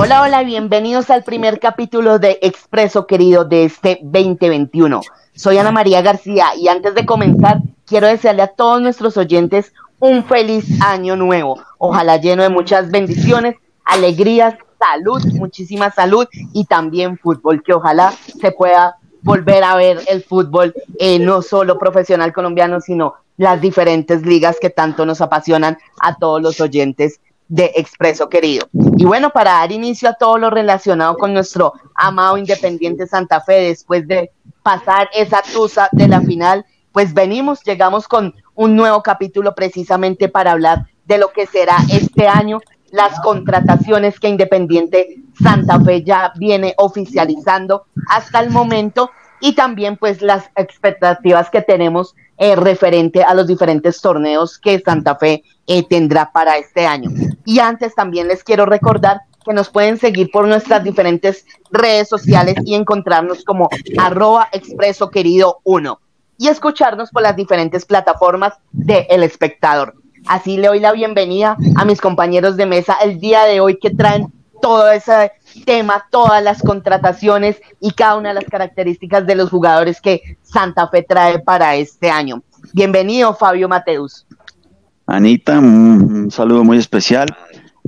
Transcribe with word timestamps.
Hola, 0.00 0.22
hola, 0.22 0.44
bienvenidos 0.44 1.10
al 1.10 1.24
primer 1.24 1.58
capítulo 1.58 2.20
de 2.20 2.38
Expreso 2.40 3.08
Querido 3.08 3.44
de 3.44 3.64
este 3.64 3.98
2021. 4.00 5.00
Soy 5.34 5.58
Ana 5.58 5.72
María 5.72 6.02
García 6.02 6.50
y 6.56 6.68
antes 6.68 6.94
de 6.94 7.04
comenzar 7.04 7.62
quiero 7.84 8.06
desearle 8.06 8.42
a 8.42 8.46
todos 8.46 8.80
nuestros 8.80 9.16
oyentes 9.16 9.72
un 9.98 10.22
feliz 10.22 10.80
año 10.80 11.16
nuevo. 11.16 11.60
Ojalá 11.78 12.16
lleno 12.16 12.44
de 12.44 12.48
muchas 12.48 12.92
bendiciones, 12.92 13.56
alegrías, 13.84 14.54
salud, 14.78 15.20
muchísima 15.32 15.90
salud 15.90 16.28
y 16.52 16.66
también 16.66 17.18
fútbol, 17.18 17.64
que 17.64 17.74
ojalá 17.74 18.12
se 18.40 18.52
pueda 18.52 18.98
volver 19.22 19.64
a 19.64 19.74
ver 19.74 19.98
el 20.06 20.22
fútbol 20.22 20.74
eh, 21.00 21.18
no 21.18 21.42
solo 21.42 21.76
profesional 21.76 22.32
colombiano, 22.32 22.80
sino 22.80 23.14
las 23.36 23.60
diferentes 23.60 24.22
ligas 24.22 24.58
que 24.60 24.70
tanto 24.70 25.04
nos 25.04 25.20
apasionan 25.20 25.76
a 25.98 26.18
todos 26.18 26.40
los 26.40 26.60
oyentes 26.60 27.18
de 27.48 27.72
Expreso 27.76 28.28
Querido. 28.28 28.68
Y 28.96 29.04
bueno, 29.04 29.30
para 29.30 29.52
dar 29.52 29.72
inicio 29.72 30.08
a 30.08 30.14
todo 30.14 30.38
lo 30.38 30.50
relacionado 30.50 31.16
con 31.16 31.32
nuestro 31.32 31.72
amado 31.94 32.36
Independiente 32.36 33.06
Santa 33.06 33.40
Fe, 33.40 33.68
después 33.68 34.06
de 34.06 34.30
pasar 34.62 35.08
esa 35.14 35.42
tusa 35.42 35.88
de 35.92 36.08
la 36.08 36.20
final, 36.20 36.64
pues 36.92 37.14
venimos, 37.14 37.62
llegamos 37.64 38.06
con 38.06 38.34
un 38.54 38.76
nuevo 38.76 39.02
capítulo 39.02 39.54
precisamente 39.54 40.28
para 40.28 40.52
hablar 40.52 40.86
de 41.06 41.18
lo 41.18 41.32
que 41.32 41.46
será 41.46 41.76
este 41.90 42.28
año, 42.28 42.60
las 42.90 43.18
contrataciones 43.20 44.18
que 44.20 44.28
Independiente 44.28 45.16
Santa 45.42 45.80
Fe 45.80 46.02
ya 46.02 46.32
viene 46.36 46.74
oficializando 46.76 47.86
hasta 48.08 48.40
el 48.40 48.50
momento 48.50 49.10
y 49.40 49.54
también 49.54 49.96
pues 49.96 50.22
las 50.22 50.50
expectativas 50.56 51.50
que 51.50 51.62
tenemos 51.62 52.14
eh, 52.38 52.56
referente 52.56 53.22
a 53.22 53.34
los 53.34 53.46
diferentes 53.46 54.00
torneos 54.00 54.58
que 54.58 54.80
Santa 54.80 55.16
Fe 55.16 55.42
eh, 55.66 55.84
tendrá 55.88 56.30
para 56.32 56.56
este 56.56 56.86
año. 56.86 57.10
Y 57.44 57.58
antes 57.58 57.94
también 57.94 58.28
les 58.28 58.44
quiero 58.44 58.64
recordar 58.64 59.20
que 59.44 59.52
nos 59.52 59.70
pueden 59.70 59.98
seguir 59.98 60.30
por 60.30 60.46
nuestras 60.46 60.84
diferentes 60.84 61.44
redes 61.70 62.08
sociales 62.08 62.56
y 62.64 62.74
encontrarnos 62.74 63.44
como 63.44 63.68
arroba 63.98 64.48
expreso 64.52 65.10
querido 65.10 65.60
1 65.64 66.00
y 66.38 66.48
escucharnos 66.48 67.10
por 67.10 67.22
las 67.22 67.34
diferentes 67.34 67.84
plataformas 67.84 68.54
de 68.70 69.06
El 69.10 69.22
Espectador. 69.22 69.94
Así 70.26 70.56
le 70.56 70.68
doy 70.68 70.80
la 70.80 70.92
bienvenida 70.92 71.56
a 71.76 71.84
mis 71.84 72.00
compañeros 72.00 72.56
de 72.56 72.66
mesa 72.66 72.96
el 73.02 73.18
día 73.18 73.44
de 73.44 73.60
hoy 73.60 73.78
que 73.78 73.90
traen 73.90 74.32
todo 74.60 74.90
ese 74.90 75.32
tema, 75.64 76.06
todas 76.10 76.42
las 76.42 76.62
contrataciones 76.62 77.60
y 77.80 77.92
cada 77.92 78.16
una 78.16 78.30
de 78.30 78.36
las 78.36 78.44
características 78.44 79.26
de 79.26 79.34
los 79.34 79.50
jugadores 79.50 80.00
que 80.00 80.38
Santa 80.42 80.88
Fe 80.88 81.02
trae 81.02 81.38
para 81.38 81.76
este 81.76 82.10
año. 82.10 82.42
Bienvenido, 82.72 83.34
Fabio 83.34 83.68
Mateus. 83.68 84.26
Anita, 85.06 85.58
un 85.58 86.30
saludo 86.30 86.64
muy 86.64 86.78
especial 86.78 87.28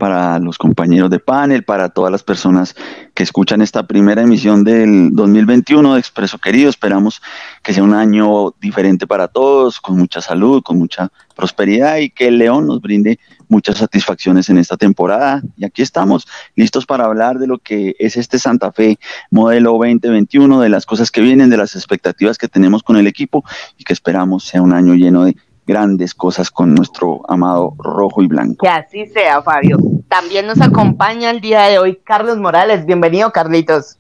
para 0.01 0.39
los 0.39 0.57
compañeros 0.57 1.11
de 1.11 1.21
panel, 1.21 1.63
para 1.63 1.91
todas 1.91 2.11
las 2.11 2.25
personas 2.25 2.75
que 3.15 3.23
escuchan 3.23 3.61
esta 3.61 3.87
primera 3.87 4.23
emisión 4.23 4.65
del 4.65 5.11
2021 5.13 5.93
de 5.93 6.01
Expreso 6.01 6.39
Querido. 6.39 6.71
Esperamos 6.71 7.21
que 7.63 7.75
sea 7.75 7.85
un 7.85 7.93
año 7.93 8.53
diferente 8.61 9.07
para 9.07 9.29
todos, 9.29 9.79
con 9.79 9.99
mucha 9.99 10.23
salud, 10.23 10.63
con 10.63 10.79
mucha 10.79 11.13
prosperidad 11.37 11.99
y 11.99 12.09
que 12.09 12.29
el 12.29 12.39
León 12.39 12.67
nos 12.67 12.81
brinde 12.81 13.21
muchas 13.49 13.77
satisfacciones 13.77 14.49
en 14.49 14.57
esta 14.57 14.79
temporada. 14.79 15.43
Y 15.59 15.67
aquí 15.67 15.83
estamos, 15.83 16.27
listos 16.57 16.87
para 16.87 17.05
hablar 17.05 17.39
de 17.39 17.47
lo 17.47 17.59
que 17.59 17.95
es 17.99 18.17
este 18.17 18.39
Santa 18.39 18.73
Fe 18.73 18.99
modelo 19.31 19.73
2021, 19.73 20.63
de 20.63 20.69
las 20.71 20.87
cosas 20.87 21.11
que 21.11 21.21
vienen, 21.21 21.51
de 21.51 21.59
las 21.59 21.77
expectativas 21.77 22.39
que 22.39 22.49
tenemos 22.49 22.83
con 22.83 22.97
el 22.97 23.07
equipo 23.07 23.45
y 23.77 23.85
que 23.85 23.93
esperamos 23.93 24.45
sea 24.45 24.63
un 24.63 24.73
año 24.73 24.95
lleno 24.95 25.25
de 25.25 25.37
grandes 25.71 26.15
cosas 26.15 26.51
con 26.51 26.75
nuestro 26.75 27.23
amado 27.31 27.75
rojo 27.79 28.23
y 28.23 28.27
blanco. 28.27 28.67
Que 28.67 28.69
así 28.69 29.07
sea, 29.07 29.41
Fabio. 29.41 29.79
También 30.09 30.49
nos 30.49 30.61
acompaña 30.61 31.31
el 31.31 31.41
día 31.41 31.63
de 31.63 31.79
hoy 31.79 32.01
Carlos 32.03 32.39
Morales. 32.39 32.85
Bienvenido, 32.85 33.31
Carlitos. 33.31 33.97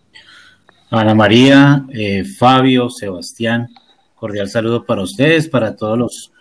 Ana 0.90 1.14
María, 1.14 1.84
eh, 1.90 2.24
Fabio, 2.24 2.90
Sebastián, 2.90 3.68
cordial 4.16 4.48
saludo 4.48 4.84
para 4.84 5.02
ustedes, 5.02 5.48
para 5.48 5.76
todos 5.76 5.96
los 5.96 6.32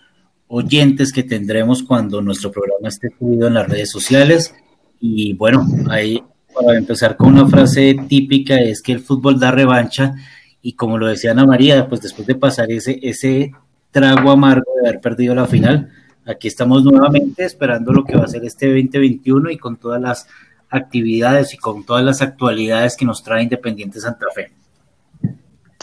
oyentes 0.47 1.13
que 1.13 1.21
tendremos 1.21 1.83
cuando 1.83 2.23
nuestro 2.23 2.51
programa 2.51 2.87
esté 2.87 3.09
subido 3.19 3.47
en 3.47 3.53
las 3.53 3.69
redes 3.69 3.91
sociales. 3.91 4.55
Y 4.99 5.33
bueno, 5.33 5.67
ahí 5.91 6.23
para 6.55 6.75
empezar 6.75 7.15
con 7.15 7.33
una 7.33 7.47
frase 7.47 7.95
típica 8.07 8.55
es 8.55 8.81
que 8.81 8.93
el 8.93 9.01
fútbol 9.01 9.39
da 9.39 9.51
revancha 9.51 10.15
y 10.63 10.73
como 10.73 10.97
lo 10.97 11.05
decía 11.05 11.31
Ana 11.31 11.45
María, 11.45 11.87
pues 11.87 12.01
después 12.01 12.25
de 12.25 12.33
pasar 12.33 12.71
ese, 12.71 12.99
ese 13.03 13.51
trago 13.91 14.31
amargo 14.31 14.71
de 14.81 14.89
haber 14.89 15.01
perdido 15.01 15.35
la 15.35 15.45
final. 15.45 15.89
Aquí 16.25 16.47
estamos 16.47 16.83
nuevamente 16.83 17.43
esperando 17.43 17.91
lo 17.91 18.03
que 18.03 18.17
va 18.17 18.25
a 18.25 18.27
ser 18.27 18.45
este 18.45 18.67
2021 18.67 19.49
y 19.49 19.57
con 19.57 19.77
todas 19.77 20.01
las 20.01 20.27
actividades 20.69 21.53
y 21.53 21.57
con 21.57 21.83
todas 21.83 22.03
las 22.03 22.21
actualidades 22.21 22.95
que 22.95 23.05
nos 23.05 23.23
trae 23.23 23.43
Independiente 23.43 23.99
Santa 23.99 24.27
Fe. 24.33 24.51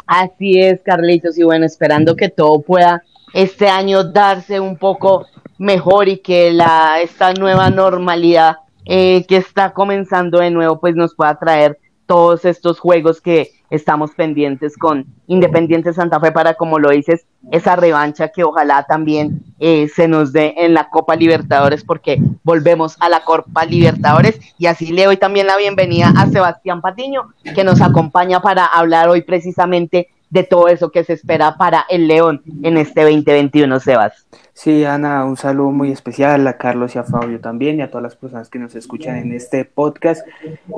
Así 0.06 0.60
es, 0.60 0.80
Carlitos, 0.82 1.36
y 1.36 1.42
bueno, 1.42 1.66
esperando 1.66 2.14
que 2.14 2.28
todo 2.28 2.60
pueda 2.60 3.02
este 3.34 3.68
año 3.68 4.04
darse 4.04 4.60
un 4.60 4.76
poco 4.76 5.26
mejor 5.58 6.08
y 6.08 6.18
que 6.18 6.52
la, 6.52 7.00
esta 7.00 7.32
nueva 7.34 7.70
normalidad 7.70 8.58
eh, 8.84 9.24
que 9.26 9.38
está 9.38 9.72
comenzando 9.72 10.38
de 10.38 10.52
nuevo, 10.52 10.78
pues 10.78 10.94
nos 10.94 11.14
pueda 11.16 11.36
traer 11.36 11.78
todos 12.06 12.44
estos 12.44 12.78
juegos 12.78 13.20
que 13.20 13.50
estamos 13.71 14.12
pendientes 14.12 14.77
con 14.77 15.06
Independiente 15.27 15.93
Santa 15.93 16.21
Fe 16.21 16.32
para, 16.32 16.54
como 16.54 16.78
lo 16.78 16.91
dices, 16.91 17.27
esa 17.50 17.77
revancha 17.77 18.28
que 18.28 18.44
ojalá 18.44 18.84
también 18.84 19.43
eh, 19.59 19.88
se 19.88 20.09
nos 20.09 20.32
dé 20.32 20.54
en 20.59 20.75
la 20.75 20.88
Copa 20.88 21.16
Libertadores, 21.16 21.84
porque 21.84 22.21
volvemos 22.44 22.97
a 23.00 23.09
la 23.09 23.21
Copa 23.25 23.65
Libertadores. 23.65 24.41
Y 24.59 24.66
así 24.66 24.93
le 24.93 25.04
doy 25.04 25.16
también 25.16 25.47
la 25.47 25.56
bienvenida 25.56 26.12
a 26.16 26.27
Sebastián 26.27 26.81
Patiño, 26.81 27.32
que 27.54 27.65
nos 27.65 27.81
acompaña 27.81 28.41
para 28.41 28.66
hablar 28.66 29.09
hoy 29.09 29.22
precisamente 29.22 30.09
de 30.31 30.42
todo 30.42 30.69
eso 30.69 30.91
que 30.91 31.04
se 31.04 31.12
espera 31.12 31.56
para 31.56 31.84
el 31.88 32.09
León 32.09 32.42
en 32.62 32.76
este 32.76 33.03
2021, 33.03 33.81
Sebas. 33.81 34.26
Sí, 34.53 34.84
Ana, 34.84 35.25
un 35.25 35.37
saludo 35.37 35.70
muy 35.70 35.92
especial 35.92 36.47
a 36.47 36.56
Carlos 36.56 36.94
y 36.94 36.98
a 36.98 37.04
Fabio 37.04 37.41
también 37.41 37.78
y 37.78 37.82
a 37.82 37.91
todas 37.91 38.03
las 38.03 38.16
personas 38.16 38.48
que 38.48 38.59
nos 38.59 38.75
escuchan 38.75 39.16
en 39.16 39.32
este 39.32 39.65
podcast. 39.65 40.26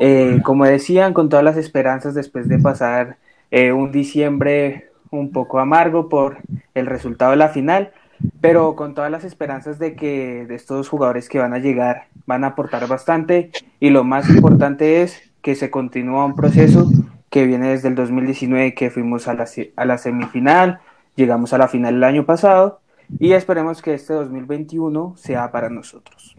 Eh, 0.00 0.40
como 0.44 0.64
decían, 0.64 1.14
con 1.14 1.28
todas 1.28 1.44
las 1.44 1.56
esperanzas 1.56 2.14
después 2.14 2.48
de 2.48 2.58
pasar 2.58 3.18
eh, 3.50 3.72
un 3.72 3.92
diciembre 3.92 4.90
un 5.10 5.32
poco 5.32 5.58
amargo 5.58 6.08
por 6.08 6.38
el 6.74 6.86
resultado 6.86 7.30
de 7.30 7.38
la 7.38 7.48
final, 7.48 7.92
pero 8.40 8.74
con 8.74 8.94
todas 8.94 9.10
las 9.10 9.24
esperanzas 9.24 9.78
de 9.78 9.94
que 9.94 10.44
de 10.46 10.54
estos 10.54 10.88
jugadores 10.88 11.28
que 11.28 11.38
van 11.38 11.54
a 11.54 11.58
llegar 11.58 12.08
van 12.26 12.44
a 12.44 12.48
aportar 12.48 12.86
bastante 12.88 13.50
y 13.80 13.90
lo 13.90 14.04
más 14.04 14.28
importante 14.28 15.02
es 15.02 15.22
que 15.40 15.54
se 15.54 15.70
continúa 15.70 16.26
un 16.26 16.34
proceso 16.34 16.90
que 17.30 17.46
viene 17.46 17.68
desde 17.68 17.88
el 17.88 17.94
2019 17.94 18.74
que 18.74 18.90
fuimos 18.90 19.28
a 19.28 19.34
la, 19.34 19.46
a 19.76 19.84
la 19.84 19.98
semifinal, 19.98 20.80
llegamos 21.14 21.52
a 21.52 21.58
la 21.58 21.68
final 21.68 21.96
el 21.96 22.04
año 22.04 22.24
pasado 22.24 22.80
y 23.18 23.32
esperemos 23.32 23.82
que 23.82 23.94
este 23.94 24.14
2021 24.14 25.14
sea 25.16 25.50
para 25.50 25.68
nosotros. 25.68 26.36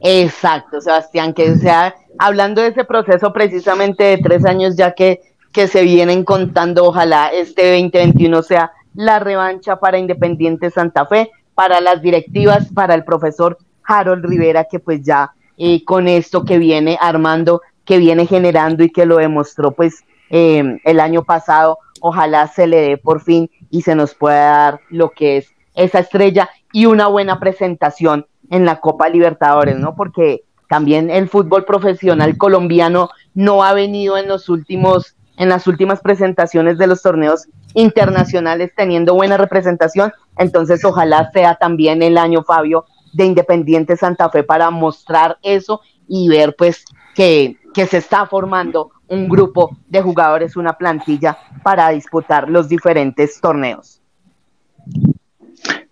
Exacto, 0.00 0.80
Sebastián, 0.80 1.32
que 1.32 1.56
sea 1.56 1.94
hablando 2.18 2.62
de 2.62 2.68
ese 2.68 2.84
proceso 2.84 3.32
precisamente 3.32 4.04
de 4.04 4.18
tres 4.18 4.44
años 4.44 4.76
ya 4.76 4.92
que, 4.92 5.20
que 5.52 5.68
se 5.68 5.82
vienen 5.82 6.24
contando, 6.24 6.84
ojalá 6.84 7.28
este 7.28 7.70
2021 7.72 8.42
sea 8.42 8.72
la 8.94 9.18
revancha 9.18 9.76
para 9.76 9.98
Independiente 9.98 10.70
Santa 10.70 11.06
Fe, 11.06 11.30
para 11.54 11.80
las 11.80 12.02
directivas, 12.02 12.70
para 12.72 12.94
el 12.94 13.04
profesor 13.04 13.58
Harold 13.84 14.24
Rivera, 14.24 14.64
que 14.64 14.78
pues 14.78 15.02
ya 15.02 15.32
eh, 15.56 15.84
con 15.84 16.08
esto 16.08 16.44
que 16.44 16.58
viene 16.58 16.98
armando 17.00 17.62
que 17.86 17.98
viene 17.98 18.26
generando 18.26 18.84
y 18.84 18.90
que 18.90 19.06
lo 19.06 19.16
demostró 19.16 19.72
pues 19.72 20.04
eh, 20.28 20.78
el 20.84 21.00
año 21.00 21.24
pasado, 21.24 21.78
ojalá 22.00 22.48
se 22.48 22.66
le 22.66 22.80
dé 22.80 22.98
por 22.98 23.22
fin 23.22 23.50
y 23.70 23.82
se 23.82 23.94
nos 23.94 24.14
pueda 24.14 24.44
dar 24.44 24.80
lo 24.90 25.10
que 25.10 25.38
es 25.38 25.54
esa 25.74 26.00
estrella 26.00 26.50
y 26.72 26.86
una 26.86 27.06
buena 27.06 27.38
presentación 27.38 28.26
en 28.50 28.64
la 28.64 28.80
Copa 28.80 29.08
Libertadores, 29.08 29.78
¿no? 29.78 29.94
Porque 29.94 30.42
también 30.68 31.10
el 31.10 31.28
fútbol 31.28 31.64
profesional 31.64 32.36
colombiano 32.36 33.10
no 33.34 33.62
ha 33.62 33.72
venido 33.72 34.16
en 34.18 34.28
los 34.28 34.48
últimos 34.48 35.14
en 35.38 35.50
las 35.50 35.66
últimas 35.66 36.00
presentaciones 36.00 36.78
de 36.78 36.86
los 36.86 37.02
torneos 37.02 37.46
internacionales 37.74 38.72
teniendo 38.74 39.14
buena 39.14 39.36
representación. 39.36 40.10
Entonces, 40.38 40.82
ojalá 40.82 41.30
sea 41.30 41.56
también 41.56 42.02
el 42.02 42.16
año, 42.16 42.42
Fabio, 42.42 42.86
de 43.12 43.26
Independiente 43.26 43.98
Santa 43.98 44.30
Fe 44.30 44.42
para 44.42 44.70
mostrar 44.70 45.36
eso 45.42 45.82
y 46.08 46.28
ver 46.28 46.56
pues 46.56 46.84
que, 47.16 47.56
que 47.72 47.86
se 47.86 47.96
está 47.96 48.26
formando 48.26 48.90
un 49.08 49.28
grupo 49.28 49.76
de 49.88 50.02
jugadores, 50.02 50.56
una 50.56 50.74
plantilla 50.74 51.38
para 51.62 51.88
disputar 51.88 52.50
los 52.50 52.68
diferentes 52.68 53.40
torneos. 53.40 54.00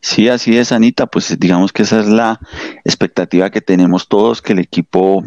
Sí, 0.01 0.29
así 0.29 0.59
es, 0.59 0.71
Anita. 0.71 1.07
Pues 1.07 1.37
digamos 1.41 1.73
que 1.73 1.83
esa 1.83 1.99
es 2.01 2.07
la 2.07 2.39
expectativa 2.85 3.49
que 3.49 3.63
tenemos 3.63 4.07
todos, 4.07 4.43
que 4.43 4.53
el 4.53 4.59
equipo 4.59 5.25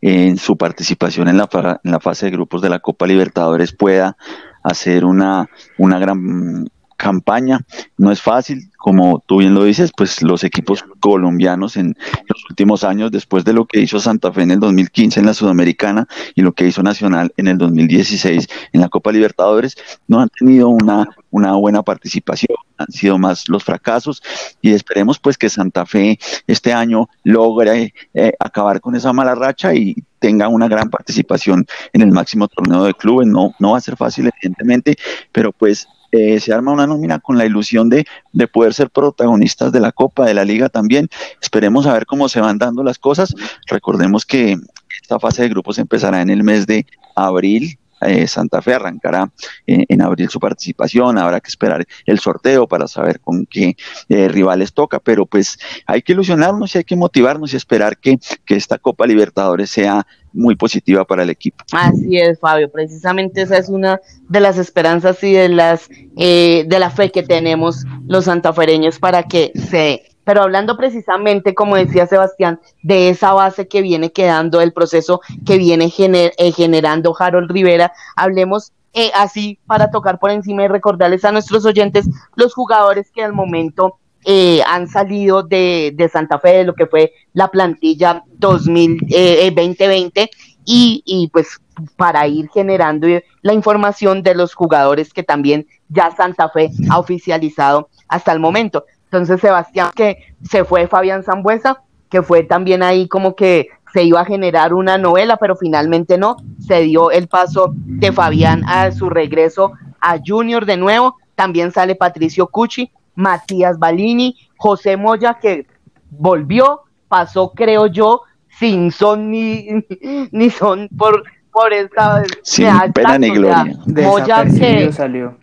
en 0.00 0.38
su 0.38 0.56
participación 0.56 1.28
en 1.28 1.36
la, 1.36 1.78
en 1.84 1.90
la 1.90 2.00
fase 2.00 2.26
de 2.26 2.32
grupos 2.32 2.62
de 2.62 2.70
la 2.70 2.78
Copa 2.78 3.06
Libertadores 3.06 3.72
pueda 3.72 4.16
hacer 4.62 5.04
una, 5.04 5.50
una 5.76 5.98
gran 5.98 6.70
campaña. 7.04 7.60
No 7.98 8.10
es 8.10 8.22
fácil, 8.22 8.70
como 8.78 9.22
tú 9.26 9.38
bien 9.40 9.52
lo 9.52 9.64
dices, 9.64 9.92
pues 9.94 10.22
los 10.22 10.42
equipos 10.42 10.82
colombianos 11.00 11.76
en 11.76 11.94
los 12.26 12.44
últimos 12.48 12.82
años, 12.82 13.10
después 13.10 13.44
de 13.44 13.52
lo 13.52 13.66
que 13.66 13.80
hizo 13.80 14.00
Santa 14.00 14.32
Fe 14.32 14.40
en 14.40 14.52
el 14.52 14.60
2015 14.60 15.20
en 15.20 15.26
la 15.26 15.34
Sudamericana 15.34 16.08
y 16.34 16.40
lo 16.40 16.52
que 16.52 16.66
hizo 16.66 16.82
Nacional 16.82 17.30
en 17.36 17.48
el 17.48 17.58
2016 17.58 18.48
en 18.72 18.80
la 18.80 18.88
Copa 18.88 19.12
Libertadores, 19.12 19.76
no 20.08 20.18
han 20.18 20.30
tenido 20.30 20.70
una, 20.70 21.06
una 21.30 21.52
buena 21.56 21.82
participación, 21.82 22.56
han 22.78 22.90
sido 22.90 23.18
más 23.18 23.50
los 23.50 23.62
fracasos 23.62 24.22
y 24.62 24.72
esperemos 24.72 25.18
pues 25.18 25.36
que 25.36 25.50
Santa 25.50 25.84
Fe 25.84 26.18
este 26.46 26.72
año 26.72 27.10
logre 27.22 27.92
eh, 28.14 28.32
acabar 28.40 28.80
con 28.80 28.96
esa 28.96 29.12
mala 29.12 29.34
racha 29.34 29.74
y 29.74 29.94
tenga 30.24 30.48
una 30.48 30.68
gran 30.68 30.88
participación 30.88 31.66
en 31.92 32.00
el 32.00 32.10
máximo 32.10 32.48
torneo 32.48 32.84
de 32.84 32.94
clubes. 32.94 33.28
No, 33.28 33.52
no 33.58 33.72
va 33.72 33.76
a 33.76 33.82
ser 33.82 33.94
fácil, 33.94 34.30
evidentemente, 34.32 34.96
pero 35.32 35.52
pues 35.52 35.86
eh, 36.16 36.38
se 36.38 36.52
arma 36.52 36.70
una 36.70 36.86
nómina 36.86 37.18
con 37.18 37.36
la 37.36 37.44
ilusión 37.44 37.88
de, 37.88 38.06
de, 38.32 38.46
poder 38.46 38.72
ser 38.72 38.88
protagonistas 38.88 39.72
de 39.72 39.80
la 39.80 39.90
Copa, 39.90 40.24
de 40.24 40.34
la 40.34 40.44
Liga 40.44 40.68
también. 40.68 41.08
Esperemos 41.42 41.88
a 41.88 41.92
ver 41.92 42.06
cómo 42.06 42.28
se 42.28 42.40
van 42.40 42.56
dando 42.56 42.84
las 42.84 43.00
cosas. 43.00 43.34
Recordemos 43.66 44.24
que 44.24 44.56
esta 45.02 45.18
fase 45.18 45.42
de 45.42 45.48
grupos 45.48 45.76
empezará 45.78 46.22
en 46.22 46.30
el 46.30 46.44
mes 46.44 46.68
de 46.68 46.86
abril. 47.16 47.80
Eh, 48.00 48.28
Santa 48.28 48.62
Fe 48.62 48.74
arrancará 48.74 49.32
eh, 49.66 49.86
en 49.88 50.02
abril 50.02 50.28
su 50.28 50.38
participación, 50.38 51.18
habrá 51.18 51.40
que 51.40 51.48
esperar 51.48 51.84
el 52.06 52.20
sorteo 52.20 52.68
para 52.68 52.86
saber 52.86 53.18
con 53.18 53.44
qué 53.46 53.76
rivales 54.08 54.72
toca, 54.72 55.00
pero 55.00 55.26
pues 55.26 55.58
hay 55.84 56.02
que 56.02 56.12
ilusionarnos 56.12 56.74
y 56.74 56.78
hay 56.78 56.84
que 56.84 56.94
motivarnos 56.94 57.54
y 57.54 57.56
esperar 57.56 57.98
que, 57.98 58.18
que 58.44 58.54
esta 58.54 58.78
Copa 58.78 59.04
Libertadores 59.06 59.70
sea 59.70 60.06
muy 60.34 60.56
positiva 60.56 61.04
para 61.04 61.22
el 61.22 61.30
equipo. 61.30 61.64
Así 61.72 62.18
es, 62.18 62.38
Fabio, 62.38 62.70
precisamente 62.70 63.42
esa 63.42 63.56
es 63.56 63.68
una 63.68 64.00
de 64.28 64.40
las 64.40 64.58
esperanzas 64.58 65.22
y 65.22 65.32
de 65.32 65.48
las 65.48 65.88
eh, 66.16 66.64
de 66.66 66.78
la 66.78 66.90
fe 66.90 67.10
que 67.10 67.22
tenemos 67.22 67.84
los 68.06 68.26
santafereños 68.26 68.98
para 68.98 69.22
que 69.22 69.52
se 69.54 70.02
pero 70.24 70.42
hablando 70.42 70.76
precisamente, 70.76 71.54
como 71.54 71.76
decía 71.76 72.06
Sebastián, 72.06 72.58
de 72.82 73.10
esa 73.10 73.34
base 73.34 73.68
que 73.68 73.82
viene 73.82 74.10
quedando, 74.10 74.60
el 74.62 74.72
proceso 74.72 75.20
que 75.44 75.58
viene 75.58 75.92
eh, 75.98 76.52
generando 76.52 77.14
Harold 77.18 77.50
Rivera, 77.50 77.92
hablemos 78.16 78.72
eh, 78.94 79.10
así 79.14 79.58
para 79.66 79.90
tocar 79.90 80.18
por 80.18 80.30
encima 80.30 80.64
y 80.64 80.68
recordarles 80.68 81.24
a 81.24 81.32
nuestros 81.32 81.66
oyentes 81.66 82.08
los 82.36 82.54
jugadores 82.54 83.10
que 83.10 83.22
al 83.22 83.32
momento 83.32 83.98
eh, 84.24 84.62
han 84.66 84.88
salido 84.88 85.42
de, 85.42 85.92
de, 85.94 86.08
Santa 86.08 86.38
Fe, 86.38 86.58
de 86.58 86.64
lo 86.64 86.74
que 86.74 86.86
fue 86.86 87.12
la 87.32 87.48
plantilla 87.48 88.22
2020 88.38 90.22
eh, 90.22 90.30
y, 90.64 91.02
y 91.04 91.28
pues 91.28 91.60
para 91.96 92.26
ir 92.26 92.48
generando 92.50 93.06
la 93.42 93.52
información 93.52 94.22
de 94.22 94.34
los 94.34 94.54
jugadores 94.54 95.12
que 95.12 95.22
también 95.22 95.66
ya 95.88 96.10
Santa 96.10 96.48
Fe 96.48 96.70
ha 96.90 96.98
oficializado 96.98 97.88
hasta 98.08 98.32
el 98.32 98.40
momento. 98.40 98.84
Entonces, 99.04 99.40
Sebastián, 99.40 99.90
que 99.94 100.34
se 100.48 100.64
fue 100.64 100.88
Fabián 100.88 101.22
Zambuesa, 101.22 101.82
que 102.08 102.22
fue 102.22 102.42
también 102.42 102.82
ahí 102.82 103.08
como 103.08 103.36
que 103.36 103.68
se 103.92 104.02
iba 104.02 104.20
a 104.20 104.24
generar 104.24 104.74
una 104.74 104.98
novela, 104.98 105.36
pero 105.36 105.54
finalmente 105.54 106.18
no, 106.18 106.36
se 106.58 106.80
dio 106.80 107.10
el 107.12 107.28
paso 107.28 107.72
de 107.74 108.10
Fabián 108.10 108.64
a 108.66 108.90
su 108.90 109.08
regreso 109.08 109.72
a 110.00 110.18
Junior 110.24 110.66
de 110.66 110.76
nuevo, 110.76 111.16
también 111.36 111.70
sale 111.70 111.94
Patricio 111.94 112.48
Cucci, 112.48 112.90
Matías 113.14 113.78
Balini, 113.78 114.36
José 114.56 114.96
Moya, 114.96 115.38
que 115.40 115.66
volvió, 116.10 116.82
pasó, 117.08 117.52
creo 117.54 117.86
yo, 117.86 118.22
sin 118.58 118.90
son 118.90 119.30
ni, 119.30 119.66
ni 120.32 120.50
son 120.50 120.88
por, 120.96 121.24
por 121.52 121.72
esta. 121.72 122.22
Sin 122.42 122.68
pena 122.92 123.18
ni 123.18 123.30
gloria. 123.30 123.76
Moya 123.86 124.44
que, 124.44 124.92
salió. 124.92 125.36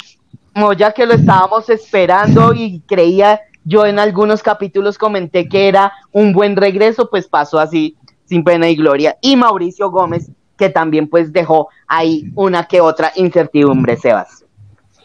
Moya 0.53 0.91
que 0.91 1.05
lo 1.05 1.13
estábamos 1.13 1.69
esperando 1.69 2.53
y 2.53 2.81
creía, 2.87 3.39
yo 3.63 3.85
en 3.85 3.99
algunos 3.99 4.43
capítulos 4.43 4.97
comenté 4.97 5.47
que 5.47 5.67
era 5.67 5.93
un 6.11 6.33
buen 6.33 6.55
regreso, 6.55 7.09
pues 7.09 7.27
pasó 7.27 7.59
así, 7.59 7.95
sin 8.25 8.43
pena 8.43 8.67
y 8.67 8.75
gloria. 8.75 9.17
Y 9.21 9.35
Mauricio 9.35 9.89
Gómez, 9.91 10.29
que 10.57 10.69
también 10.69 11.07
pues 11.07 11.31
dejó 11.31 11.69
ahí 11.87 12.31
una 12.35 12.65
que 12.65 12.81
otra 12.81 13.11
incertidumbre, 13.15 13.97
Sebas. 13.97 14.40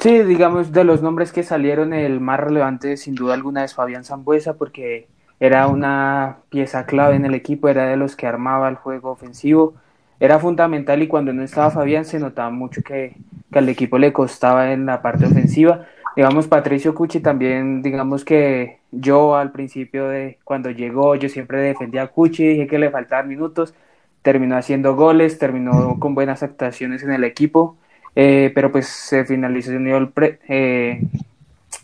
Sí, 0.07 0.23
digamos, 0.23 0.71
de 0.71 0.85
los 0.85 1.03
nombres 1.03 1.33
que 1.33 1.43
salieron, 1.43 1.93
el 1.93 2.21
más 2.21 2.39
relevante 2.39 2.97
sin 2.97 3.17
duda 3.17 3.35
alguna 3.35 3.65
es 3.65 3.75
Fabián 3.75 4.05
Zambuesa, 4.05 4.55
porque 4.55 5.09
era 5.41 5.67
una 5.67 6.37
pieza 6.49 6.87
clave 6.87 7.17
en 7.17 7.25
el 7.25 7.35
equipo, 7.35 7.69
era 7.69 7.89
de 7.89 7.97
los 7.97 8.15
que 8.15 8.29
armaba 8.29 8.69
el 8.69 8.77
juego 8.77 9.11
ofensivo, 9.11 9.75
era 10.21 10.39
fundamental 10.39 11.03
y 11.03 11.09
cuando 11.09 11.33
no 11.33 11.43
estaba 11.43 11.73
Fabián 11.73 12.05
se 12.05 12.21
notaba 12.21 12.51
mucho 12.51 12.83
que, 12.85 13.17
al 13.51 13.69
equipo 13.69 13.99
le 13.99 14.13
costaba 14.13 14.71
en 14.73 14.87
la 14.87 15.03
parte 15.03 15.27
ofensiva. 15.27 15.87
Digamos, 16.15 16.47
Patricio 16.47 16.95
Cuchi 16.95 17.19
también, 17.19 17.83
digamos 17.83 18.25
que 18.25 18.79
yo 18.93 19.35
al 19.35 19.51
principio 19.51 20.07
de 20.09 20.39
cuando 20.45 20.71
llegó, 20.71 21.17
yo 21.17 21.29
siempre 21.29 21.59
defendía 21.59 22.03
a 22.03 22.07
Cuchi, 22.07 22.47
dije 22.47 22.69
que 22.69 22.79
le 22.79 22.93
faltaban 22.93 23.27
minutos, 23.27 23.75
terminó 24.23 24.57
haciendo 24.57 24.95
goles, 24.95 25.41
terminó 25.41 25.99
con 25.99 26.15
buenas 26.15 26.45
actuaciones 26.45 27.03
en 27.03 27.11
el 27.11 27.25
equipo 27.25 27.77
eh, 28.19 28.51
pero 28.55 28.73
pues 28.73 28.87
se 28.87 29.27
finalizó 29.27 29.73
el 29.73 30.11
eh, 30.49 31.03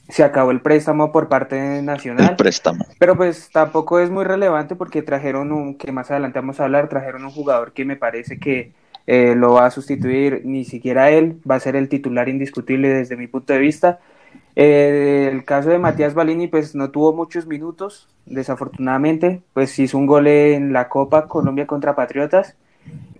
se 0.09 0.25
acabó 0.25 0.51
el 0.51 0.63
préstamo 0.63 1.13
por 1.13 1.29
parte 1.29 1.83
nacional. 1.83 2.31
El 2.31 2.37
préstamo. 2.37 2.87
Pero 2.99 3.17
pues 3.17 3.51
tampoco 3.53 4.01
es 4.01 4.09
muy 4.09 4.25
relevante 4.25 4.75
porque 4.75 5.03
trajeron 5.03 5.53
un, 5.53 5.77
que 5.77 5.93
más 5.93 6.11
adelante 6.11 6.39
vamos 6.39 6.59
a 6.59 6.65
hablar, 6.65 6.89
trajeron 6.89 7.25
un 7.27 7.31
jugador 7.31 7.73
que 7.73 7.85
me 7.85 7.97
parece 7.97 8.39
que 8.39 8.73
eh, 9.07 9.35
lo 9.37 9.53
va 9.53 9.67
a 9.67 9.71
sustituir, 9.71 10.41
ni 10.45 10.65
siquiera 10.65 11.11
él, 11.11 11.39
va 11.49 11.57
a 11.57 11.61
ser 11.61 11.77
el 11.77 11.91
titular 11.91 12.31
indiscutible 12.31 12.89
desde 12.89 13.17
mi 13.17 13.27
punto 13.27 13.53
de 13.53 13.59
vista. 13.59 14.01
el 14.55 15.45
caso 15.45 15.69
de 15.69 15.79
Matías 15.79 16.15
Balini, 16.15 16.47
pues 16.47 16.75
no 16.75 16.91
tuvo 16.91 17.13
muchos 17.13 17.47
minutos, 17.47 18.09
desafortunadamente, 18.25 19.43
pues 19.53 19.79
hizo 19.79 19.99
un 19.99 20.07
gol 20.07 20.29
en 20.29 20.73
la 20.73 20.89
Copa 20.89 21.29
Colombia 21.29 21.67
contra 21.67 21.95
Patriotas 21.95 22.57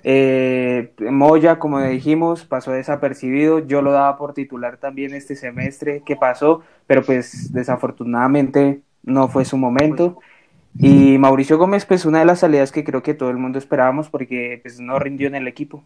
eh, 0.05 0.93
Moya, 1.13 1.59
como 1.59 1.81
dijimos, 1.81 2.45
pasó 2.45 2.73
desapercibido. 2.73 3.61
Yo 3.61 3.83
lo 3.83 3.93
daba 3.93 4.17
por 4.17 4.35
titular 4.35 4.79
también 4.79 5.15
este 5.15 5.37
semestre 5.37 6.03
que 6.05 6.17
pasó, 6.17 6.63
pero 6.87 7.03
pues 7.03 7.53
desafortunadamente 7.53 8.83
no 9.03 9.29
fue 9.29 9.45
su 9.45 9.57
momento. 9.57 10.19
Y 10.79 11.19
Mauricio 11.19 11.59
Gómez, 11.59 11.85
pues 11.85 12.05
una 12.05 12.21
de 12.21 12.25
las 12.25 12.41
salidas 12.41 12.73
que 12.73 12.85
creo 12.85 13.03
que 13.03 13.15
todo 13.15 13.31
el 13.31 13.37
mundo 13.37 13.59
esperábamos 13.59 14.09
porque 14.09 14.59
pues 14.63 14.81
no 14.81 14.99
rindió 14.99 15.29
en 15.29 15.35
el 15.35 15.47
equipo. 15.47 15.85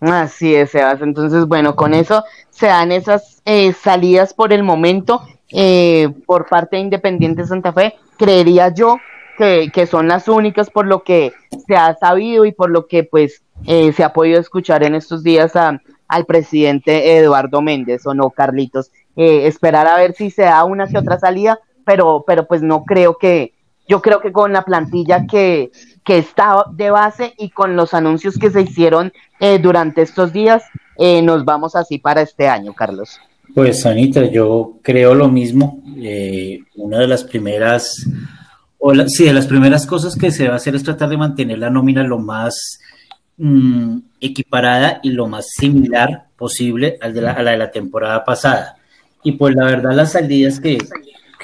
Así 0.00 0.54
es, 0.54 0.70
Sebas. 0.70 1.00
Entonces, 1.02 1.46
bueno, 1.46 1.74
con 1.74 1.94
eso 1.94 2.24
se 2.50 2.66
dan 2.66 2.92
esas 2.92 3.42
eh, 3.44 3.72
salidas 3.72 4.34
por 4.34 4.52
el 4.52 4.62
momento 4.62 5.22
eh, 5.50 6.08
por 6.26 6.46
parte 6.46 6.76
de 6.76 6.82
Independiente 6.82 7.46
Santa 7.46 7.72
Fe. 7.72 7.94
Creería 8.16 8.68
yo 8.68 8.98
que, 9.36 9.86
son 9.86 10.08
las 10.08 10.28
únicas 10.28 10.70
por 10.70 10.86
lo 10.86 11.02
que 11.02 11.32
se 11.66 11.76
ha 11.76 11.94
sabido 11.96 12.44
y 12.44 12.52
por 12.52 12.70
lo 12.70 12.86
que 12.86 13.04
pues 13.04 13.42
eh, 13.66 13.92
se 13.92 14.04
ha 14.04 14.12
podido 14.12 14.40
escuchar 14.40 14.82
en 14.82 14.94
estos 14.94 15.22
días 15.22 15.52
al 15.56 16.24
presidente 16.26 17.16
Eduardo 17.16 17.62
Méndez 17.62 18.06
o 18.06 18.14
no, 18.14 18.30
Carlitos. 18.30 18.90
Eh, 19.16 19.46
esperar 19.46 19.86
a 19.86 19.96
ver 19.96 20.14
si 20.14 20.30
se 20.30 20.42
da 20.42 20.64
una 20.64 20.88
que 20.88 20.98
otra 20.98 21.18
salida, 21.18 21.58
pero, 21.84 22.24
pero 22.26 22.46
pues 22.46 22.62
no 22.62 22.84
creo 22.84 23.16
que, 23.16 23.52
yo 23.88 24.02
creo 24.02 24.20
que 24.20 24.32
con 24.32 24.52
la 24.52 24.62
plantilla 24.62 25.26
que, 25.26 25.70
que 26.04 26.18
está 26.18 26.64
de 26.72 26.90
base 26.90 27.34
y 27.38 27.50
con 27.50 27.76
los 27.76 27.94
anuncios 27.94 28.38
que 28.38 28.50
se 28.50 28.62
hicieron 28.62 29.12
eh, 29.40 29.58
durante 29.58 30.02
estos 30.02 30.32
días, 30.32 30.62
nos 31.22 31.44
vamos 31.44 31.76
así 31.76 31.98
para 31.98 32.22
este 32.22 32.48
año, 32.48 32.72
Carlos. 32.72 33.20
Pues 33.54 33.84
Anita, 33.84 34.24
yo 34.24 34.78
creo 34.82 35.14
lo 35.14 35.28
mismo. 35.28 35.82
una 36.74 36.98
de 36.98 37.06
las 37.06 37.22
primeras 37.22 38.06
sí, 39.08 39.24
de 39.24 39.32
las 39.32 39.46
primeras 39.46 39.86
cosas 39.86 40.16
que 40.16 40.30
se 40.30 40.48
va 40.48 40.54
a 40.54 40.56
hacer 40.56 40.74
es 40.74 40.82
tratar 40.82 41.08
de 41.08 41.16
mantener 41.16 41.58
la 41.58 41.70
nómina 41.70 42.02
lo 42.02 42.18
más 42.18 42.78
mm, 43.36 43.98
equiparada 44.20 45.00
y 45.02 45.10
lo 45.10 45.26
más 45.28 45.46
similar 45.48 46.26
posible 46.36 46.98
a 47.00 47.08
la 47.08 47.34
de 47.34 47.56
la 47.56 47.70
temporada 47.70 48.24
pasada. 48.24 48.76
Y 49.22 49.32
pues 49.32 49.54
la 49.54 49.64
verdad 49.64 49.92
las 49.92 50.12
salidas 50.12 50.60
que, 50.60 50.78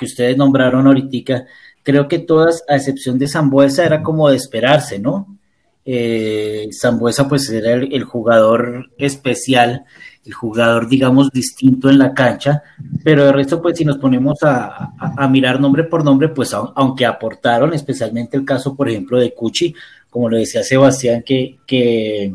ustedes 0.00 0.36
nombraron 0.36 0.86
ahorita, 0.86 1.46
creo 1.82 2.08
que 2.08 2.18
todas, 2.18 2.64
a 2.68 2.76
excepción 2.76 3.18
de 3.18 3.28
Zambuesa, 3.28 3.84
era 3.84 4.02
como 4.02 4.28
de 4.28 4.36
esperarse, 4.36 4.98
¿no? 4.98 5.38
Eh, 5.84 6.68
Zambuesa 6.72 7.28
pues 7.28 7.48
era 7.50 7.72
el, 7.72 8.04
jugador 8.04 8.90
especial 8.98 9.84
el 10.24 10.32
jugador, 10.32 10.88
digamos, 10.88 11.30
distinto 11.30 11.90
en 11.90 11.98
la 11.98 12.14
cancha, 12.14 12.62
pero 13.02 13.24
de 13.24 13.32
resto, 13.32 13.60
pues 13.60 13.76
si 13.76 13.84
nos 13.84 13.98
ponemos 13.98 14.38
a, 14.42 14.92
mirar 15.28 15.60
nombre 15.60 15.84
por 15.84 16.04
nombre, 16.04 16.28
pues 16.28 16.54
aunque 16.54 17.06
aportaron, 17.06 17.74
especialmente 17.74 18.36
el 18.36 18.44
caso, 18.44 18.76
por 18.76 18.88
ejemplo, 18.88 19.18
de 19.18 19.34
Cuchi, 19.34 19.74
como 20.10 20.28
lo 20.28 20.36
decía 20.36 20.62
Sebastián, 20.62 21.22
que, 21.24 22.34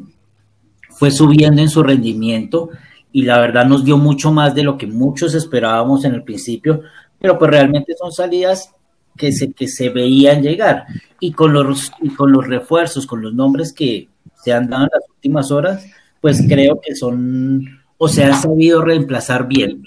fue 0.89 1.11
subiendo 1.11 1.61
en 1.61 1.69
su 1.69 1.83
rendimiento 1.83 2.71
y 3.11 3.21
la 3.21 3.39
verdad 3.39 3.67
nos 3.67 3.85
dio 3.85 3.97
mucho 3.97 4.31
más 4.31 4.55
de 4.55 4.63
lo 4.63 4.79
que 4.79 4.87
muchos 4.87 5.35
esperábamos 5.35 6.03
en 6.05 6.15
el 6.15 6.23
principio, 6.23 6.81
pero 7.19 7.37
pues 7.37 7.51
realmente 7.51 7.93
son 7.93 8.11
salidas 8.11 8.73
que 9.15 9.31
se, 9.31 9.53
que 9.53 9.67
se 9.67 9.89
veían 9.89 10.41
llegar. 10.41 10.85
Y 11.19 11.33
con, 11.33 11.53
los, 11.53 11.91
y 12.01 12.09
con 12.09 12.31
los 12.31 12.47
refuerzos, 12.47 13.05
con 13.05 13.21
los 13.21 13.31
nombres 13.31 13.73
que 13.73 14.09
se 14.43 14.53
han 14.53 14.71
dado 14.71 14.85
en 14.85 14.89
las 14.91 15.07
últimas 15.07 15.51
horas, 15.51 15.85
pues 16.19 16.43
creo 16.47 16.81
que 16.81 16.95
son 16.95 17.76
o 17.97 18.07
se 18.07 18.23
han 18.23 18.39
sabido 18.39 18.81
reemplazar 18.81 19.47
bien. 19.47 19.83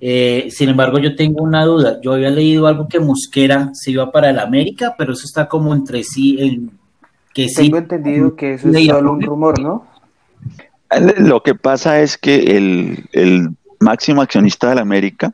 Eh, 0.00 0.48
sin 0.50 0.68
embargo, 0.68 0.98
yo 0.98 1.14
tengo 1.14 1.42
una 1.42 1.64
duda. 1.64 2.00
Yo 2.02 2.12
había 2.12 2.30
leído 2.30 2.66
algo 2.66 2.88
que 2.88 2.98
Mosquera 2.98 3.70
se 3.72 3.92
iba 3.92 4.10
para 4.10 4.30
el 4.30 4.40
América, 4.40 4.94
pero 4.98 5.12
eso 5.12 5.24
está 5.24 5.48
como 5.48 5.72
entre 5.72 6.02
sí. 6.02 6.36
En, 6.40 6.70
que 7.32 7.46
tengo 7.54 7.78
entendido 7.78 8.34
que 8.34 8.54
eso 8.54 8.68
es 8.68 8.86
solo 8.86 9.12
un 9.12 9.22
rumor, 9.22 9.60
¿no? 9.60 9.86
Lo 11.18 11.42
que 11.42 11.54
pasa 11.54 12.00
es 12.00 12.18
que 12.18 12.56
el, 12.56 13.06
el 13.12 13.48
máximo 13.80 14.20
accionista 14.20 14.68
del 14.68 14.78
América, 14.78 15.32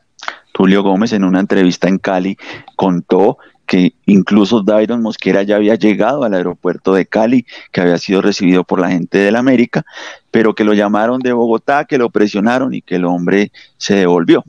Julio 0.54 0.82
Gómez, 0.82 1.12
en 1.12 1.24
una 1.24 1.40
entrevista 1.40 1.88
en 1.88 1.98
Cali, 1.98 2.36
contó 2.76 3.38
que 3.68 3.94
incluso 4.06 4.62
Dairon 4.62 5.02
Mosquera 5.02 5.42
ya 5.42 5.56
había 5.56 5.74
llegado 5.74 6.24
al 6.24 6.32
aeropuerto 6.32 6.94
de 6.94 7.04
Cali, 7.04 7.46
que 7.70 7.82
había 7.82 7.98
sido 7.98 8.22
recibido 8.22 8.64
por 8.64 8.80
la 8.80 8.90
gente 8.90 9.18
del 9.18 9.36
América, 9.36 9.84
pero 10.30 10.54
que 10.54 10.64
lo 10.64 10.72
llamaron 10.72 11.20
de 11.20 11.34
Bogotá, 11.34 11.84
que 11.84 11.98
lo 11.98 12.08
presionaron 12.08 12.72
y 12.72 12.80
que 12.80 12.96
el 12.96 13.04
hombre 13.04 13.52
se 13.76 13.94
devolvió. 13.94 14.42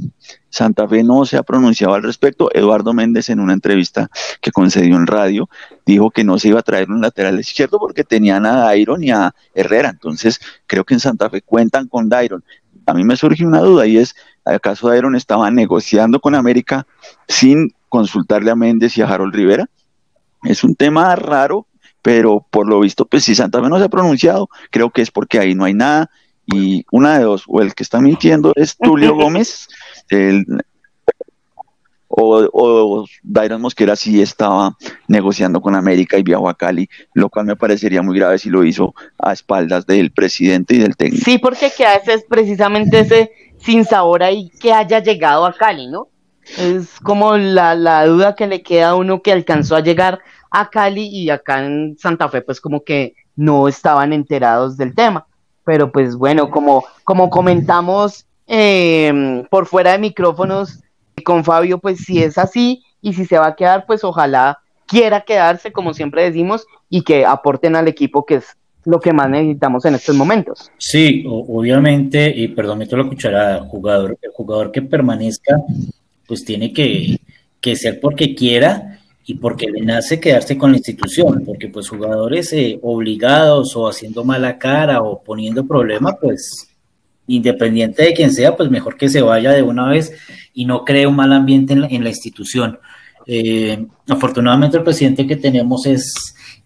Santa 0.49 0.88
Fe 0.88 1.03
no 1.03 1.25
se 1.25 1.35
ha 1.35 1.43
pronunciado 1.43 1.93
al 1.93 2.03
respecto. 2.03 2.49
Eduardo 2.53 2.93
Méndez 2.93 3.29
en 3.29 3.41
una 3.41 3.53
entrevista 3.53 4.09
que 4.39 4.51
concedió 4.51 4.95
en 4.95 5.05
radio 5.05 5.49
dijo 5.85 6.11
que 6.11 6.23
no 6.23 6.39
se 6.39 6.47
iba 6.47 6.59
a 6.61 6.63
traer 6.63 6.89
un 6.89 7.01
lateral 7.01 7.39
izquierdo 7.39 7.77
porque 7.77 8.05
tenían 8.05 8.45
a 8.45 8.55
Dairon 8.55 9.03
y 9.03 9.11
a 9.11 9.35
Herrera. 9.53 9.89
Entonces 9.89 10.39
creo 10.65 10.85
que 10.85 10.93
en 10.93 11.01
Santa 11.01 11.29
Fe 11.29 11.41
cuentan 11.41 11.89
con 11.89 12.07
Dairon. 12.07 12.43
A 12.85 12.93
mí 12.93 13.03
me 13.03 13.17
surge 13.17 13.45
una 13.45 13.59
duda 13.59 13.85
y 13.85 13.97
es, 13.97 14.15
¿acaso 14.45 14.88
Dairon 14.88 15.15
estaba 15.17 15.51
negociando 15.51 16.21
con 16.21 16.35
América 16.35 16.88
sin 17.27 17.73
consultarle 17.89 18.51
a 18.51 18.55
Méndez 18.55 18.98
y 18.98 19.01
a 19.01 19.08
Harold 19.08 19.34
Rivera. 19.34 19.69
Es 20.43 20.63
un 20.63 20.75
tema 20.75 21.15
raro, 21.15 21.67
pero 22.01 22.46
por 22.50 22.67
lo 22.67 22.79
visto, 22.79 23.05
pues 23.05 23.25
si 23.25 23.36
Santa 23.36 23.62
Fe 23.62 23.69
no 23.69 23.77
se 23.77 23.86
ha 23.86 23.89
pronunciado, 23.89 24.50
creo 24.72 24.89
que 24.89 25.01
es 25.01 25.12
porque 25.12 25.39
ahí 25.39 25.55
no 25.55 25.65
hay 25.65 25.74
nada. 25.74 26.10
Y 26.46 26.86
una 26.91 27.17
de 27.17 27.25
dos, 27.25 27.43
o 27.48 27.62
el 27.62 27.75
que 27.75 27.84
está 27.84 28.00
mintiendo 28.00 28.53
es 28.55 28.77
Tulio 28.77 29.13
Gómez, 29.15 29.67
o, 32.08 32.50
o 32.51 33.05
Dairon 33.22 33.62
Mosquera 33.62 33.96
sí 33.96 34.22
estaba 34.22 34.75
negociando 35.08 35.62
con 35.62 35.75
América 35.75 36.17
y 36.17 36.24
viajó 36.24 36.50
a 36.50 36.58
Cali, 36.58 36.89
lo 37.13 37.29
cual 37.29 37.46
me 37.46 37.55
parecería 37.55 38.01
muy 38.01 38.17
grave 38.17 38.39
si 38.39 38.50
lo 38.50 38.63
hizo 38.63 38.96
a 39.19 39.31
espaldas 39.31 39.86
del 39.86 40.12
presidente 40.12 40.75
y 40.75 40.79
del 40.79 40.98
técnico. 40.98 41.24
Sí, 41.24 41.38
porque 41.38 41.72
que 41.75 41.86
hace 41.86 42.25
precisamente 42.27 43.01
ese 43.01 43.31
sin 43.60 43.86
sabor 43.86 44.24
ahí 44.24 44.50
que 44.60 44.74
haya 44.74 45.00
llegado 45.00 45.46
a 45.46 45.53
Cali, 45.53 45.88
¿no? 45.88 46.08
Es 46.57 46.99
como 47.01 47.37
la, 47.37 47.75
la 47.75 48.05
duda 48.05 48.35
que 48.35 48.47
le 48.47 48.61
queda 48.61 48.89
a 48.89 48.95
uno 48.95 49.21
que 49.21 49.31
alcanzó 49.31 49.75
a 49.75 49.81
llegar 49.81 50.19
a 50.51 50.69
Cali 50.69 51.07
y 51.07 51.29
acá 51.29 51.65
en 51.65 51.97
Santa 51.97 52.29
Fe, 52.29 52.41
pues 52.41 52.59
como 52.59 52.83
que 52.83 53.15
no 53.35 53.67
estaban 53.67 54.13
enterados 54.13 54.77
del 54.77 54.95
tema. 54.95 55.25
Pero 55.63 55.91
pues 55.91 56.15
bueno, 56.15 56.49
como, 56.49 56.83
como 57.03 57.29
comentamos 57.29 58.25
eh, 58.47 59.43
por 59.49 59.67
fuera 59.67 59.91
de 59.91 59.99
micrófonos 59.99 60.79
con 61.23 61.43
Fabio, 61.43 61.77
pues 61.77 61.99
si 61.99 62.21
es 62.23 62.37
así 62.37 62.83
y 63.01 63.13
si 63.13 63.25
se 63.25 63.37
va 63.37 63.47
a 63.47 63.55
quedar, 63.55 63.85
pues 63.85 64.03
ojalá 64.03 64.59
quiera 64.87 65.21
quedarse, 65.21 65.71
como 65.71 65.93
siempre 65.93 66.23
decimos, 66.23 66.65
y 66.89 67.03
que 67.03 67.25
aporten 67.25 67.75
al 67.75 67.87
equipo, 67.87 68.25
que 68.25 68.35
es 68.35 68.57
lo 68.85 68.99
que 68.99 69.13
más 69.13 69.29
necesitamos 69.29 69.85
en 69.85 69.95
estos 69.95 70.15
momentos. 70.15 70.71
Sí, 70.79 71.23
obviamente, 71.27 72.33
y 72.35 72.47
perdón, 72.47 72.79
meto 72.79 72.97
la 72.97 73.07
cucharada, 73.07 73.65
jugador, 73.65 74.17
el 74.19 74.31
jugador 74.31 74.71
que 74.71 74.81
permanezca 74.81 75.57
pues 76.29 76.45
tiene 76.45 76.71
que, 76.71 77.19
ser 77.75 78.00
porque 78.00 78.36
quiera 78.36 79.00
y 79.25 79.33
porque 79.33 79.65
le 79.67 79.81
nace 79.81 80.19
quedarse 80.19 80.59
con 80.59 80.71
la 80.71 80.77
institución, 80.77 81.43
porque 81.43 81.69
pues 81.69 81.89
jugadores 81.89 82.53
eh, 82.53 82.79
obligados 82.83 83.75
o 83.75 83.88
haciendo 83.88 84.24
mala 84.24 84.59
cara 84.59 85.01
o 85.01 85.24
poniendo 85.24 85.65
problemas, 85.65 86.13
pues 86.21 86.69
independiente 87.25 88.03
de 88.03 88.13
quien 88.13 88.31
sea, 88.31 88.55
pues 88.55 88.69
mejor 88.69 88.95
que 88.95 89.09
se 89.09 89.21
vaya 89.21 89.51
de 89.51 89.63
una 89.63 89.89
vez 89.89 90.13
y 90.53 90.65
no 90.65 90.86
cree 90.86 91.07
un 91.07 91.15
mal 91.15 91.33
ambiente 91.33 91.74
en 91.74 92.03
la, 92.03 92.09
institución. 92.09 92.77
Eh, 93.25 93.88
afortunadamente 94.07 94.77
el 94.77 94.83
presidente 94.83 95.25
que 95.25 95.36
tenemos 95.36 95.88
es, 95.88 96.13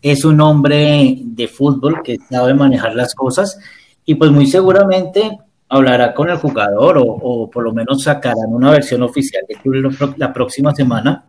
es 0.01 0.25
un 0.25 0.41
hombre 0.41 1.19
de 1.21 1.47
fútbol 1.47 2.01
que 2.03 2.17
sabe 2.29 2.53
manejar 2.53 2.95
las 2.95 3.15
cosas 3.15 3.57
y 4.05 4.15
pues 4.15 4.29
muy 4.29 4.45
seguramente 4.45 5.37
hablará 5.73 6.13
con 6.13 6.29
el 6.29 6.37
jugador 6.37 6.99
o, 6.99 7.49
por 7.49 7.63
lo 7.63 7.73
menos 7.73 8.03
sacarán 8.03 8.49
una 8.49 8.71
versión 8.71 9.01
oficial 9.01 9.43
de 9.47 10.15
la 10.17 10.31
próxima 10.31 10.73
semana 10.73 11.25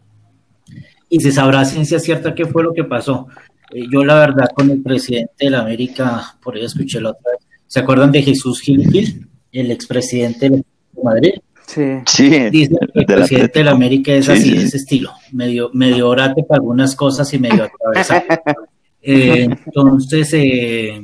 y 1.09 1.21
se 1.21 1.33
sabrá 1.33 1.65
ciencia 1.65 1.99
cierta 1.99 2.35
qué 2.35 2.45
fue 2.45 2.63
lo 2.63 2.75
que 2.75 2.85
pasó. 2.85 3.27
Eh, 3.73 3.85
yo 3.91 4.05
la 4.05 4.17
verdad 4.17 4.49
con 4.55 4.71
el 4.71 4.83
presidente 4.83 5.33
de 5.39 5.51
la 5.51 5.61
América, 5.61 6.37
por 6.43 6.57
ahí 6.57 6.65
escuché 6.65 7.01
la 7.01 7.11
otra 7.11 7.33
vez, 7.33 7.47
¿se 7.67 7.81
acuerdan 7.81 8.13
de 8.13 8.23
Jesús 8.23 8.61
Gil 8.61 8.91
Gil, 8.91 9.27
el 9.51 9.71
expresidente 9.71 10.51
de 10.51 10.65
Madrid? 11.03 11.35
Sí. 11.67 11.83
sí 12.05 12.29
Dice 12.51 12.75
que 12.93 13.01
el 13.01 13.07
presidente 13.07 13.61
de 13.61 13.65
la 13.65 13.71
América 13.71 14.13
es 14.13 14.29
así, 14.29 14.55
de 14.59 14.65
ese 14.65 14.77
estilo, 14.77 15.13
medio, 15.33 15.71
medio 15.73 16.11
orate 16.11 16.43
para 16.43 16.59
algunas 16.59 16.95
cosas 16.95 17.33
y 17.33 17.39
medio 17.39 17.65
atravesado. 17.65 18.23
Eh, 19.07 19.47
entonces, 19.67 20.33
eh, 20.33 20.99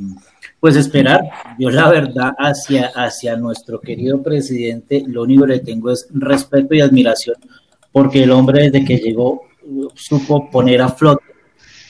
pues 0.61 0.77
esperar. 0.77 1.21
Yo 1.59 1.71
la 1.71 1.89
verdad 1.89 2.33
hacia, 2.39 2.93
hacia 2.95 3.37
nuestro 3.37 3.81
querido 3.81 4.23
presidente, 4.23 5.03
lo 5.07 5.23
único 5.23 5.47
que 5.47 5.55
le 5.55 5.59
tengo 5.61 5.91
es 5.91 6.07
respeto 6.13 6.75
y 6.75 6.81
admiración, 6.81 7.37
porque 7.91 8.23
el 8.23 8.31
hombre 8.31 8.71
desde 8.71 8.85
que 8.85 8.99
llegó 8.99 9.43
supo 9.95 10.51
poner 10.51 10.83
a 10.83 10.89
flote 10.89 11.25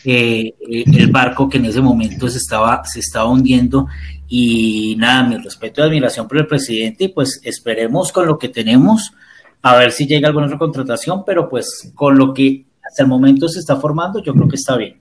eh, 0.04 0.54
eh, 0.60 0.84
el 0.86 1.08
barco 1.08 1.48
que 1.48 1.58
en 1.58 1.66
ese 1.66 1.80
momento 1.80 2.28
se 2.28 2.38
estaba, 2.38 2.82
se 2.84 3.00
estaba 3.00 3.28
hundiendo. 3.28 3.86
Y 4.28 4.94
nada, 4.96 5.24
mi 5.24 5.36
respeto 5.36 5.80
y 5.80 5.84
admiración 5.84 6.28
por 6.28 6.38
el 6.38 6.46
presidente, 6.46 7.04
y 7.04 7.08
pues 7.08 7.40
esperemos 7.42 8.12
con 8.12 8.26
lo 8.26 8.38
que 8.38 8.48
tenemos, 8.48 9.12
a 9.60 9.76
ver 9.76 9.90
si 9.90 10.06
llega 10.06 10.28
alguna 10.28 10.46
otra 10.46 10.58
contratación, 10.58 11.24
pero 11.24 11.48
pues 11.48 11.92
con 11.94 12.16
lo 12.16 12.32
que 12.32 12.64
hasta 12.82 13.02
el 13.02 13.08
momento 13.08 13.48
se 13.48 13.58
está 13.58 13.76
formando, 13.76 14.22
yo 14.22 14.32
creo 14.32 14.48
que 14.48 14.56
está 14.56 14.76
bien. 14.76 15.00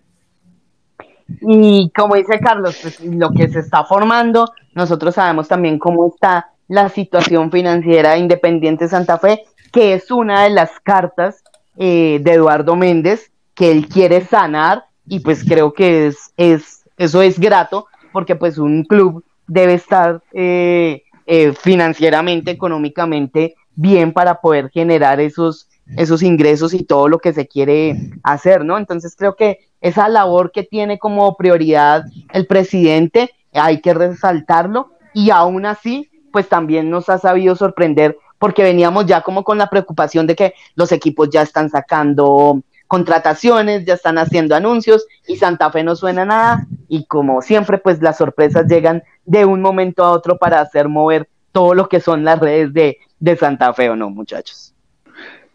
Y 1.41 1.91
como 1.95 2.15
dice 2.15 2.39
Carlos, 2.39 2.77
pues, 2.81 3.00
lo 3.01 3.31
que 3.31 3.48
se 3.50 3.59
está 3.59 3.83
formando, 3.83 4.51
nosotros 4.74 5.15
sabemos 5.15 5.48
también 5.48 5.79
cómo 5.79 6.07
está 6.07 6.50
la 6.67 6.89
situación 6.89 7.51
financiera 7.51 8.17
Independiente 8.17 8.88
Santa 8.88 9.17
Fe, 9.17 9.43
que 9.71 9.93
es 9.93 10.12
una 10.12 10.43
de 10.43 10.50
las 10.51 10.79
cartas 10.81 11.43
eh, 11.77 12.19
de 12.21 12.33
Eduardo 12.33 12.75
Méndez 12.75 13.31
que 13.55 13.71
él 13.71 13.88
quiere 13.88 14.21
sanar 14.21 14.86
y 15.07 15.19
pues 15.19 15.43
creo 15.43 15.74
que 15.74 16.07
es, 16.07 16.33
es 16.38 16.83
eso 16.98 17.21
es 17.21 17.39
grato 17.39 17.88
porque 18.12 18.36
pues 18.36 18.57
un 18.57 18.83
club 18.83 19.24
debe 19.48 19.74
estar 19.74 20.21
eh, 20.33 21.03
eh, 21.25 21.53
financieramente, 21.53 22.51
económicamente 22.51 23.55
bien 23.75 24.12
para 24.12 24.41
poder 24.41 24.69
generar 24.69 25.19
esos, 25.21 25.68
esos 25.98 26.24
ingresos 26.24 26.74
y 26.74 26.84
todo 26.84 27.08
lo 27.08 27.19
que 27.19 27.34
se 27.34 27.48
quiere 27.48 28.12
hacer, 28.24 28.65
¿no? 28.65 28.77
Entonces 28.77 29.15
creo 29.17 29.36
que 29.36 29.60
esa 29.81 30.10
labor 30.10 30.51
que 30.51 30.63
tiene 30.63 31.00
como 31.00 31.36
prioridad 31.36 32.03
el 32.34 32.48
presidente, 32.48 33.31
hay 33.53 33.81
que 33.81 33.93
resaltarlo 33.93 34.91
y 35.13 35.31
aún 35.31 35.65
así, 35.65 36.10
pues 36.31 36.48
también 36.48 36.89
nos 36.89 37.10
ha 37.10 37.17
sabido 37.17 37.55
sorprender 37.55 38.17
porque 38.38 38.63
veníamos 38.63 39.05
ya 39.05 39.22
como 39.22 39.43
con 39.43 39.58
la 39.58 39.69
preocupación 39.69 40.27
de 40.27 40.36
que 40.36 40.53
los 40.75 40.91
equipos 40.91 41.29
ya 41.29 41.41
están 41.41 41.69
sacando 41.69 42.62
contrataciones, 42.88 43.86
ya 43.86 43.93
están 43.93 44.17
haciendo 44.17 44.55
anuncios 44.55 45.05
y 45.27 45.36
Santa 45.36 45.72
Fe 45.72 45.84
no 45.84 45.96
suena 45.96 46.25
nada 46.25 46.67
y 46.88 47.05
como 47.05 47.41
siempre 47.41 47.77
pues 47.77 48.01
las 48.01 48.17
sorpresas 48.17 48.65
llegan 48.67 49.03
de 49.25 49.46
un 49.46 49.62
momento 49.62 50.03
a 50.03 50.12
otro 50.12 50.38
para 50.38 50.60
hacer 50.62 50.89
mover 50.89 51.29
todo 51.51 51.75
lo 51.75 51.89
que 51.89 52.00
son 52.00 52.24
las 52.24 52.39
redes 52.39 52.74
de, 52.74 52.98
de 53.19 53.38
Santa 53.38 53.74
Fe 53.74 53.89
o 53.89 53.96
no 53.96 54.10
muchachos. 54.10 54.74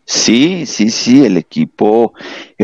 Sí, 0.06 0.66
sí, 0.66 0.90
sí, 0.90 1.24
el 1.24 1.36
equipo, 1.38 2.12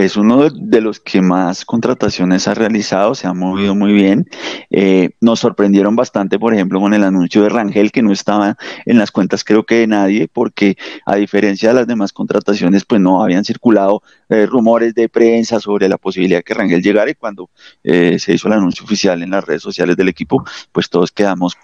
es 0.04 0.16
uno 0.16 0.49
de 0.49 0.80
los 0.80 0.99
que 0.99 1.21
más 1.21 1.64
contrataciones 1.64 2.49
ha 2.49 2.54
realizado, 2.54 3.14
se 3.14 3.26
ha 3.26 3.35
movido 3.35 3.75
muy 3.75 3.92
bien. 3.92 4.26
Eh, 4.71 5.11
nos 5.21 5.40
sorprendieron 5.40 5.95
bastante, 5.95 6.38
por 6.38 6.54
ejemplo, 6.54 6.80
con 6.80 6.95
el 6.95 7.04
anuncio 7.04 7.42
de 7.42 7.50
Rangel, 7.50 7.92
que 7.92 8.02
no 8.02 8.12
estaba 8.12 8.57
en 8.87 8.99
las 8.99 9.11
cuentas 9.11 9.45
creo 9.45 9.64
que 9.64 9.76
de 9.76 9.87
nadie, 9.87 10.28
porque 10.33 10.76
a 11.04 11.16
diferencia 11.16 11.69
de 11.69 11.75
las 11.75 11.87
demás 11.87 12.12
contrataciones, 12.12 12.85
pues 12.85 13.00
no 13.00 13.23
habían 13.23 13.45
circulado 13.45 14.02
eh, 14.28 14.47
rumores 14.47 14.95
de 14.95 15.09
prensa 15.09 15.61
sobre 15.61 15.88
la 15.88 15.99
posibilidad 15.99 16.38
de 16.38 16.45
que 16.45 16.54
Rangel 16.54 16.83
llegara 16.83 17.11
y 17.11 17.14
cuando 17.14 17.50
eh, 17.85 18.19
se 18.19 18.33
hizo 18.33 18.49
el 18.49 18.54
anuncio 18.54 18.85
oficial 18.85 19.23
en 19.23 19.30
las 19.30 19.45
redes 19.45 19.62
sociales 19.62 19.97
del 19.97 20.09
equipo, 20.09 20.45
pues 20.73 20.88
todos 20.88 21.11
quedamos 21.12 21.59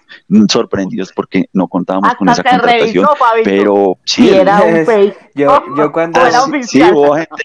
sorprendidos 0.49 1.11
porque 1.13 1.49
no 1.53 1.67
contábamos 1.67 2.13
con 2.15 2.29
esa 2.29 2.43
contratación. 2.43 3.07
pero 3.43 3.97
sí, 4.03 4.29
era 4.29 4.61
un 4.61 4.85
fake. 4.85 5.31
Yo, 5.33 5.63
yo 5.75 5.91
cuando, 5.93 6.19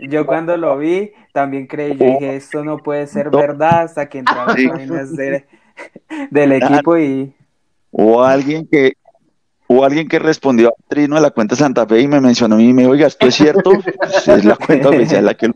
yo 0.01 0.27
cuando 0.27 0.57
lo 0.57 0.77
vi, 0.83 1.13
también 1.33 1.67
creí, 1.67 1.97
yo 1.97 2.05
dije, 2.05 2.37
esto 2.37 2.63
no 2.63 2.77
puede 2.77 3.07
ser 3.07 3.31
verdad 3.31 3.85
hasta 3.85 4.09
que 4.11 4.19
entraron 4.19 4.55
las 4.89 5.17
del 6.31 6.53
equipo 6.53 6.99
y... 6.99 7.35
O 7.91 8.23
alguien 8.23 8.67
que, 8.71 8.97
Hubo 9.73 9.87
alguien 9.87 10.07
que 10.07 10.19
respondió 10.19 10.69
a 10.69 10.73
Trino 10.87 11.17
de 11.17 11.23
la 11.23 11.31
cuenta 11.31 11.57
Santa 11.57 11.87
Fe 11.87 12.01
y 12.01 12.07
me 12.07 12.21
mencionó 12.21 12.57
a 12.57 12.59
mí 12.59 12.69
y 12.69 12.73
me 12.75 12.83
dijo, 12.83 12.93
oiga, 12.93 13.07
¿esto 13.07 13.27
es 13.27 13.35
cierto? 13.35 13.73
es 14.27 14.45
la 14.45 14.57
cuenta 14.57 14.91
oficial 14.91 15.25
la 15.25 15.33
que 15.33 15.49
lo... 15.49 15.55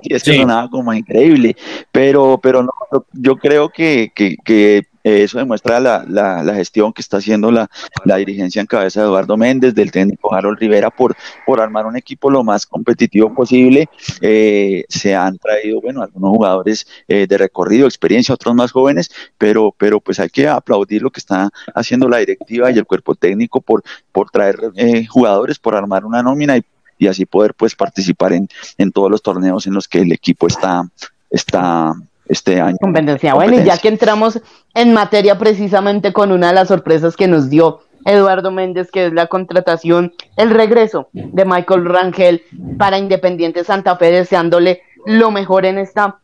Y 0.00 0.14
es 0.14 0.22
que 0.22 0.36
sonaba 0.36 0.70
como 0.70 0.94
increíble, 0.94 1.56
pero, 1.92 2.40
pero 2.42 2.62
no, 2.62 2.72
yo 3.12 3.36
creo 3.36 3.68
que, 3.68 4.12
que, 4.14 4.36
que 4.42 4.84
eso 5.02 5.38
demuestra 5.38 5.80
la, 5.80 6.04
la, 6.08 6.54
gestión 6.54 6.92
que 6.92 7.02
está 7.02 7.18
haciendo 7.18 7.50
la, 7.50 7.68
dirigencia 8.16 8.60
en 8.60 8.66
cabeza 8.66 9.00
de 9.00 9.06
Eduardo 9.06 9.36
Méndez, 9.36 9.74
del 9.74 9.90
técnico 9.90 10.34
Harold 10.34 10.58
Rivera, 10.58 10.90
por, 10.90 11.16
por 11.46 11.60
armar 11.60 11.86
un 11.86 11.96
equipo 11.96 12.30
lo 12.30 12.44
más 12.44 12.66
competitivo 12.66 13.34
posible. 13.34 13.88
Eh, 14.20 14.84
se 14.88 15.14
han 15.14 15.38
traído, 15.38 15.80
bueno, 15.80 16.02
algunos 16.02 16.30
jugadores 16.30 16.86
eh, 17.06 17.26
de 17.26 17.38
recorrido, 17.38 17.86
experiencia, 17.86 18.34
otros 18.34 18.54
más 18.54 18.72
jóvenes, 18.72 19.10
pero, 19.36 19.74
pero 19.76 20.00
pues 20.00 20.20
hay 20.20 20.28
que 20.28 20.48
aplaudir 20.48 21.02
lo 21.02 21.10
que 21.10 21.20
está 21.20 21.50
haciendo 21.74 22.08
la 22.08 22.18
directiva 22.18 22.70
y 22.70 22.78
el 22.78 22.86
cuerpo 22.86 23.14
técnico 23.14 23.60
por, 23.60 23.82
por 24.12 24.30
traer 24.30 24.58
eh, 24.76 25.06
jugadores, 25.06 25.58
por 25.58 25.74
armar 25.74 26.04
una 26.04 26.22
nómina 26.22 26.56
y, 26.56 26.64
y 26.98 27.06
así 27.06 27.26
poder 27.26 27.54
pues 27.54 27.74
participar 27.74 28.32
en, 28.32 28.48
en 28.76 28.92
todos 28.92 29.10
los 29.10 29.22
torneos 29.22 29.66
en 29.66 29.74
los 29.74 29.88
que 29.88 30.00
el 30.00 30.12
equipo 30.12 30.46
está, 30.46 30.88
está 31.30 31.94
este 32.28 32.60
año. 32.60 32.76
Competencia. 32.80 33.34
Bueno, 33.34 33.54
y 33.60 33.64
ya 33.64 33.78
que 33.78 33.88
entramos 33.88 34.40
en 34.74 34.92
materia 34.92 35.38
precisamente 35.38 36.12
con 36.12 36.32
una 36.32 36.48
de 36.48 36.54
las 36.54 36.68
sorpresas 36.68 37.16
que 37.16 37.28
nos 37.28 37.50
dio 37.50 37.80
Eduardo 38.04 38.50
Méndez, 38.50 38.90
que 38.90 39.06
es 39.06 39.12
la 39.12 39.26
contratación, 39.26 40.14
el 40.36 40.50
regreso 40.50 41.08
de 41.12 41.44
Michael 41.44 41.84
Rangel 41.84 42.42
para 42.78 42.98
Independiente 42.98 43.64
Santa 43.64 43.96
Fe, 43.96 44.10
deseándole 44.10 44.82
lo 45.04 45.30
mejor 45.30 45.66
en 45.66 45.78
esta 45.78 46.18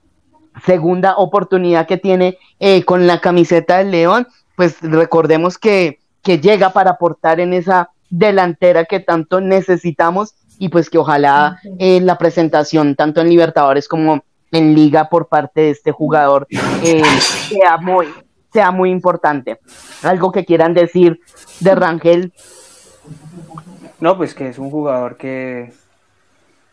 segunda 0.65 1.17
oportunidad 1.17 1.87
que 1.87 1.97
tiene 1.97 2.39
eh, 2.61 2.85
con 2.85 3.07
la 3.07 3.21
camiseta 3.21 3.79
del 3.79 3.91
León, 3.91 4.29
pues 4.57 4.81
recordemos 4.81 5.59
que, 5.59 5.99
que 6.23 6.39
llega 6.39 6.73
para 6.73 6.93
aportar 6.93 7.41
en 7.41 7.53
esa 7.53 7.91
delantera 8.09 8.85
que 8.85 9.01
tanto 9.01 9.41
necesitamos 9.41 10.35
y 10.59 10.69
pues 10.69 10.89
que 10.89 10.99
ojalá 10.99 11.59
eh, 11.79 12.01
la 12.01 12.17
presentación 12.17 12.95
tanto 12.95 13.21
en 13.21 13.29
Libertadores 13.29 13.89
como 13.89 14.25
en 14.55 14.75
liga 14.75 15.09
por 15.09 15.29
parte 15.29 15.63
de 15.63 15.71
este 15.71 15.93
jugador 15.93 16.47
eh, 16.83 17.03
sea 17.49 17.77
muy 17.77 18.07
sea 18.53 18.71
muy 18.71 18.91
importante. 18.91 19.59
Algo 20.05 20.31
que 20.31 20.45
quieran 20.45 20.75
decir 20.75 21.21
de 21.59 21.75
Rangel. 21.75 22.33
No, 24.01 24.17
pues 24.17 24.33
que 24.33 24.49
es 24.49 24.59
un 24.59 24.71
jugador 24.71 25.17
que, 25.17 25.73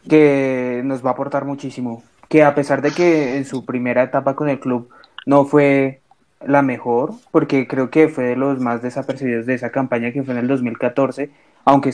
que 0.08 0.82
nos 0.86 1.04
va 1.04 1.10
a 1.10 1.14
aportar 1.14 1.44
muchísimo. 1.44 2.04
Que 2.30 2.44
a 2.44 2.54
pesar 2.54 2.84
de 2.84 2.92
que 2.92 3.36
en 3.36 3.46
su 3.46 3.66
primera 3.66 4.04
etapa 4.04 4.36
con 4.36 4.48
el 4.48 4.60
club 4.60 4.90
no 5.26 5.46
fue 5.46 6.02
la 6.46 6.62
mejor, 6.62 7.14
porque 7.32 7.68
creo 7.68 7.90
que 7.90 8.10
fue 8.10 8.26
de 8.26 8.36
los 8.36 8.60
más 8.60 8.84
desapercibidos 8.84 9.48
de 9.48 9.56
esa 9.56 9.72
campaña 9.72 10.12
que 10.12 10.24
fue 10.24 10.36
en 10.36 10.40
el 10.40 10.48
2014, 10.48 11.32
aunque 11.66 11.94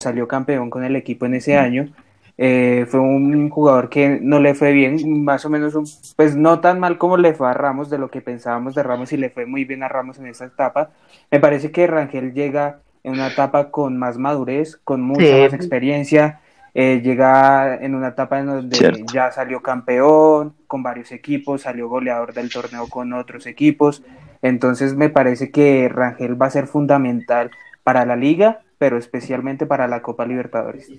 salió 0.00 0.26
campeón 0.26 0.70
con 0.70 0.82
el 0.82 0.96
equipo 0.96 1.26
en 1.26 1.34
ese 1.34 1.58
año. 1.58 1.92
Eh, 2.38 2.86
fue 2.88 3.00
un 3.00 3.50
jugador 3.50 3.90
que 3.90 4.18
no 4.22 4.40
le 4.40 4.54
fue 4.54 4.72
bien, 4.72 5.24
más 5.24 5.44
o 5.44 5.50
menos, 5.50 6.14
pues 6.16 6.34
no 6.34 6.60
tan 6.60 6.80
mal 6.80 6.96
como 6.96 7.18
le 7.18 7.34
fue 7.34 7.50
a 7.50 7.52
Ramos, 7.52 7.90
de 7.90 7.98
lo 7.98 8.10
que 8.10 8.22
pensábamos 8.22 8.74
de 8.74 8.82
Ramos 8.82 9.12
y 9.12 9.18
le 9.18 9.28
fue 9.28 9.44
muy 9.44 9.66
bien 9.66 9.82
a 9.82 9.88
Ramos 9.88 10.18
en 10.18 10.26
esa 10.26 10.46
etapa. 10.46 10.88
Me 11.30 11.38
parece 11.38 11.70
que 11.70 11.86
Rangel 11.86 12.32
llega 12.32 12.80
en 13.04 13.12
una 13.12 13.28
etapa 13.28 13.70
con 13.70 13.98
más 13.98 14.16
madurez, 14.16 14.78
con 14.84 15.02
mucha 15.02 15.36
más 15.36 15.52
experiencia, 15.52 16.40
eh, 16.72 17.02
llega 17.04 17.76
en 17.76 17.94
una 17.94 18.08
etapa 18.08 18.40
en 18.40 18.46
donde 18.46 19.04
ya 19.12 19.30
salió 19.32 19.60
campeón 19.60 20.54
con 20.66 20.82
varios 20.82 21.12
equipos, 21.12 21.62
salió 21.62 21.90
goleador 21.90 22.32
del 22.32 22.50
torneo 22.50 22.86
con 22.88 23.12
otros 23.12 23.46
equipos, 23.46 24.02
entonces 24.40 24.94
me 24.94 25.10
parece 25.10 25.50
que 25.50 25.90
Rangel 25.90 26.40
va 26.40 26.46
a 26.46 26.50
ser 26.50 26.66
fundamental 26.68 27.50
para 27.82 28.06
la 28.06 28.16
liga 28.16 28.60
pero 28.80 28.98
especialmente 28.98 29.66
para 29.66 29.88
la 29.88 30.02
Copa 30.02 30.26
Libertadores. 30.26 30.96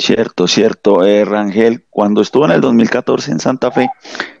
Cierto, 0.00 0.46
cierto. 0.46 1.04
Eh, 1.04 1.24
Rangel, 1.24 1.84
cuando 1.90 2.20
estuvo 2.20 2.44
en 2.44 2.52
el 2.52 2.60
2014 2.60 3.32
en 3.32 3.40
Santa 3.40 3.72
Fe, 3.72 3.90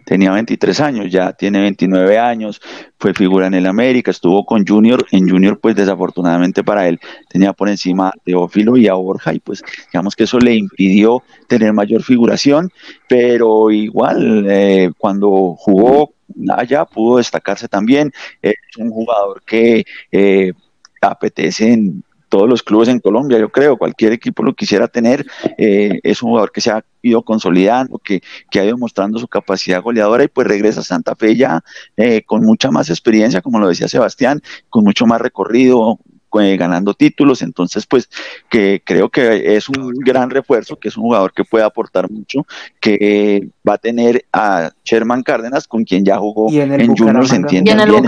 tenía 0.04 0.30
23 0.30 0.80
años, 0.80 1.10
ya 1.10 1.32
tiene 1.32 1.60
29 1.60 2.16
años, 2.16 2.60
fue 2.96 3.12
figura 3.12 3.48
en 3.48 3.54
el 3.54 3.66
América, 3.66 4.12
estuvo 4.12 4.46
con 4.46 4.64
Junior, 4.64 5.04
en 5.10 5.28
Junior 5.28 5.58
pues 5.58 5.74
desafortunadamente 5.74 6.62
para 6.62 6.86
él 6.86 7.00
tenía 7.28 7.52
por 7.52 7.68
encima 7.68 8.08
a 8.08 8.12
Teófilo 8.24 8.76
y 8.76 8.86
a 8.86 8.94
Borja 8.94 9.34
y 9.34 9.40
pues 9.40 9.64
digamos 9.92 10.14
que 10.14 10.24
eso 10.24 10.38
le 10.38 10.54
impidió 10.54 11.24
tener 11.48 11.72
mayor 11.72 12.04
figuración, 12.04 12.70
pero 13.08 13.72
igual 13.72 14.46
eh, 14.48 14.92
cuando 14.96 15.56
jugó 15.58 16.12
allá 16.56 16.84
pudo 16.84 17.18
destacarse 17.18 17.68
también. 17.68 18.12
Es 18.42 18.54
un 18.78 18.90
jugador 18.90 19.42
que 19.44 19.84
eh, 20.12 20.52
apetece 21.00 21.72
en 21.72 22.04
todos 22.28 22.48
los 22.48 22.62
clubes 22.62 22.88
en 22.88 23.00
Colombia, 23.00 23.38
yo 23.38 23.50
creo, 23.50 23.76
cualquier 23.76 24.12
equipo 24.12 24.42
lo 24.42 24.54
quisiera 24.54 24.88
tener. 24.88 25.26
Eh, 25.56 26.00
es 26.02 26.22
un 26.22 26.30
jugador 26.30 26.52
que 26.52 26.60
se 26.60 26.70
ha 26.70 26.84
ido 27.02 27.22
consolidando, 27.22 27.98
que, 27.98 28.20
que, 28.50 28.60
ha 28.60 28.64
ido 28.64 28.76
mostrando 28.76 29.18
su 29.18 29.28
capacidad 29.28 29.82
goleadora 29.82 30.24
y 30.24 30.28
pues 30.28 30.46
regresa 30.46 30.80
a 30.80 30.84
Santa 30.84 31.14
Fe 31.16 31.36
ya 31.36 31.62
eh, 31.96 32.22
con 32.22 32.44
mucha 32.44 32.70
más 32.70 32.90
experiencia, 32.90 33.40
como 33.40 33.58
lo 33.58 33.68
decía 33.68 33.88
Sebastián, 33.88 34.42
con 34.68 34.84
mucho 34.84 35.06
más 35.06 35.20
recorrido, 35.20 35.98
eh, 36.40 36.56
ganando 36.58 36.92
títulos, 36.92 37.40
entonces 37.40 37.86
pues 37.86 38.10
que 38.50 38.82
creo 38.84 39.08
que 39.08 39.56
es 39.56 39.68
un 39.70 39.92
gran 39.94 40.28
refuerzo, 40.28 40.76
que 40.76 40.88
es 40.88 40.96
un 40.96 41.04
jugador 41.04 41.32
que 41.32 41.44
puede 41.44 41.64
aportar 41.64 42.10
mucho, 42.10 42.46
que 42.80 43.48
va 43.66 43.74
a 43.74 43.78
tener 43.78 44.26
a 44.32 44.70
Sherman 44.84 45.22
Cárdenas, 45.22 45.66
con 45.66 45.84
quien 45.84 46.04
ya 46.04 46.18
jugó 46.18 46.52
en, 46.52 46.78
en 46.78 46.94
Juniors, 46.94 47.30
se 47.30 47.36
entiende 47.36 47.74
bien, 47.74 48.04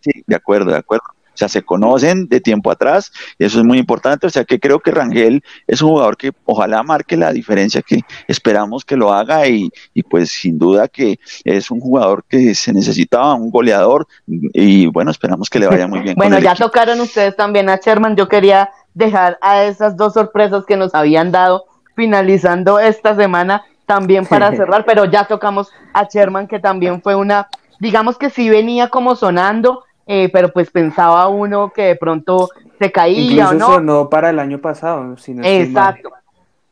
sí, 0.00 0.10
de 0.26 0.34
acuerdo, 0.34 0.72
de 0.72 0.78
acuerdo. 0.78 1.04
O 1.38 1.46
sea, 1.46 1.48
se 1.48 1.62
conocen 1.62 2.26
de 2.26 2.40
tiempo 2.40 2.72
atrás, 2.72 3.12
y 3.38 3.44
eso 3.44 3.60
es 3.60 3.64
muy 3.64 3.78
importante. 3.78 4.26
O 4.26 4.30
sea, 4.30 4.44
que 4.44 4.58
creo 4.58 4.80
que 4.80 4.90
Rangel 4.90 5.44
es 5.68 5.80
un 5.82 5.90
jugador 5.90 6.16
que 6.16 6.32
ojalá 6.44 6.82
marque 6.82 7.16
la 7.16 7.32
diferencia 7.32 7.80
que 7.80 8.00
esperamos 8.26 8.84
que 8.84 8.96
lo 8.96 9.12
haga 9.12 9.46
y, 9.46 9.70
y 9.94 10.02
pues 10.02 10.32
sin 10.32 10.58
duda 10.58 10.88
que 10.88 11.20
es 11.44 11.70
un 11.70 11.78
jugador 11.78 12.24
que 12.28 12.56
se 12.56 12.72
necesitaba, 12.72 13.34
un 13.34 13.50
goleador 13.50 14.08
y 14.26 14.86
bueno, 14.86 15.12
esperamos 15.12 15.48
que 15.48 15.60
le 15.60 15.68
vaya 15.68 15.86
muy 15.86 16.00
bien. 16.00 16.16
bueno, 16.16 16.40
ya 16.40 16.56
tocaron 16.56 17.00
ustedes 17.00 17.36
también 17.36 17.68
a 17.68 17.76
Sherman. 17.76 18.16
Yo 18.16 18.28
quería 18.28 18.70
dejar 18.94 19.38
a 19.42 19.62
esas 19.62 19.96
dos 19.96 20.14
sorpresas 20.14 20.64
que 20.66 20.76
nos 20.76 20.92
habían 20.92 21.30
dado 21.30 21.66
finalizando 21.94 22.80
esta 22.80 23.14
semana 23.14 23.64
también 23.86 24.26
para 24.26 24.50
cerrar, 24.50 24.84
pero 24.84 25.04
ya 25.04 25.24
tocamos 25.24 25.70
a 25.94 26.04
Sherman 26.04 26.46
que 26.46 26.58
también 26.58 27.00
fue 27.00 27.14
una, 27.14 27.48
digamos 27.80 28.18
que 28.18 28.28
sí 28.28 28.50
venía 28.50 28.88
como 28.88 29.16
sonando, 29.16 29.84
eh, 30.10 30.30
pero 30.32 30.48
pues 30.48 30.70
pensaba 30.70 31.28
uno 31.28 31.70
que 31.70 31.82
de 31.82 31.96
pronto 31.96 32.48
se 32.78 32.90
caía 32.90 33.50
o 33.50 33.52
no. 33.52 33.66
sonó 33.66 34.08
para 34.08 34.30
el 34.30 34.38
año 34.38 34.58
pasado, 34.58 35.16
si 35.18 35.36
Exacto. 35.42 36.10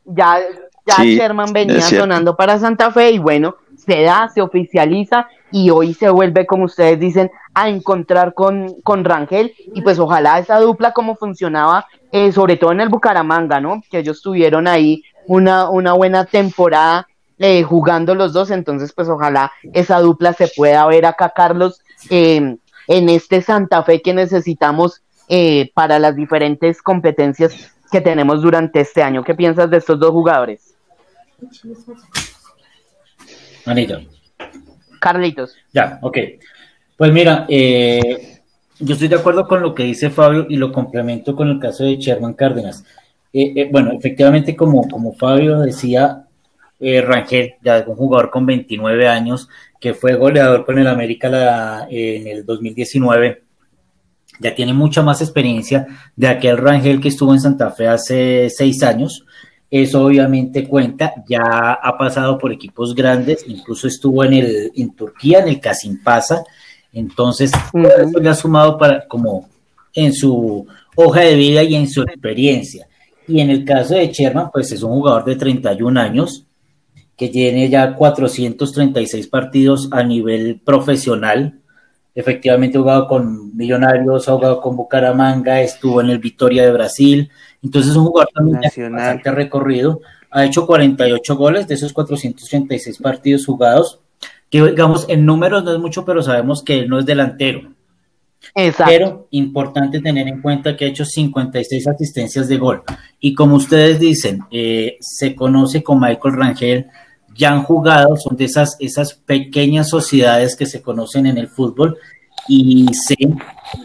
Ya, 0.05 0.39
ya 0.85 1.03
Sherman 1.03 1.53
venía 1.53 1.81
sonando 1.81 2.35
para 2.35 2.57
Santa 2.57 2.91
Fe 2.91 3.11
y 3.11 3.19
bueno, 3.19 3.55
se 3.77 4.01
da, 4.01 4.27
se 4.33 4.41
oficializa 4.41 5.27
y 5.51 5.69
hoy 5.69 5.93
se 5.93 6.09
vuelve, 6.09 6.47
como 6.47 6.65
ustedes 6.65 6.99
dicen, 6.99 7.29
a 7.53 7.69
encontrar 7.69 8.33
con, 8.33 8.81
con 8.81 9.05
Rangel 9.05 9.53
y 9.73 9.81
pues 9.83 9.99
ojalá 9.99 10.39
esa 10.39 10.59
dupla 10.59 10.93
como 10.93 11.15
funcionaba, 11.15 11.85
eh, 12.11 12.31
sobre 12.31 12.57
todo 12.57 12.71
en 12.71 12.81
el 12.81 12.89
Bucaramanga, 12.89 13.61
¿no? 13.61 13.83
Que 13.91 13.99
ellos 13.99 14.21
tuvieron 14.23 14.67
ahí 14.67 15.03
una, 15.27 15.69
una 15.69 15.93
buena 15.93 16.25
temporada 16.25 17.07
eh, 17.37 17.61
jugando 17.61 18.15
los 18.15 18.33
dos, 18.33 18.49
entonces 18.49 18.93
pues 18.93 19.09
ojalá 19.09 19.51
esa 19.73 19.99
dupla 19.99 20.33
se 20.33 20.47
pueda 20.55 20.83
ver 20.87 21.05
acá, 21.05 21.31
Carlos, 21.35 21.81
em, 22.09 22.57
en 22.87 23.09
este 23.09 23.41
Santa 23.41 23.83
Fe 23.83 24.01
que 24.01 24.13
necesitamos 24.13 25.01
eh, 25.29 25.71
para 25.73 25.99
las 25.99 26.15
diferentes 26.15 26.81
competencias 26.81 27.71
que 27.91 28.01
tenemos 28.01 28.41
durante 28.41 28.81
este 28.81 29.01
año. 29.01 29.23
¿Qué 29.23 29.35
piensas 29.35 29.69
de 29.69 29.77
estos 29.77 29.99
dos 29.99 30.11
jugadores? 30.11 30.73
Anita. 33.65 34.01
Carlitos. 34.99 35.55
Ya, 35.73 35.99
ok. 36.01 36.17
Pues 36.97 37.11
mira, 37.11 37.45
eh, 37.47 38.39
yo 38.79 38.93
estoy 38.93 39.07
de 39.07 39.17
acuerdo 39.17 39.47
con 39.47 39.61
lo 39.61 39.75
que 39.75 39.83
dice 39.83 40.09
Fabio 40.09 40.47
y 40.49 40.55
lo 40.55 40.71
complemento 40.71 41.35
con 41.35 41.49
el 41.49 41.59
caso 41.59 41.83
de 41.83 41.97
Sherman 41.97 42.33
Cárdenas. 42.33 42.83
Eh, 43.33 43.53
eh, 43.55 43.69
bueno, 43.71 43.91
efectivamente, 43.91 44.55
como, 44.55 44.87
como 44.89 45.13
Fabio 45.13 45.59
decía, 45.59 46.23
Rangel, 46.79 47.55
ya 47.61 47.79
es 47.79 47.87
un 47.87 47.95
jugador 47.95 48.29
con 48.29 48.45
29 48.45 49.07
años, 49.07 49.49
que 49.79 49.93
fue 49.93 50.15
goleador 50.15 50.65
con 50.65 50.79
el 50.79 50.87
América 50.87 51.87
en 51.89 52.27
el 52.27 52.45
2019, 52.45 53.43
ya 54.39 54.55
tiene 54.55 54.73
mucha 54.73 55.01
más 55.01 55.21
experiencia 55.21 55.87
de 56.15 56.27
aquel 56.27 56.57
Rangel 56.57 56.99
que 57.01 57.09
estuvo 57.09 57.33
en 57.33 57.41
Santa 57.41 57.71
Fe 57.71 57.87
hace 57.87 58.49
seis 58.49 58.83
años. 58.83 59.25
Eso 59.69 60.05
obviamente 60.05 60.67
cuenta, 60.67 61.13
ya 61.27 61.73
ha 61.73 61.97
pasado 61.97 62.37
por 62.37 62.53
equipos 62.53 62.95
grandes, 62.95 63.43
incluso 63.47 63.87
estuvo 63.87 64.23
en 64.23 64.33
el 64.33 64.71
en 64.75 64.95
Turquía, 64.95 65.39
en 65.39 65.49
el 65.49 65.59
Casimpasa, 65.59 66.43
entonces 66.93 67.51
eso 67.51 68.19
le 68.19 68.29
ha 68.29 68.33
sumado 68.33 68.77
para 68.77 69.05
como 69.07 69.49
en 69.93 70.13
su 70.13 70.65
hoja 70.95 71.21
de 71.21 71.35
vida 71.35 71.63
y 71.63 71.75
en 71.75 71.89
su 71.89 72.01
experiencia. 72.01 72.87
Y 73.27 73.41
en 73.41 73.49
el 73.49 73.65
caso 73.65 73.95
de 73.95 74.07
Sherman, 74.07 74.51
pues 74.53 74.71
es 74.71 74.81
un 74.83 74.91
jugador 74.91 75.25
de 75.25 75.35
31 75.35 75.99
años 75.99 76.46
que 77.17 77.29
tiene 77.29 77.67
ya 77.67 77.95
436 77.95 79.27
partidos 79.27 79.89
a 79.91 80.03
nivel 80.03 80.61
profesional. 80.63 81.59
Efectivamente 82.13 82.77
ha 82.77 82.81
jugado 82.81 83.07
con 83.07 83.57
Millonarios, 83.57 84.29
ha 84.29 84.33
jugado 84.33 84.61
con 84.61 84.77
Bucaramanga, 84.77 85.61
estuvo 85.61 85.99
en 85.99 86.11
el 86.11 86.19
Victoria 86.19 86.63
de 86.63 86.71
Brasil, 86.71 87.29
entonces 87.63 87.91
es 87.91 87.97
un 87.97 88.05
jugador 88.05 88.29
también 88.33 88.59
bastante 88.61 89.31
recorrido. 89.31 90.01
Ha 90.29 90.45
hecho 90.45 90.67
48 90.67 91.35
goles 91.35 91.67
de 91.67 91.75
esos 91.75 91.91
436 91.91 92.99
partidos 92.99 93.45
jugados, 93.45 93.99
que 94.51 94.63
digamos 94.63 95.05
en 95.09 95.25
números 95.25 95.63
no 95.63 95.73
es 95.73 95.79
mucho, 95.79 96.05
pero 96.05 96.21
sabemos 96.21 96.63
que 96.63 96.79
él 96.79 96.89
no 96.89 96.99
es 96.99 97.05
delantero. 97.05 97.71
Exacto. 98.53 98.91
Pero 98.91 99.27
importante 99.31 99.99
tener 99.99 100.27
en 100.27 100.41
cuenta 100.41 100.77
que 100.77 100.85
ha 100.85 100.89
hecho 100.89 101.05
56 101.05 101.87
asistencias 101.87 102.47
de 102.47 102.57
gol. 102.57 102.83
Y 103.19 103.33
como 103.33 103.55
ustedes 103.55 103.99
dicen, 103.99 104.41
eh, 104.51 104.97
se 104.99 105.35
conoce 105.35 105.83
con 105.83 105.99
Michael 105.99 106.35
Rangel, 106.35 106.87
ya 107.37 107.51
han 107.51 107.63
jugado, 107.63 108.15
son 108.15 108.35
de 108.35 108.45
esas, 108.45 108.75
esas 108.79 109.13
pequeñas 109.13 109.89
sociedades 109.89 110.55
que 110.55 110.65
se 110.65 110.81
conocen 110.81 111.27
en 111.27 111.37
el 111.37 111.47
fútbol 111.47 111.97
y 112.47 112.87
sé 112.93 113.15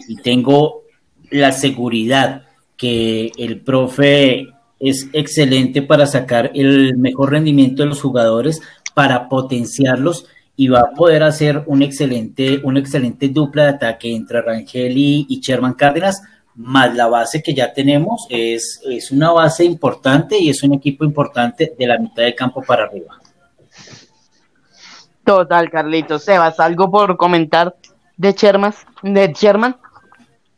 y 0.08 0.16
tengo 0.16 0.82
la 1.30 1.52
seguridad 1.52 2.44
que 2.76 3.30
el 3.36 3.60
profe 3.60 4.48
es 4.80 5.08
excelente 5.12 5.82
para 5.82 6.06
sacar 6.06 6.50
el 6.54 6.96
mejor 6.96 7.30
rendimiento 7.30 7.82
de 7.82 7.88
los 7.88 8.00
jugadores, 8.00 8.60
para 8.94 9.28
potenciarlos 9.28 10.26
y 10.56 10.68
va 10.68 10.80
a 10.80 10.90
poder 10.90 11.22
hacer 11.22 11.62
un 11.66 11.82
excelente, 11.82 12.60
una 12.64 12.80
excelente 12.80 13.28
dupla 13.28 13.64
de 13.64 13.68
ataque 13.70 14.14
entre 14.14 14.42
Rangel 14.42 14.96
y, 14.96 15.40
Sherman 15.40 15.74
Cárdenas, 15.74 16.22
más 16.56 16.94
la 16.94 17.06
base 17.06 17.42
que 17.42 17.54
ya 17.54 17.72
tenemos, 17.72 18.26
es, 18.28 18.80
es 18.90 19.10
una 19.10 19.30
base 19.30 19.64
importante 19.64 20.38
y 20.38 20.50
es 20.50 20.62
un 20.62 20.74
equipo 20.74 21.04
importante 21.04 21.72
de 21.78 21.86
la 21.86 21.98
mitad 21.98 22.24
del 22.24 22.34
campo 22.34 22.62
para 22.62 22.84
arriba. 22.84 23.21
Total, 25.32 25.70
Carlitos. 25.70 26.24
Sebas, 26.24 26.60
¿algo 26.60 26.90
por 26.90 27.16
comentar 27.16 27.74
de 28.18 28.32
Sherman? 28.32 28.74
De 29.02 29.32
Sherman? 29.32 29.76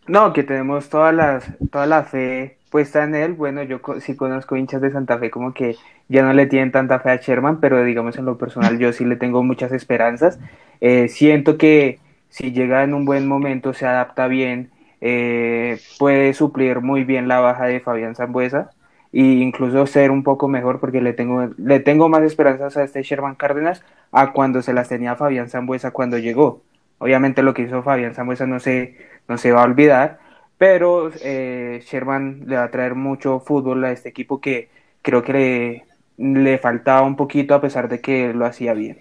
No, 0.08 0.32
que 0.32 0.42
tenemos 0.42 0.88
todas 0.88 1.14
las, 1.14 1.44
toda 1.70 1.86
la 1.86 2.02
fe 2.02 2.58
puesta 2.70 3.04
en 3.04 3.14
él. 3.14 3.34
Bueno, 3.34 3.62
yo 3.62 3.78
sí 4.00 4.16
conozco 4.16 4.56
hinchas 4.56 4.82
de 4.82 4.90
Santa 4.90 5.16
Fe 5.18 5.30
como 5.30 5.54
que 5.54 5.76
ya 6.08 6.24
no 6.24 6.32
le 6.32 6.46
tienen 6.46 6.72
tanta 6.72 6.98
fe 6.98 7.10
a 7.10 7.16
Sherman, 7.18 7.60
pero 7.60 7.84
digamos 7.84 8.16
en 8.18 8.24
lo 8.24 8.36
personal 8.36 8.76
yo 8.80 8.92
sí 8.92 9.04
le 9.04 9.14
tengo 9.14 9.44
muchas 9.44 9.70
esperanzas. 9.70 10.40
Eh, 10.80 11.06
siento 11.06 11.56
que 11.56 12.00
si 12.28 12.50
llega 12.50 12.82
en 12.82 12.94
un 12.94 13.04
buen 13.04 13.28
momento, 13.28 13.74
se 13.74 13.86
adapta 13.86 14.26
bien, 14.26 14.72
eh, 15.00 15.78
puede 16.00 16.34
suplir 16.34 16.80
muy 16.80 17.04
bien 17.04 17.28
la 17.28 17.38
baja 17.38 17.66
de 17.66 17.78
Fabián 17.78 18.16
Zambuesa 18.16 18.72
e 19.14 19.20
incluso 19.20 19.86
ser 19.86 20.10
un 20.10 20.22
poco 20.22 20.48
mejor 20.48 20.80
porque 20.80 21.00
le 21.00 21.12
tengo, 21.12 21.48
le 21.56 21.80
tengo 21.80 22.08
más 22.08 22.22
esperanzas 22.22 22.76
a 22.76 22.82
este 22.82 23.02
Sherman 23.02 23.36
Cárdenas 23.36 23.82
a 24.12 24.32
cuando 24.32 24.60
se 24.60 24.74
las 24.74 24.88
tenía 24.88 25.16
Fabián 25.16 25.48
Zambuesa 25.48 25.92
cuando 25.92 26.18
llegó. 26.18 26.62
Obviamente 26.98 27.42
lo 27.42 27.54
que 27.54 27.62
hizo 27.62 27.82
Fabián 27.82 28.14
Zambuesa 28.14 28.46
no 28.46 28.60
se 28.60 28.96
no 29.28 29.38
se 29.38 29.52
va 29.52 29.62
a 29.62 29.64
olvidar, 29.64 30.18
pero 30.58 31.10
eh, 31.22 31.82
Sherman 31.86 32.44
le 32.46 32.56
va 32.56 32.64
a 32.64 32.70
traer 32.70 32.94
mucho 32.94 33.40
fútbol 33.40 33.84
a 33.84 33.92
este 33.92 34.08
equipo 34.08 34.40
que 34.40 34.68
creo 35.02 35.22
que 35.22 35.84
le, 36.16 36.58
faltaba 36.58 37.02
un 37.02 37.16
poquito 37.16 37.54
a 37.54 37.60
pesar 37.60 37.88
de 37.88 38.00
que 38.00 38.32
lo 38.32 38.46
hacía 38.46 38.74
bien. 38.74 38.98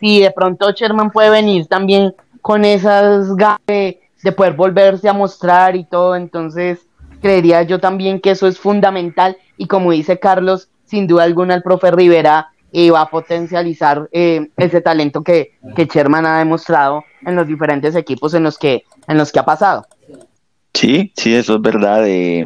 Sí, 0.00 0.20
de 0.20 0.30
pronto 0.30 0.70
Sherman 0.70 1.10
puede 1.10 1.30
venir 1.30 1.66
también 1.66 2.14
con 2.40 2.64
esas 2.64 3.34
ganas 3.36 3.60
de, 3.66 4.00
poder 4.36 4.52
volverse 4.52 5.08
a 5.08 5.12
mostrar 5.12 5.74
y 5.76 5.84
todo, 5.84 6.14
entonces 6.14 6.86
creería 7.20 7.62
yo 7.62 7.80
también 7.80 8.20
que 8.20 8.30
eso 8.30 8.46
es 8.46 8.58
fundamental 8.58 9.36
y 9.56 9.66
como 9.66 9.92
dice 9.92 10.18
Carlos, 10.18 10.68
sin 10.84 11.06
duda 11.06 11.24
alguna 11.24 11.54
el 11.54 11.62
profe 11.62 11.90
Rivera 11.90 12.48
y 12.70 12.90
va 12.90 13.02
a 13.02 13.10
potencializar 13.10 14.08
eh, 14.12 14.50
ese 14.56 14.80
talento 14.80 15.22
que, 15.22 15.52
que 15.74 15.86
Sherman 15.86 16.26
ha 16.26 16.38
demostrado 16.38 17.04
en 17.24 17.34
los 17.34 17.46
diferentes 17.46 17.94
equipos 17.94 18.34
en 18.34 18.42
los 18.42 18.58
que, 18.58 18.84
en 19.06 19.16
los 19.16 19.32
que 19.32 19.38
ha 19.38 19.44
pasado. 19.44 19.86
Sí, 20.74 21.12
sí, 21.16 21.34
eso 21.34 21.56
es 21.56 21.62
verdad. 21.62 22.06
Eh, 22.06 22.44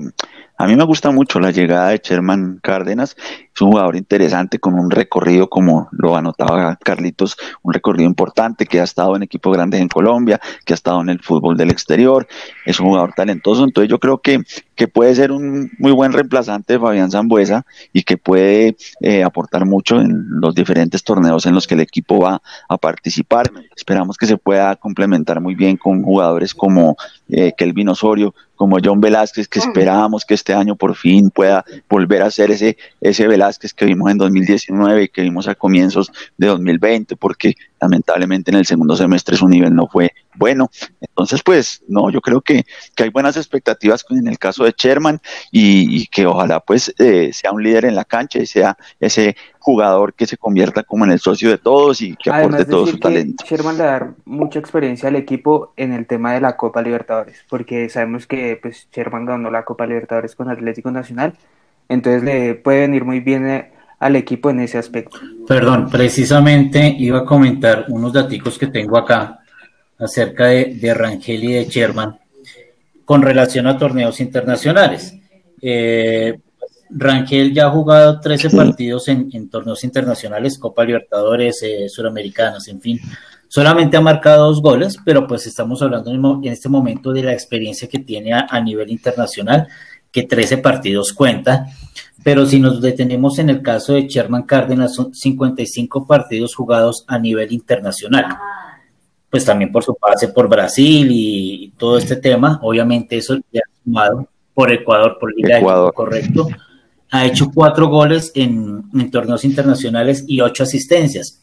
a 0.57 0.67
mí 0.67 0.77
me 0.77 0.85
gusta 0.85 1.11
mucho 1.11 1.41
la 1.41 1.51
llegada 1.51 1.89
de 1.89 2.01
Sherman 2.03 2.61
Cárdenas. 2.63 3.17
Es 3.55 3.61
un 3.61 3.71
jugador 3.71 3.97
interesante 3.97 4.59
con 4.59 4.75
un 4.75 4.91
recorrido, 4.91 5.49
como 5.49 5.89
lo 5.93 6.17
anotaba 6.17 6.77
Carlitos, 6.83 7.37
un 7.63 7.75
recorrido 7.75 8.09
importante 8.09 8.65
que 8.67 8.81
ha 8.81 8.85
estado 8.85 9.15
en 9.15 9.23
equipos 9.23 9.55
grandes 9.55 9.81
en 9.81 9.89
Colombia, 9.89 10.41
que 10.65 10.73
ha 10.73 10.75
estado 10.75 11.03
en 11.03 11.11
el 11.11 11.21
fútbol 11.21 11.57
del 11.57 11.71
exterior. 11.71 12.27
Es 12.65 12.81
un 12.81 12.87
jugador 12.87 13.13
talentoso. 13.15 13.65
Entonces 13.65 13.91
yo 13.91 13.99
creo 13.99 14.19
que, 14.19 14.41
que 14.75 14.89
puede 14.89 15.15
ser 15.15 15.33
un 15.33 15.71
muy 15.79 15.93
buen 15.93 16.13
reemplazante 16.13 16.75
de 16.75 16.81
Fabián 16.81 17.11
Zambuesa 17.11 17.67
y 17.93 18.05
que 18.05 18.17
puede 18.17 18.77
eh, 19.01 19.23
aportar 19.23 19.67
mucho 19.67 20.01
en 20.01 20.41
los 20.41 20.55
diferentes 20.55 21.05
torneos 21.05 21.45
en 21.45 21.55
los 21.55 21.67
que 21.67 21.75
el 21.75 21.81
equipo 21.81 22.21
va 22.21 22.41
a 22.69 22.79
participar. 22.79 23.51
Esperamos 23.77 24.17
que 24.17 24.27
se 24.27 24.39
pueda 24.39 24.77
complementar 24.77 25.41
muy 25.41 25.55
bien 25.55 25.77
con 25.77 26.03
jugadores 26.03 26.55
como 26.55 26.97
eh, 27.29 27.53
Kelvin 27.57 27.91
Osorio, 27.91 28.35
como 28.63 28.77
John 28.83 29.01
Velázquez, 29.01 29.49
que 29.49 29.59
esperamos 29.59 30.25
que 30.25 30.35
este 30.35 30.55
año 30.55 30.77
por 30.77 30.95
fin 30.95 31.31
pueda 31.31 31.65
volver 31.89 32.23
a 32.23 32.31
ser 32.31 32.53
ese, 32.53 32.77
ese 33.01 33.27
Velázquez 33.27 33.42
que 33.77 33.85
vimos 33.85 34.11
en 34.11 34.19
2019 34.19 35.05
y 35.05 35.09
que 35.09 35.23
vimos 35.23 35.49
a 35.49 35.55
comienzos 35.55 36.11
de 36.37 36.47
2020, 36.47 37.17
porque 37.17 37.55
lamentablemente 37.81 38.51
en 38.51 38.59
el 38.59 38.67
segundo 38.67 38.97
semestre 38.97 39.37
su 39.37 39.49
nivel 39.49 39.75
no 39.75 39.89
fue 39.89 40.13
bueno. 40.35 40.71
Entonces, 41.01 41.43
pues, 41.43 41.83
no, 41.89 42.11
yo 42.11 42.21
creo 42.21 42.41
que, 42.41 42.65
hay 42.99 43.09
buenas 43.09 43.37
expectativas 43.37 44.05
en 44.11 44.29
el 44.29 44.39
caso 44.39 44.65
de 44.65 44.75
Sherman 44.77 45.21
y, 45.51 46.07
que 46.07 46.27
ojalá 46.27 46.61
pues 46.61 46.95
eh, 46.99 47.31
sea 47.33 47.53
un 47.53 47.63
líder 47.63 47.85
en 47.85 47.97
la 47.97 48.05
cancha 48.05 48.39
y 48.39 48.47
sea 48.47 48.77
ese 49.01 49.35
jugador 49.59 50.15
que 50.15 50.27
se 50.27 50.37
convierta 50.37 50.83
como 50.83 51.05
en 51.05 51.13
el 51.13 51.19
socio 51.19 51.51
de 51.51 51.59
todos 51.59 52.01
y 52.01 52.15
que 52.17 52.31
aporte 52.31 52.65
todo 52.65 52.87
su 52.87 52.99
talento. 52.99 53.45
Sherman 53.45 53.79
le 53.79 53.85
da 53.85 54.15
mucha 54.25 54.59
experiencia 54.59 55.09
al 55.09 55.17
equipo 55.17 55.73
en 55.77 55.93
el 55.93 56.07
tema 56.07 56.33
de 56.33 56.41
la 56.41 56.57
Copa 56.57 56.83
Libertadores, 56.83 57.45
porque 57.49 57.89
sabemos 57.89 58.27
que 58.27 58.59
pues 58.61 58.89
Sherman 58.93 59.25
ganó 59.25 59.51
la 59.51 59.65
Copa 59.65 59.87
Libertadores 59.87 60.37
con 60.37 60.49
Atlético 60.49 60.91
Nacional, 60.91 61.35
entonces 61.89 62.23
le 62.23 62.55
puede 62.55 62.83
venir 62.83 63.05
muy 63.05 63.21
bien 63.21 63.49
eh, 63.49 63.73
al 63.99 64.17
equipo 64.17 64.51
en 64.51 64.61
ese 64.61 64.79
aspecto. 64.79 65.19
Perdón, 65.47 65.89
precisamente 65.91 66.95
iba 66.99 67.21
a 67.21 67.25
comentar 67.25 67.87
unos 67.89 68.13
datos 68.13 68.59
que 68.59 68.67
tengo 68.67 68.99
acá 68.99 69.41
acerca 69.99 70.47
de, 70.47 70.75
de 70.75 70.95
Rangel 70.95 71.45
y 71.45 71.53
de 71.53 71.65
Sherman. 71.67 72.19
con 73.05 73.23
relación 73.23 73.67
a 73.67 73.77
torneos 73.77 74.21
internacionales. 74.21 75.15
Eh, 75.61 76.39
Rangel 76.95 77.55
ya 77.55 77.67
ha 77.67 77.71
jugado 77.71 78.21
13 78.21 78.51
partidos 78.51 79.09
en, 79.09 79.49
torneos 79.49 79.83
internacionales, 79.85 80.59
Copa 80.59 80.85
Libertadores, 80.85 81.63
eh, 81.63 81.89
Suramericanas, 81.89 82.69
en 82.69 82.81
fin. 82.81 83.01
Solamente 83.49 83.97
ha 83.97 84.01
marcado 84.01 84.47
dos 84.47 84.63
goles, 84.63 84.97
pero 85.05 85.27
pues 85.27 85.47
estamos 85.47 85.81
hablando 85.83 86.11
en 86.11 86.53
este 86.53 86.69
momento 86.69 87.13
de 87.13 87.23
la 87.23 87.33
experiencia 87.33 87.89
que 87.89 87.99
tiene 87.99 88.33
a, 88.33 88.61
nivel 88.61 88.91
internacional, 88.91 89.69
que 90.13 90.23
13 90.23 90.59
partidos 90.59 91.13
cuenta. 91.13 91.67
Pero 92.23 92.47
si 92.47 92.61
nos 92.61 92.81
detenemos 92.81 93.41
en 93.41 93.51
el 93.51 93.63
caso 93.63 93.95
de 93.95 94.07
Sherman 94.07 94.45
Cárdenas, 94.45 94.95
son 94.95 95.13
55 95.13 96.07
partidos 96.07 96.55
jugados 96.55 97.05
a 97.09 97.19
nivel 97.19 97.53
internacional. 97.53 98.27
Pues 99.29 99.45
también 99.45 99.73
por 99.73 99.83
su 99.83 99.97
pase 99.97 100.29
por 100.29 100.49
Brasil 100.49 101.09
y, 101.11 101.73
todo 101.77 101.99
este 101.99 102.17
tema, 102.17 102.61
obviamente 102.63 103.17
eso 103.17 103.35
le 103.35 103.59
ha 103.59 103.83
sumado 103.83 104.29
por 104.55 104.71
Ecuador, 104.73 105.17
por 105.19 105.35
Liga 105.35 105.59
Ecuador. 105.59 105.93
correcto 105.95 106.49
ha 107.13 107.27
hecho 107.27 107.53
cuatro 107.53 107.89
goles 107.89 108.33
en, 108.35 109.11
torneos 109.11 109.45
internacionales 109.45 110.25
y 110.27 110.41
ocho 110.41 110.63
asistencias. 110.63 111.43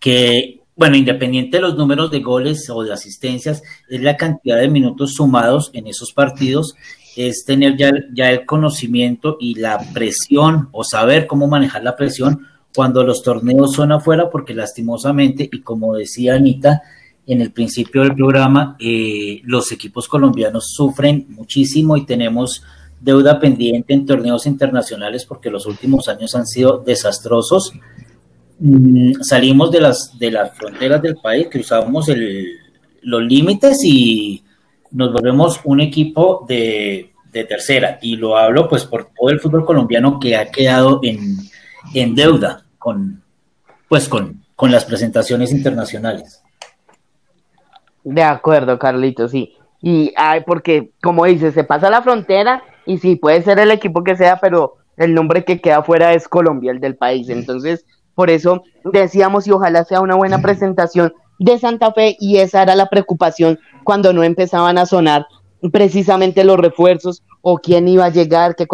Que, 0.00 0.62
bueno, 0.74 0.96
independiente 0.96 1.58
de 1.58 1.60
los 1.60 1.76
números 1.76 2.10
de 2.10 2.20
goles 2.20 2.68
o 2.70 2.82
de 2.82 2.90
asistencias, 2.90 3.62
es 3.90 4.00
la 4.00 4.16
cantidad 4.16 4.56
de 4.56 4.68
minutos 4.68 5.12
sumados 5.12 5.70
en 5.74 5.88
esos 5.88 6.14
partidos, 6.14 6.74
es 7.16 7.44
tener 7.44 7.76
ya, 7.76 7.92
ya 8.12 8.30
el 8.30 8.46
conocimiento 8.46 9.36
y 9.40 9.54
la 9.54 9.78
presión 9.92 10.68
o 10.72 10.84
saber 10.84 11.26
cómo 11.26 11.46
manejar 11.46 11.82
la 11.82 11.96
presión 11.96 12.46
cuando 12.74 13.04
los 13.04 13.22
torneos 13.22 13.74
son 13.74 13.92
afuera, 13.92 14.30
porque 14.30 14.54
lastimosamente, 14.54 15.48
y 15.50 15.60
como 15.60 15.94
decía 15.94 16.34
Anita, 16.34 16.82
en 17.26 17.40
el 17.40 17.52
principio 17.52 18.02
del 18.02 18.14
programa, 18.14 18.76
eh, 18.80 19.40
los 19.44 19.70
equipos 19.72 20.08
colombianos 20.08 20.72
sufren 20.74 21.26
muchísimo 21.28 21.96
y 21.96 22.04
tenemos 22.04 22.64
deuda 23.00 23.38
pendiente 23.38 23.94
en 23.94 24.06
torneos 24.06 24.46
internacionales 24.46 25.24
porque 25.26 25.50
los 25.50 25.66
últimos 25.66 26.08
años 26.08 26.34
han 26.34 26.46
sido 26.46 26.78
desastrosos. 26.78 27.72
Mm, 28.58 29.22
salimos 29.22 29.70
de 29.70 29.80
las, 29.80 30.18
de 30.18 30.30
las 30.30 30.56
fronteras 30.56 31.02
del 31.02 31.16
país, 31.16 31.48
cruzamos 31.50 32.08
el, 32.08 32.46
los 33.02 33.22
límites 33.22 33.78
y 33.84 34.42
nos 34.92 35.12
volvemos 35.12 35.60
un 35.64 35.80
equipo 35.80 36.44
de, 36.48 37.08
tercera. 37.32 37.98
Y 38.02 38.16
lo 38.16 38.36
hablo 38.36 38.68
pues 38.68 38.84
por 38.84 39.06
todo 39.06 39.30
el 39.30 39.40
fútbol 39.40 39.64
colombiano 39.64 40.20
que 40.20 40.36
ha 40.36 40.50
quedado 40.50 41.00
en, 41.02 41.38
en 41.94 42.14
deuda 42.14 42.64
con, 42.78 43.22
pues 43.88 44.08
con, 44.08 44.42
con 44.54 44.70
las 44.70 44.84
presentaciones 44.84 45.52
internacionales. 45.52 46.42
De 48.04 48.22
acuerdo, 48.22 48.78
Carlitos, 48.78 49.30
sí. 49.30 49.56
Y 49.80 50.12
ay, 50.16 50.42
porque, 50.46 50.92
como 51.02 51.24
dices, 51.24 51.54
se 51.54 51.64
pasa 51.64 51.90
la 51.90 52.02
frontera 52.02 52.62
y 52.86 52.98
sí, 52.98 53.16
puede 53.16 53.42
ser 53.42 53.58
el 53.58 53.70
equipo 53.70 54.04
que 54.04 54.16
sea, 54.16 54.38
pero 54.40 54.76
el 54.96 55.14
nombre 55.14 55.44
que 55.44 55.60
queda 55.60 55.82
fuera 55.82 56.12
es 56.12 56.28
Colombia, 56.28 56.70
el 56.70 56.80
del 56.80 56.96
país. 56.96 57.28
Entonces, 57.28 57.84
por 58.14 58.30
eso 58.30 58.62
decíamos 58.84 59.46
y 59.46 59.52
ojalá 59.52 59.84
sea 59.84 60.00
una 60.00 60.16
buena 60.16 60.42
presentación 60.42 61.12
de 61.42 61.58
Santa 61.58 61.92
Fe 61.92 62.16
y 62.20 62.38
esa 62.38 62.62
era 62.62 62.74
la 62.74 62.88
preocupación 62.88 63.58
cuando 63.84 64.12
no 64.12 64.22
empezaban 64.22 64.78
a 64.78 64.86
sonar 64.86 65.26
precisamente 65.72 66.44
los 66.44 66.56
refuerzos 66.56 67.22
o 67.40 67.58
quién 67.58 67.88
iba 67.88 68.04
a 68.04 68.10
llegar, 68.10 68.56
qué 68.56 68.66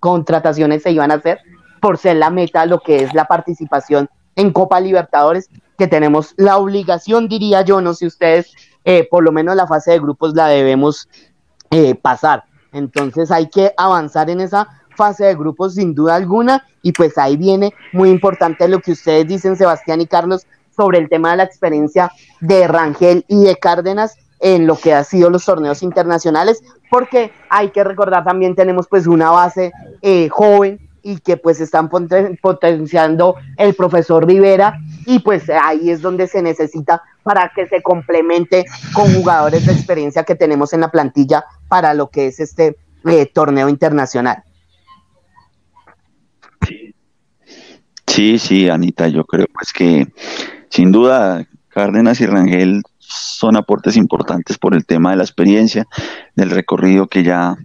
contrataciones 0.00 0.82
se 0.82 0.92
iban 0.92 1.10
a 1.10 1.14
hacer 1.14 1.40
por 1.80 1.98
ser 1.98 2.16
la 2.16 2.30
meta 2.30 2.66
lo 2.66 2.80
que 2.80 3.02
es 3.02 3.14
la 3.14 3.26
participación 3.26 4.08
en 4.36 4.52
Copa 4.52 4.80
Libertadores, 4.80 5.48
que 5.78 5.86
tenemos 5.86 6.34
la 6.36 6.58
obligación, 6.58 7.28
diría 7.28 7.62
yo, 7.62 7.80
no 7.80 7.94
sé 7.94 8.06
ustedes, 8.06 8.52
eh, 8.84 9.06
por 9.10 9.24
lo 9.24 9.32
menos 9.32 9.56
la 9.56 9.66
fase 9.66 9.92
de 9.92 9.98
grupos 9.98 10.34
la 10.34 10.48
debemos 10.48 11.08
eh, 11.70 11.94
pasar. 11.94 12.44
Entonces 12.72 13.30
hay 13.30 13.48
que 13.48 13.72
avanzar 13.76 14.30
en 14.30 14.40
esa 14.40 14.68
fase 14.96 15.24
de 15.24 15.34
grupos 15.34 15.74
sin 15.74 15.94
duda 15.94 16.14
alguna 16.14 16.64
y 16.82 16.92
pues 16.92 17.18
ahí 17.18 17.36
viene 17.36 17.72
muy 17.92 18.10
importante 18.10 18.68
lo 18.68 18.80
que 18.80 18.92
ustedes 18.92 19.26
dicen 19.26 19.56
Sebastián 19.56 20.00
y 20.00 20.06
Carlos 20.06 20.46
sobre 20.76 20.98
el 20.98 21.08
tema 21.08 21.30
de 21.30 21.38
la 21.38 21.44
experiencia 21.44 22.12
de 22.40 22.68
Rangel 22.68 23.24
y 23.28 23.44
de 23.44 23.56
Cárdenas 23.56 24.16
en 24.40 24.66
lo 24.66 24.76
que 24.76 24.92
ha 24.92 25.02
sido 25.02 25.30
los 25.30 25.44
torneos 25.44 25.82
internacionales 25.82 26.62
porque 26.90 27.32
hay 27.48 27.70
que 27.70 27.84
recordar 27.84 28.24
también 28.24 28.54
tenemos 28.54 28.86
pues 28.88 29.06
una 29.06 29.30
base 29.30 29.72
eh, 30.02 30.28
joven 30.28 30.78
y 31.02 31.18
que 31.20 31.36
pues 31.36 31.60
están 31.60 31.88
potenciando 31.88 33.36
el 33.56 33.74
profesor 33.74 34.26
Rivera 34.26 34.80
y 35.06 35.20
pues 35.20 35.48
ahí 35.48 35.90
es 35.90 36.02
donde 36.02 36.26
se 36.26 36.42
necesita 36.42 37.00
para 37.22 37.52
que 37.54 37.68
se 37.68 37.80
complemente 37.80 38.64
con 38.92 39.14
jugadores 39.14 39.66
de 39.66 39.72
experiencia 39.72 40.24
que 40.24 40.34
tenemos 40.34 40.72
en 40.72 40.80
la 40.80 40.90
plantilla 40.90 41.44
para 41.68 41.94
lo 41.94 42.10
que 42.10 42.26
es 42.26 42.40
este 42.40 42.76
eh, 43.04 43.26
torneo 43.26 43.68
internacional. 43.68 44.42
Sí, 48.08 48.38
sí, 48.38 48.68
Anita, 48.68 49.06
yo 49.06 49.24
creo 49.24 49.46
pues 49.52 49.72
que 49.72 50.08
sin 50.70 50.92
duda 50.92 51.46
Cárdenas 51.68 52.20
y 52.20 52.26
Rangel 52.26 52.82
son 52.98 53.56
aportes 53.56 53.96
importantes 53.96 54.58
por 54.58 54.74
el 54.74 54.84
tema 54.84 55.10
de 55.10 55.16
la 55.16 55.22
experiencia, 55.22 55.86
del 56.34 56.50
recorrido 56.50 57.06
que 57.06 57.22
ya, 57.22 57.56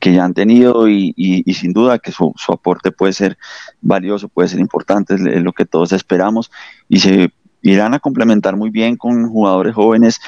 que 0.00 0.12
ya 0.12 0.24
han 0.24 0.34
tenido 0.34 0.88
y, 0.88 1.44
sin 1.54 1.72
duda 1.72 1.98
que 1.98 2.10
su, 2.10 2.32
aporte 2.48 2.90
puede 2.90 3.12
ser 3.12 3.38
valioso, 3.80 4.28
puede 4.28 4.48
ser 4.48 4.60
importante, 4.60 5.14
es 5.14 5.42
lo 5.42 5.52
que 5.52 5.66
todos 5.66 5.92
esperamos. 5.92 6.50
Y 6.88 7.00
se 7.00 7.30
irán 7.62 7.94
a 7.94 8.00
complementar 8.00 8.56
muy 8.56 8.70
bien 8.70 8.96
con 8.96 9.28
jugadores 9.28 9.74
jóvenes 9.74 10.20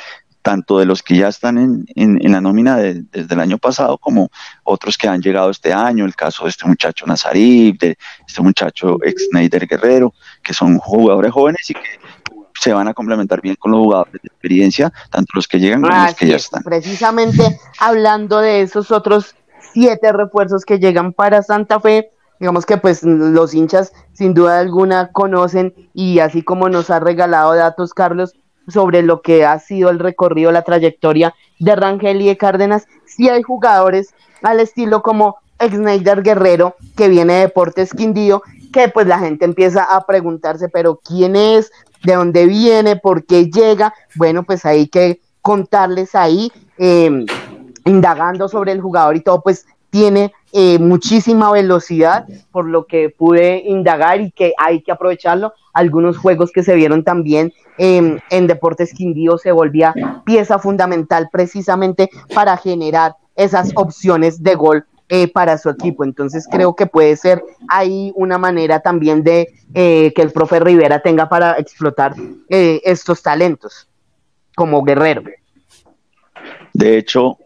tanto 0.43 0.79
de 0.79 0.87
los 0.87 1.03
que 1.03 1.17
ya 1.17 1.29
están 1.29 1.87
en, 1.95 2.33
la 2.33 2.41
nómina 2.41 2.77
desde 2.77 3.35
el 3.35 3.41
año 3.41 3.59
pasado 3.59 3.99
como 3.99 4.31
otros 4.65 4.97
que 4.97 5.09
han 5.09 5.21
llegado 5.21 5.51
este 5.51 5.73
año, 5.73 6.05
el 6.05 6.17
caso 6.17 6.45
de 6.45 6.51
este 6.51 6.67
muchacho 6.67 7.07
Nazarif, 7.07 7.79
de 7.79 7.99
este 8.27 8.43
muchacho 8.43 8.97
ex 9.05 9.29
Neider 9.33 9.67
Guerrero, 9.67 10.15
que 10.43 10.55
son 10.55 10.79
jugadores 10.79 11.33
jóvenes 11.33 11.69
y 11.71 11.75
que 11.75 12.00
se 12.59 12.73
van 12.73 12.89
a 12.89 12.95
complementar 12.95 13.41
bien 13.41 13.57
con 13.57 13.73
los 13.73 13.81
jugadores 13.81 14.13
de 14.15 14.27
experiencia, 14.27 14.93
tanto 15.11 15.33
los 15.35 15.47
que 15.49 15.59
llegan 15.59 15.83
como 15.83 15.95
los 15.95 16.15
que 16.15 16.27
ya 16.27 16.37
están. 16.37 16.63
Precisamente 16.63 17.59
hablando 17.79 18.41
de 18.41 18.63
esos 18.63 18.91
otros 18.91 19.35
siete 19.73 20.13
refuerzos 20.13 20.65
que 20.65 20.79
llegan 20.79 21.13
para 21.13 21.43
Santa 21.43 21.81
Fe, 21.81 22.11
digamos 22.39 22.67
que 22.67 22.77
pues 22.77 23.03
los 23.03 23.55
hinchas 23.55 23.93
sin 24.13 24.35
duda 24.35 24.59
alguna 24.59 25.13
conocen 25.13 25.75
y 25.95 26.19
así 26.19 26.43
como 26.43 26.69
nos 26.69 26.91
ha 26.91 27.01
regalado 27.01 27.55
datos 27.55 27.95
Carlos 27.95 28.35
sobre 28.69 29.03
lo 29.03 29.23
que 29.23 29.45
ha 29.45 29.59
sido 29.59 29.91
el 29.91 29.99
recorrido, 29.99 30.53
la 30.53 30.63
trayectoria 30.63 31.35
de 31.59 31.77
Rangel 31.77 32.23
y 32.23 32.29
de 32.29 32.37
Cárdenas, 32.37 32.87
sí 33.07 33.29
hay 33.29 33.43
jugadores 33.43 34.15
al 34.43 34.61
estilo 34.61 35.03
como 35.03 35.37
Exneider 35.59 36.23
Guerrero, 36.23 36.77
que 36.97 37.09
viene 37.09 37.35
de 37.35 37.41
Deportes 37.41 37.93
Quindío, 37.93 38.43
que 38.73 38.89
pues 38.89 39.07
la 39.07 39.19
gente 39.19 39.45
empieza 39.45 39.85
a 39.85 40.07
preguntarse, 40.07 40.69
pero 40.69 41.01
¿quién 41.05 41.37
es? 41.37 41.71
De 42.05 42.15
dónde 42.15 42.47
viene, 42.47 42.97
por 42.97 43.25
qué 43.25 43.51
llega. 43.51 43.95
Bueno, 44.15 44.43
pues 44.45 44.65
hay 44.65 44.89
que 44.89 45.21
contarles 45.43 46.15
ahí, 46.15 46.53
em, 46.79 47.27
indagando 47.85 48.49
sobre 48.49 48.73
el 48.73 48.81
jugador 48.81 49.17
y 49.17 49.21
todo, 49.21 49.43
pues 49.43 49.67
tiene 49.91 50.33
eh, 50.53 50.79
muchísima 50.79 51.51
velocidad, 51.53 52.27
por 52.51 52.67
lo 52.67 52.87
que 52.87 53.11
pude 53.11 53.63
indagar 53.67 54.21
y 54.21 54.31
que 54.31 54.53
hay 54.59 54.83
que 54.83 54.93
aprovecharlo. 54.93 55.53
Algunos 55.73 56.19
juegos 56.19 56.51
que 56.53 56.63
se 56.63 56.75
vieron 56.75 57.05
también 57.05 57.53
em, 57.79 58.19
en 58.31 58.47
Deportes 58.47 58.93
Quindío 58.93 59.39
se 59.39 59.53
volvía 59.53 59.95
pieza 60.25 60.59
fundamental 60.59 61.29
precisamente 61.31 62.11
para 62.35 62.57
generar 62.57 63.17
esas 63.37 63.71
opciones 63.75 64.43
de 64.43 64.55
gol 64.55 64.87
eh, 65.13 65.27
para 65.27 65.59
su 65.59 65.69
equipo. 65.69 66.05
Entonces 66.05 66.47
creo 66.49 66.77
que 66.77 66.87
puede 66.87 67.17
ser 67.17 67.43
ahí 67.69 68.13
una 68.15 68.39
manera 68.39 68.79
también 68.79 69.25
de 69.25 69.53
eh, 69.75 70.13
que 70.15 70.23
el 70.23 70.31
profe 70.31 70.61
Rivera 70.61 71.03
tenga 71.03 71.29
para 71.29 71.55
explotar 71.59 72.15
eh, 72.49 72.81
estos 72.85 73.21
talentos 73.21 73.89
como 74.55 74.85
guerrero. 74.85 75.23
De 76.73 76.97
hecho, 76.97 77.39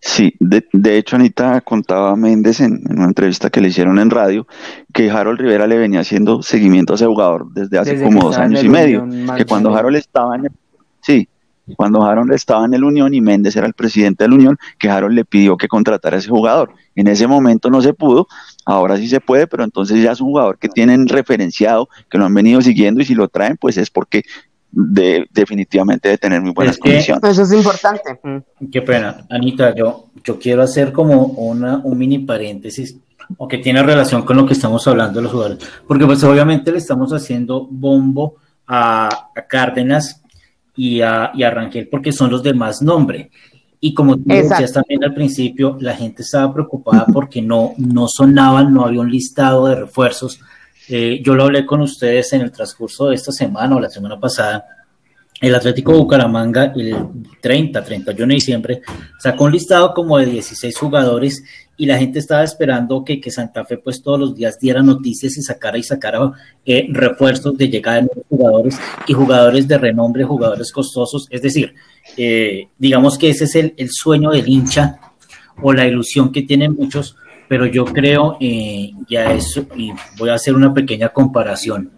sí, 0.00 0.34
de, 0.40 0.96
hecho 0.96 1.16
Anita 1.16 1.60
contaba 1.60 2.16
Méndez 2.16 2.60
en, 2.60 2.82
una 2.90 3.04
entrevista 3.04 3.50
que 3.50 3.60
le 3.60 3.68
hicieron 3.68 3.98
en 3.98 4.08
radio 4.08 4.46
que 4.92 5.10
Harold 5.10 5.40
Rivera 5.40 5.66
le 5.66 5.76
venía 5.76 6.00
haciendo 6.00 6.42
seguimiento 6.42 6.94
a 6.94 6.96
ese 6.96 7.06
jugador 7.06 7.52
desde 7.52 7.78
hace 7.78 8.02
como 8.02 8.22
dos 8.22 8.38
años 8.38 8.64
y 8.64 8.68
medio, 8.70 9.06
que 9.36 9.44
cuando 9.44 9.74
Harold 9.76 9.96
estaba 9.96 10.36
en 10.36 10.48
sí, 11.02 11.28
cuando 11.76 12.02
Harold 12.02 12.32
estaba 12.32 12.64
en 12.64 12.74
el 12.74 12.84
Unión 12.84 13.14
y 13.14 13.20
Méndez 13.20 13.56
era 13.56 13.66
el 13.66 13.74
presidente 13.74 14.24
del 14.24 14.34
Unión, 14.34 14.58
que 14.78 14.88
Harold 14.88 15.14
le 15.14 15.24
pidió 15.24 15.56
que 15.56 15.68
contratara 15.68 16.16
a 16.16 16.18
ese 16.18 16.28
jugador. 16.28 16.72
En 16.94 17.08
ese 17.08 17.26
momento 17.26 17.70
no 17.70 17.80
se 17.82 17.94
pudo, 17.94 18.26
ahora 18.64 18.96
sí 18.96 19.08
se 19.08 19.20
puede, 19.20 19.46
pero 19.46 19.64
entonces 19.64 20.02
ya 20.02 20.12
es 20.12 20.20
un 20.20 20.28
jugador 20.28 20.58
que 20.58 20.68
tienen 20.68 21.08
referenciado, 21.08 21.88
que 22.10 22.18
lo 22.18 22.24
han 22.24 22.34
venido 22.34 22.60
siguiendo 22.60 23.00
y 23.00 23.04
si 23.04 23.14
lo 23.14 23.28
traen, 23.28 23.56
pues 23.56 23.76
es 23.76 23.90
porque 23.90 24.22
de, 24.72 25.26
definitivamente 25.32 26.08
debe 26.08 26.18
tener 26.18 26.40
muy 26.40 26.52
buenas 26.52 26.78
condiciones. 26.78 27.22
Eso 27.24 27.42
es 27.42 27.52
importante. 27.52 28.20
Mm. 28.22 28.66
Qué 28.70 28.82
pena, 28.82 29.26
Anita, 29.28 29.74
yo, 29.74 30.06
yo 30.24 30.38
quiero 30.38 30.62
hacer 30.62 30.92
como 30.92 31.24
una, 31.24 31.78
un 31.78 31.98
mini 31.98 32.20
paréntesis 32.20 32.96
o 33.36 33.46
que 33.46 33.58
tiene 33.58 33.82
relación 33.82 34.22
con 34.22 34.36
lo 34.36 34.46
que 34.46 34.54
estamos 34.54 34.86
hablando 34.88 35.18
de 35.18 35.22
los 35.22 35.32
jugadores, 35.32 35.58
porque 35.86 36.04
pues 36.04 36.22
obviamente 36.24 36.72
le 36.72 36.78
estamos 36.78 37.12
haciendo 37.12 37.66
bombo 37.70 38.36
a, 38.66 39.08
a 39.36 39.46
Cárdenas 39.46 40.19
y 40.82 41.02
a, 41.02 41.30
y 41.34 41.42
a 41.42 41.50
Rangel 41.50 41.88
porque 41.88 42.10
son 42.10 42.30
los 42.30 42.42
de 42.42 42.54
más 42.54 42.80
nombre. 42.80 43.30
Y 43.80 43.92
como 43.92 44.16
tú 44.16 44.22
decías 44.24 44.72
también 44.72 45.04
al 45.04 45.12
principio, 45.12 45.76
la 45.78 45.94
gente 45.94 46.22
estaba 46.22 46.54
preocupada 46.54 47.04
porque 47.12 47.42
no, 47.42 47.74
no 47.76 48.08
sonaban, 48.08 48.72
no 48.72 48.86
había 48.86 49.02
un 49.02 49.10
listado 49.10 49.66
de 49.66 49.74
refuerzos. 49.74 50.40
Eh, 50.88 51.20
yo 51.22 51.34
lo 51.34 51.44
hablé 51.44 51.66
con 51.66 51.82
ustedes 51.82 52.32
en 52.32 52.40
el 52.40 52.50
transcurso 52.50 53.10
de 53.10 53.16
esta 53.16 53.30
semana 53.30 53.76
o 53.76 53.80
la 53.80 53.90
semana 53.90 54.18
pasada. 54.18 54.64
El 55.38 55.54
Atlético 55.54 55.92
Bucaramanga, 55.92 56.72
el 56.74 56.96
30, 57.42 57.84
31 57.84 58.28
de 58.28 58.34
diciembre, 58.34 58.80
sacó 59.18 59.44
un 59.44 59.52
listado 59.52 59.92
como 59.92 60.16
de 60.16 60.26
16 60.26 60.78
jugadores 60.78 61.44
y 61.80 61.86
la 61.86 61.96
gente 61.96 62.18
estaba 62.18 62.44
esperando 62.44 63.02
que, 63.02 63.18
que 63.18 63.30
Santa 63.30 63.64
Fe 63.64 63.78
pues 63.78 64.02
todos 64.02 64.20
los 64.20 64.34
días 64.34 64.60
diera 64.60 64.82
noticias 64.82 65.38
y 65.38 65.40
sacara 65.40 65.78
y 65.78 65.82
sacara 65.82 66.30
eh, 66.66 66.86
refuerzos 66.90 67.56
de 67.56 67.70
llegada 67.70 68.02
de 68.02 68.02
nuevos 68.02 68.26
jugadores 68.28 68.80
y 69.06 69.12
jugadores 69.14 69.66
de 69.66 69.78
renombre, 69.78 70.24
jugadores 70.24 70.72
costosos. 70.72 71.26
Es 71.30 71.40
decir, 71.40 71.72
eh, 72.18 72.68
digamos 72.76 73.16
que 73.16 73.30
ese 73.30 73.44
es 73.44 73.54
el, 73.54 73.72
el, 73.78 73.88
sueño 73.90 74.28
del 74.28 74.46
hincha 74.46 75.00
o 75.62 75.72
la 75.72 75.86
ilusión 75.86 76.30
que 76.30 76.42
tienen 76.42 76.74
muchos, 76.74 77.16
pero 77.48 77.64
yo 77.64 77.86
creo, 77.86 78.36
eh, 78.40 78.90
ya 79.08 79.32
eso, 79.32 79.66
y 79.74 79.90
voy 80.18 80.28
a 80.28 80.34
hacer 80.34 80.54
una 80.54 80.74
pequeña 80.74 81.08
comparación. 81.08 81.92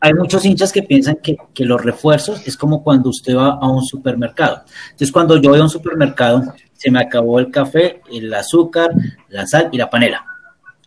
Hay 0.00 0.12
muchos 0.12 0.44
hinchas 0.44 0.70
que 0.70 0.82
piensan 0.82 1.16
que, 1.22 1.38
que 1.54 1.64
los 1.64 1.82
refuerzos 1.82 2.46
es 2.46 2.58
como 2.58 2.84
cuando 2.84 3.08
usted 3.08 3.34
va 3.36 3.54
a 3.54 3.70
un 3.70 3.82
supermercado. 3.82 4.64
Entonces, 4.90 5.10
cuando 5.10 5.40
yo 5.40 5.48
voy 5.48 5.60
a 5.60 5.62
un 5.62 5.70
supermercado, 5.70 6.42
se 6.76 6.90
me 6.90 7.00
acabó 7.00 7.38
el 7.38 7.50
café, 7.50 8.00
el 8.12 8.32
azúcar, 8.32 8.90
la 9.28 9.46
sal 9.46 9.68
y 9.72 9.78
la 9.78 9.90
panela. 9.90 10.24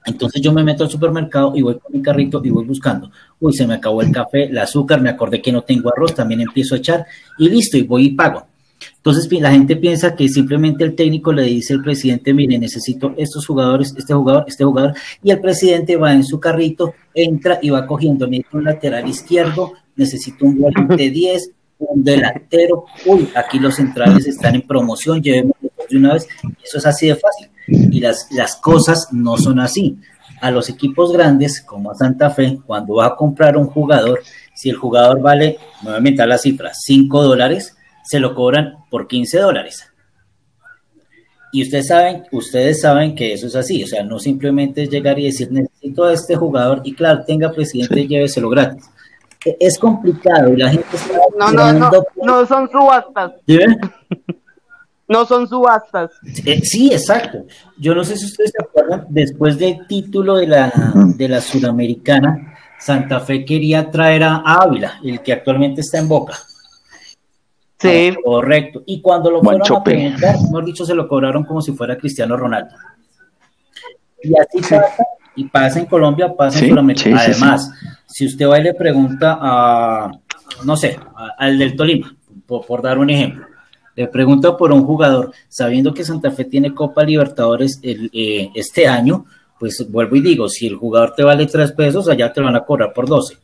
Entonces 0.05 0.41
yo 0.41 0.51
me 0.53 0.63
meto 0.63 0.83
al 0.83 0.89
supermercado 0.89 1.53
y 1.55 1.61
voy 1.61 1.77
con 1.77 1.91
mi 1.91 2.01
carrito 2.01 2.41
y 2.43 2.49
voy 2.49 2.65
buscando. 2.65 3.11
Uy, 3.39 3.53
se 3.53 3.67
me 3.67 3.75
acabó 3.75 4.01
el 4.01 4.11
café, 4.11 4.45
el 4.45 4.57
azúcar, 4.57 5.01
me 5.01 5.09
acordé 5.09 5.41
que 5.41 5.51
no 5.51 5.61
tengo 5.61 5.91
arroz, 5.91 6.15
también 6.15 6.41
empiezo 6.41 6.75
a 6.75 6.79
echar 6.79 7.05
y 7.37 7.49
listo, 7.49 7.77
y 7.77 7.83
voy 7.83 8.05
y 8.05 8.11
pago. 8.11 8.47
Entonces 8.95 9.29
la 9.41 9.51
gente 9.51 9.75
piensa 9.75 10.15
que 10.15 10.29
simplemente 10.29 10.83
el 10.83 10.95
técnico 10.95 11.33
le 11.33 11.43
dice 11.43 11.73
al 11.73 11.83
presidente, 11.83 12.33
mire, 12.33 12.57
necesito 12.57 13.13
estos 13.17 13.45
jugadores, 13.45 13.93
este 13.97 14.13
jugador, 14.13 14.45
este 14.47 14.63
jugador, 14.63 14.93
y 15.21 15.31
el 15.31 15.39
presidente 15.39 15.95
va 15.97 16.13
en 16.13 16.23
su 16.23 16.39
carrito, 16.39 16.93
entra 17.13 17.59
y 17.61 17.69
va 17.69 17.85
cogiendo, 17.85 18.25
necesito 18.25 18.57
un 18.57 18.63
lateral 18.63 19.07
izquierdo, 19.07 19.73
necesito 19.95 20.45
un 20.45 20.59
volante 20.59 21.09
10, 21.09 21.51
un 21.79 22.03
delantero, 22.03 22.85
uy, 23.05 23.29
aquí 23.35 23.59
los 23.59 23.75
centrales 23.75 24.27
están 24.27 24.55
en 24.55 24.61
promoción, 24.61 25.21
llevemos 25.21 25.55
de 25.89 25.97
una 25.97 26.13
vez. 26.13 26.27
Eso 26.63 26.77
es 26.77 26.85
así 26.85 27.07
de 27.07 27.15
fácil. 27.15 27.49
Y 27.67 27.99
las, 27.99 28.27
las 28.31 28.55
cosas 28.55 29.09
no 29.11 29.37
son 29.37 29.59
así. 29.59 29.97
A 30.41 30.51
los 30.51 30.69
equipos 30.69 31.11
grandes, 31.11 31.61
como 31.61 31.91
a 31.91 31.95
Santa 31.95 32.29
Fe, 32.29 32.59
cuando 32.65 32.95
va 32.95 33.07
a 33.07 33.15
comprar 33.15 33.57
un 33.57 33.67
jugador, 33.67 34.21
si 34.55 34.69
el 34.69 34.75
jugador 34.75 35.21
vale, 35.21 35.57
me 35.83 35.99
voy 35.99 36.19
a 36.19 36.25
la 36.25 36.37
cifra, 36.37 36.71
5 36.73 37.23
dólares, 37.23 37.75
se 38.03 38.19
lo 38.19 38.33
cobran 38.33 38.75
por 38.89 39.07
15 39.07 39.39
dólares. 39.39 39.85
Y 41.51 41.63
ustedes 41.63 41.87
saben, 41.87 42.23
ustedes 42.31 42.81
saben 42.81 43.15
que 43.15 43.33
eso 43.33 43.47
es 43.47 43.55
así, 43.55 43.83
o 43.83 43.87
sea, 43.87 44.03
no 44.03 44.19
simplemente 44.19 44.83
es 44.83 44.89
llegar 44.89 45.17
y 45.17 45.25
decir 45.25 45.51
necesito 45.51 46.05
a 46.05 46.13
este 46.13 46.35
jugador 46.35 46.81
y 46.83 46.93
claro, 46.93 47.23
tenga 47.25 47.51
presidente, 47.51 48.07
lléveselo 48.07 48.49
gratis. 48.49 48.83
E, 49.45 49.57
es 49.59 49.79
complicado 49.79 50.53
y 50.53 50.57
la 50.57 50.69
gente 50.69 50.87
está 50.93 51.17
no, 51.37 51.51
no, 51.51 51.73
no, 51.73 51.91
no 52.23 52.45
son 52.45 52.69
subastas. 52.69 53.33
no 55.09 55.25
son 55.25 55.47
subastas. 55.47 56.11
Eh, 56.45 56.61
sí, 56.61 56.93
exacto. 56.93 57.45
Yo 57.77 57.95
no 57.95 58.03
sé 58.03 58.15
si 58.15 58.25
ustedes 58.25 58.51
se 58.51 58.63
acuerdan, 58.63 59.07
después 59.09 59.57
del 59.57 59.85
título 59.87 60.35
de 60.35 60.47
la, 60.47 60.71
de 60.93 61.27
la 61.27 61.41
Sudamericana, 61.41 62.55
Santa 62.79 63.19
Fe 63.19 63.43
quería 63.43 63.89
traer 63.89 64.23
a 64.23 64.35
Ávila, 64.45 64.99
el 65.03 65.21
que 65.21 65.33
actualmente 65.33 65.81
está 65.81 65.97
en 65.97 66.07
Boca. 66.07 66.37
Sí. 67.79 68.11
Ah, 68.11 68.17
correcto. 68.23 68.83
Y 68.85 69.01
cuando 69.01 69.31
lo 69.31 69.41
fueron 69.41 69.61
a 69.61 69.83
preguntar, 69.83 70.35
mejor 70.43 70.65
dicho, 70.65 70.85
se 70.85 70.93
lo 70.93 71.07
cobraron 71.07 71.43
como 71.43 71.61
si 71.61 71.71
fuera 71.71 71.97
Cristiano 71.97 72.37
Ronaldo. 72.37 72.75
Y 74.21 74.33
así 74.37 74.59
pasa, 74.61 75.03
y 75.35 75.43
pasa 75.45 75.79
en 75.79 75.85
Colombia, 75.87 76.31
pasa 76.35 76.59
en 76.59 76.69
Colombia. 76.69 76.95
Además, 77.17 77.71
si 78.05 78.27
usted 78.27 78.47
va 78.47 78.59
y 78.59 78.63
le 78.63 78.73
pregunta 78.75 79.39
a, 79.41 80.11
no 80.65 80.77
sé, 80.77 80.99
al 81.37 81.57
del 81.57 81.75
Tolima, 81.75 82.15
por 82.45 82.81
dar 82.81 82.99
un 82.99 83.09
ejemplo, 83.09 83.47
le 83.99 84.07
pregunta 84.07 84.55
por 84.55 84.71
un 84.71 84.85
jugador, 84.85 85.33
sabiendo 85.49 85.93
que 85.93 86.05
Santa 86.05 86.31
Fe 86.31 86.45
tiene 86.45 86.73
Copa 86.73 87.03
Libertadores 87.03 87.81
eh, 87.83 88.49
este 88.55 88.87
año, 88.87 89.25
pues 89.59 89.85
vuelvo 89.91 90.15
y 90.15 90.21
digo, 90.21 90.47
si 90.47 90.67
el 90.67 90.77
jugador 90.77 91.13
te 91.13 91.21
vale 91.21 91.45
tres 91.47 91.73
pesos, 91.73 92.07
allá 92.07 92.31
te 92.31 92.39
van 92.39 92.55
a 92.55 92.63
cobrar 92.63 92.93
por 92.93 93.09
12. 93.09 93.35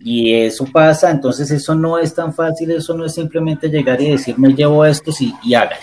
Y 0.00 0.34
eso 0.34 0.66
pasa, 0.70 1.10
entonces 1.10 1.50
eso 1.50 1.74
no 1.74 1.96
es 1.96 2.14
tan 2.14 2.34
fácil, 2.34 2.72
eso 2.72 2.94
no 2.94 3.06
es 3.06 3.14
simplemente 3.14 3.70
llegar 3.70 4.02
y 4.02 4.10
decir, 4.10 4.38
me 4.38 4.52
llevo 4.52 4.84
esto 4.84 5.12
y, 5.18 5.32
y 5.42 5.54
hágale. 5.54 5.80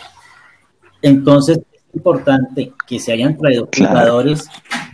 Entonces 1.02 1.58
es 1.58 1.96
importante 1.96 2.74
que 2.88 3.00
se 3.00 3.14
hayan 3.14 3.36
traído 3.36 3.68
jugadores 3.76 4.48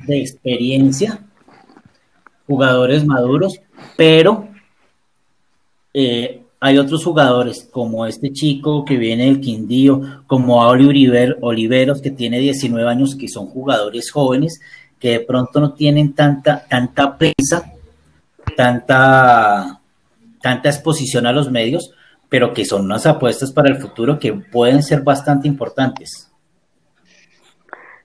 de 0.07 0.21
experiencia, 0.21 1.19
jugadores 2.47 3.05
maduros, 3.05 3.59
pero 3.97 4.47
eh, 5.93 6.42
hay 6.65 6.77
otros 6.77 7.03
jugadores, 7.03 7.67
como 7.69 8.05
este 8.05 8.31
chico 8.31 8.85
que 8.85 8.95
viene 8.95 9.25
del 9.25 9.41
Quindío, 9.41 10.23
como 10.27 10.63
Auri 10.63 10.85
Oliver, 10.85 11.37
Oliveros, 11.41 12.01
que 12.01 12.09
tiene 12.09 12.39
19 12.39 12.89
años, 12.89 13.17
que 13.17 13.27
son 13.27 13.47
jugadores 13.47 14.09
jóvenes, 14.09 14.61
que 14.97 15.09
de 15.09 15.19
pronto 15.19 15.59
no 15.59 15.73
tienen 15.73 16.13
tanta, 16.13 16.65
tanta 16.65 17.17
prensa, 17.17 17.73
tanta, 18.55 19.81
tanta 20.41 20.69
exposición 20.69 21.25
a 21.25 21.33
los 21.33 21.51
medios, 21.51 21.91
pero 22.29 22.53
que 22.53 22.63
son 22.63 22.85
unas 22.85 23.05
apuestas 23.07 23.51
para 23.51 23.67
el 23.67 23.81
futuro 23.81 24.17
que 24.17 24.31
pueden 24.31 24.83
ser 24.83 25.01
bastante 25.01 25.49
importantes. 25.49 26.31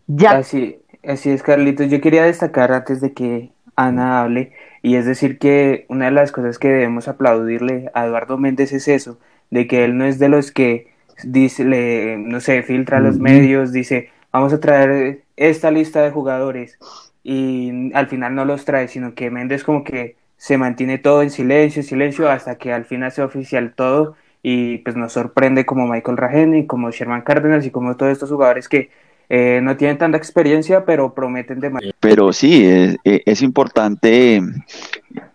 Ya. 0.08 0.32
Así, 0.32 0.78
así 1.04 1.30
es, 1.30 1.44
Carlitos. 1.44 1.88
Yo 1.88 2.00
quería 2.00 2.24
destacar 2.24 2.72
antes 2.72 3.00
de 3.00 3.12
que 3.12 3.52
Ana 3.78 4.20
hable 4.20 4.52
y 4.82 4.96
es 4.96 5.06
decir 5.06 5.38
que 5.38 5.86
una 5.88 6.06
de 6.06 6.10
las 6.10 6.32
cosas 6.32 6.58
que 6.58 6.68
debemos 6.68 7.08
aplaudirle 7.08 7.90
a 7.94 8.06
Eduardo 8.06 8.36
Méndez 8.38 8.72
es 8.72 8.88
eso, 8.88 9.18
de 9.50 9.66
que 9.66 9.84
él 9.84 9.96
no 9.96 10.04
es 10.04 10.18
de 10.18 10.28
los 10.28 10.52
que 10.52 10.88
dice, 11.24 11.64
le, 11.64 12.16
no 12.18 12.40
sé, 12.40 12.62
filtra 12.62 12.98
a 12.98 13.00
los 13.00 13.18
medios, 13.18 13.72
dice, 13.72 14.10
vamos 14.32 14.52
a 14.52 14.60
traer 14.60 15.22
esta 15.36 15.70
lista 15.70 16.02
de 16.02 16.10
jugadores 16.10 16.78
y 17.22 17.92
al 17.94 18.08
final 18.08 18.34
no 18.34 18.44
los 18.44 18.64
trae, 18.64 18.88
sino 18.88 19.14
que 19.14 19.30
Méndez 19.30 19.64
como 19.64 19.84
que 19.84 20.16
se 20.36 20.58
mantiene 20.58 20.98
todo 20.98 21.22
en 21.22 21.30
silencio, 21.30 21.82
silencio, 21.82 22.30
hasta 22.30 22.58
que 22.58 22.72
al 22.72 22.84
final 22.84 23.08
hace 23.08 23.22
oficial 23.22 23.74
todo 23.74 24.16
y 24.42 24.78
pues 24.78 24.96
nos 24.96 25.12
sorprende 25.12 25.66
como 25.66 25.86
Michael 25.86 26.16
Rajeni, 26.16 26.66
como 26.66 26.90
Sherman 26.90 27.22
Cárdenas 27.22 27.66
y 27.66 27.70
como 27.70 27.96
todos 27.96 28.12
estos 28.12 28.30
jugadores 28.30 28.68
que 28.68 28.90
eh, 29.28 29.60
no 29.62 29.76
tienen 29.76 29.98
tanta 29.98 30.16
experiencia, 30.16 30.84
pero 30.84 31.14
prometen 31.14 31.60
de 31.60 31.70
manera. 31.70 31.94
Pero 32.00 32.32
sí, 32.32 32.64
es, 32.64 32.96
es 33.04 33.42
importante, 33.42 34.40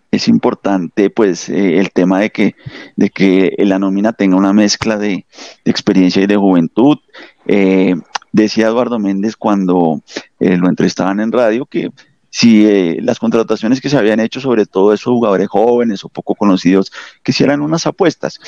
es 0.10 0.28
importante 0.28 1.10
pues 1.12 1.48
eh, 1.50 1.80
el 1.80 1.92
tema 1.92 2.20
de 2.20 2.32
que, 2.32 2.56
de 2.96 3.10
que 3.10 3.56
la 3.60 3.78
nómina 3.78 4.14
tenga 4.14 4.36
una 4.36 4.54
mezcla 4.54 4.98
de, 4.98 5.26
experiencia 5.64 6.24
y 6.24 6.28
de 6.28 6.38
juventud. 6.38 6.98
Eh, 7.46 7.96
decía 8.32 8.68
Eduardo 8.68 8.98
Méndez 8.98 9.36
cuando 9.36 10.02
lo 10.40 10.70
entrevistaban 10.70 11.20
en 11.20 11.32
radio 11.32 11.66
que 11.66 11.92
si 12.30 13.00
las 13.00 13.20
contrataciones 13.20 13.80
que 13.80 13.90
se 13.90 13.98
habían 13.98 14.20
hecho, 14.20 14.42
sobre 14.42 14.66
todo 14.66 14.92
esos 14.92 15.14
jugadores 15.14 15.48
jóvenes 15.48 16.04
o 16.04 16.10
poco 16.10 16.34
conocidos, 16.34 16.92
que 17.22 17.32
hicieran 17.32 17.62
unas 17.62 17.86
apuestas. 17.86 18.40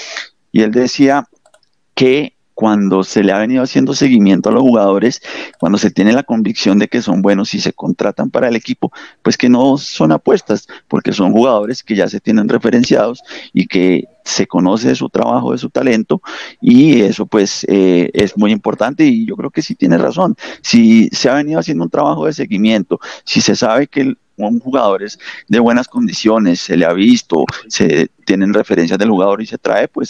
Y 0.52 0.64
él 0.64 0.72
decía 0.72 1.28
que 1.94 2.35
cuando 2.56 3.04
se 3.04 3.22
le 3.22 3.34
ha 3.34 3.38
venido 3.38 3.62
haciendo 3.62 3.94
seguimiento 3.94 4.50
a 4.50 4.54
los 4.54 4.64
jugadores, 4.64 5.22
cuando 5.60 5.78
se 5.78 5.92
tiene 5.92 6.14
la 6.14 6.24
convicción 6.24 6.80
de 6.80 6.88
que 6.88 7.02
son 7.02 7.22
buenos 7.22 7.54
y 7.54 7.60
se 7.60 7.74
contratan 7.74 8.32
para 8.32 8.48
el 8.48 8.56
equipo, 8.56 8.92
pues 9.22 9.38
que 9.38 9.50
no 9.50 9.78
son 9.78 10.14
apuestas, 10.14 10.68
porque 10.88 11.12
son 11.12 11.34
jugadores 11.34 11.84
que 11.84 11.96
ya 11.96 12.08
se 12.08 12.22
tienen 12.22 12.48
referenciados 12.48 13.22
y 13.54 13.68
que 13.68 14.06
se 14.24 14.48
conoce 14.48 14.88
de 14.88 14.96
su 14.96 15.10
trabajo, 15.10 15.52
de 15.52 15.58
su 15.58 15.70
talento, 15.70 16.22
y 16.62 17.02
eso 17.02 17.26
pues 17.26 17.66
eh, 17.70 18.10
es 18.14 18.36
muy 18.38 18.52
importante 18.52 19.06
y 19.06 19.26
yo 19.26 19.36
creo 19.36 19.52
que 19.52 19.62
sí 19.62 19.76
tiene 19.76 19.98
razón. 19.98 20.36
Si 20.62 21.10
se 21.10 21.30
ha 21.30 21.36
venido 21.36 21.60
haciendo 21.60 21.84
un 21.84 21.90
trabajo 21.90 22.26
de 22.26 22.34
seguimiento, 22.34 23.00
si 23.26 23.42
se 23.42 23.56
sabe 23.56 23.88
que 23.88 24.16
un 24.38 24.60
jugador 24.60 25.04
es 25.04 25.20
de 25.48 25.60
buenas 25.60 25.88
condiciones, 25.88 26.62
se 26.62 26.78
le 26.78 26.86
ha 26.86 26.94
visto, 26.94 27.46
se 27.68 28.10
tienen 28.26 28.54
referencias 28.54 28.98
del 28.98 29.10
jugador 29.10 29.42
y 29.42 29.46
se 29.46 29.58
trae, 29.58 29.88
pues 29.88 30.10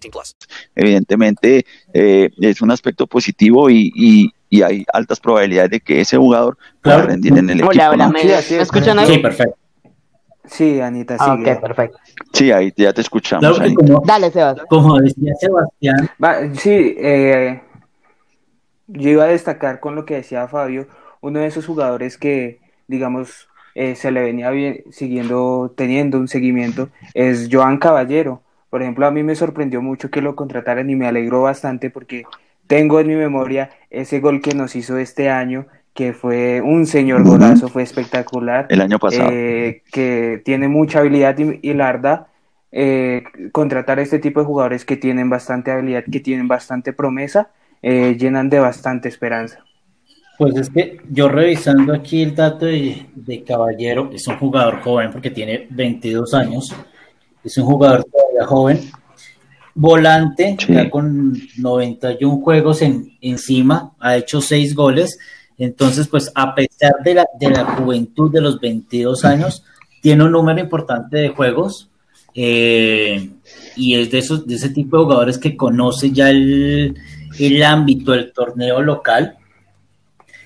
18 0.01 0.11
plus. 0.11 0.35
Evidentemente, 0.75 1.65
eh, 1.93 2.29
es 2.39 2.61
un 2.61 2.71
aspecto 2.71 3.07
positivo 3.07 3.69
y, 3.69 3.91
y, 3.95 4.31
y, 4.49 4.61
hay 4.61 4.85
altas 4.93 5.19
probabilidades 5.19 5.71
de 5.71 5.79
que 5.79 6.01
ese 6.01 6.17
jugador 6.17 6.57
pueda 6.81 6.97
claro. 6.97 7.09
rendir 7.11 7.37
en 7.37 7.49
el 7.49 7.59
equipo. 7.59 7.69
Hola, 7.69 7.91
hola, 7.91 8.07
¿no? 8.07 8.13
¿me, 8.13 8.23
¿me 8.23 8.37
escuchan 8.37 8.99
ahí? 8.99 9.07
Sí, 9.07 9.17
perfecto. 9.19 9.55
Sí, 10.45 10.81
Anita, 10.81 11.17
sí. 11.17 11.23
Ah, 11.25 11.33
ok, 11.33 11.61
perfecto. 11.61 11.97
Sí, 12.33 12.51
ahí 12.51 12.73
ya 12.75 12.91
te 12.91 13.01
escuchamos. 13.01 13.57
Claro 13.57 13.73
como, 13.75 14.03
Dale, 14.05 14.31
Sebastián. 14.31 14.67
Como 14.69 14.99
decía 14.99 15.33
Sebastián. 15.39 16.09
Va, 16.21 16.53
sí, 16.55 16.95
eh, 16.97 17.61
yo 18.87 19.09
iba 19.09 19.23
a 19.23 19.27
destacar 19.27 19.79
con 19.79 19.95
lo 19.95 20.05
que 20.05 20.15
decía 20.15 20.47
Fabio, 20.47 20.87
uno 21.21 21.39
de 21.39 21.47
esos 21.47 21.65
jugadores 21.65 22.17
que, 22.17 22.59
digamos, 22.87 23.47
eh, 23.75 23.95
se 23.95 24.11
le 24.11 24.21
venía 24.21 24.49
bien, 24.49 24.83
siguiendo, 24.91 25.73
teniendo 25.77 26.17
un 26.17 26.27
seguimiento, 26.27 26.89
es 27.13 27.47
Joan 27.51 27.77
Caballero. 27.77 28.41
Por 28.71 28.81
ejemplo, 28.81 29.05
a 29.05 29.11
mí 29.11 29.21
me 29.21 29.35
sorprendió 29.35 29.83
mucho 29.83 30.09
que 30.09 30.21
lo 30.21 30.35
contrataran 30.35 30.89
y 30.89 30.95
me 30.95 31.07
alegró 31.07 31.43
bastante 31.43 31.91
porque 31.91 32.23
tengo 32.65 32.99
en 32.99 33.07
mi 33.07 33.15
memoria 33.15 33.69
ese 33.91 34.19
gol 34.19 34.41
que 34.41 34.55
nos 34.55 34.75
hizo 34.75 34.97
este 34.97 35.29
año 35.29 35.67
que 35.93 36.13
fue 36.13 36.61
un 36.61 36.87
señor 36.87 37.23
golazo, 37.23 37.67
fue 37.67 37.83
espectacular. 37.83 38.65
El 38.69 38.81
año 38.81 38.97
pasado. 38.97 39.29
Eh, 39.31 39.83
que 39.91 40.41
tiene 40.43 40.67
mucha 40.67 40.99
habilidad 40.99 41.37
y, 41.37 41.59
y 41.61 41.73
la 41.73 41.91
verdad, 41.91 42.27
eh, 42.71 43.23
contratar 43.51 43.99
este 43.99 44.19
tipo 44.19 44.39
de 44.39 44.45
jugadores 44.45 44.85
que 44.85 44.95
tienen 44.95 45.29
bastante 45.29 45.71
habilidad, 45.71 46.05
que 46.09 46.21
tienen 46.21 46.47
bastante 46.47 46.93
promesa, 46.93 47.51
eh, 47.81 48.15
llenan 48.17 48.49
de 48.49 48.59
bastante 48.59 49.09
esperanza. 49.09 49.59
Pues 50.37 50.55
es 50.55 50.69
que 50.69 50.97
yo 51.09 51.27
revisando 51.27 51.93
aquí 51.93 52.23
el 52.23 52.33
dato 52.33 52.65
de, 52.65 53.05
de, 53.13 53.43
Caballero, 53.43 54.09
es 54.13 54.25
un 54.27 54.37
jugador 54.37 54.79
joven 54.79 55.11
porque 55.11 55.29
tiene 55.29 55.67
22 55.69 56.33
años, 56.33 56.73
es 57.43 57.57
un 57.57 57.65
jugador 57.65 58.05
todavía 58.05 58.45
joven, 58.45 58.91
volante, 59.73 60.57
sí. 60.59 60.73
ya 60.73 60.89
con 60.89 61.33
91 61.57 62.41
juegos 62.41 62.81
en, 62.81 63.17
encima, 63.21 63.93
ha 63.99 64.17
hecho 64.17 64.41
6 64.41 64.75
goles, 64.75 65.17
entonces, 65.57 66.07
pues 66.07 66.31
a 66.33 66.55
pesar 66.55 66.93
de 67.03 67.13
la, 67.13 67.27
de 67.39 67.49
la 67.51 67.65
juventud 67.65 68.31
de 68.31 68.41
los 68.41 68.59
22 68.59 69.25
años, 69.25 69.63
tiene 70.01 70.23
un 70.23 70.31
número 70.31 70.59
importante 70.59 71.17
de 71.17 71.29
juegos 71.29 71.91
eh, 72.33 73.29
y 73.75 73.95
es 73.95 74.09
de, 74.09 74.17
esos, 74.17 74.47
de 74.47 74.55
ese 74.55 74.69
tipo 74.69 74.97
de 74.97 75.03
jugadores 75.03 75.37
que 75.37 75.55
conoce 75.55 76.09
ya 76.09 76.31
el, 76.31 76.95
el 77.37 77.63
ámbito 77.63 78.13
del 78.13 78.33
torneo 78.33 78.81
local 78.81 79.37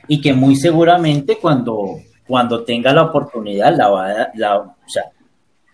y 0.08 0.20
que 0.20 0.34
muy 0.34 0.56
seguramente 0.56 1.38
cuando, 1.38 2.00
cuando 2.28 2.64
tenga 2.64 2.94
la 2.94 3.04
oportunidad 3.04 3.76
la 3.76 3.88
va 3.88 4.12
a, 4.12 4.32
la, 4.36 4.58
o 4.58 4.76
sea, 4.86 5.04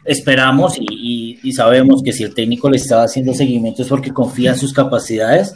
esperamos 0.03 0.77
y, 0.77 0.85
y, 0.89 1.39
y, 1.43 1.53
sabemos 1.53 2.01
que 2.03 2.11
si 2.11 2.23
el 2.23 2.33
técnico 2.33 2.69
le 2.69 2.77
está 2.77 3.03
haciendo 3.03 3.33
seguimiento 3.33 3.81
es 3.81 3.87
porque 3.87 4.11
confía 4.11 4.51
en 4.51 4.57
sus 4.57 4.73
capacidades, 4.73 5.53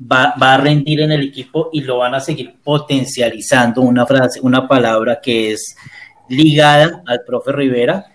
va, 0.00 0.34
va, 0.40 0.54
a 0.54 0.58
rendir 0.58 1.00
en 1.00 1.12
el 1.12 1.22
equipo 1.22 1.70
y 1.72 1.80
lo 1.80 1.98
van 1.98 2.14
a 2.14 2.20
seguir 2.20 2.56
potencializando, 2.62 3.82
una 3.82 4.06
frase, 4.06 4.40
una 4.40 4.66
palabra 4.66 5.20
que 5.22 5.52
es 5.52 5.76
ligada 6.28 7.02
al 7.06 7.20
profe 7.26 7.52
Rivera, 7.52 8.06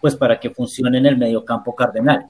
pues 0.00 0.16
para 0.16 0.38
que 0.38 0.50
funcione 0.50 0.98
en 0.98 1.06
el 1.06 1.18
mediocampo 1.18 1.74
cardenal. 1.74 2.26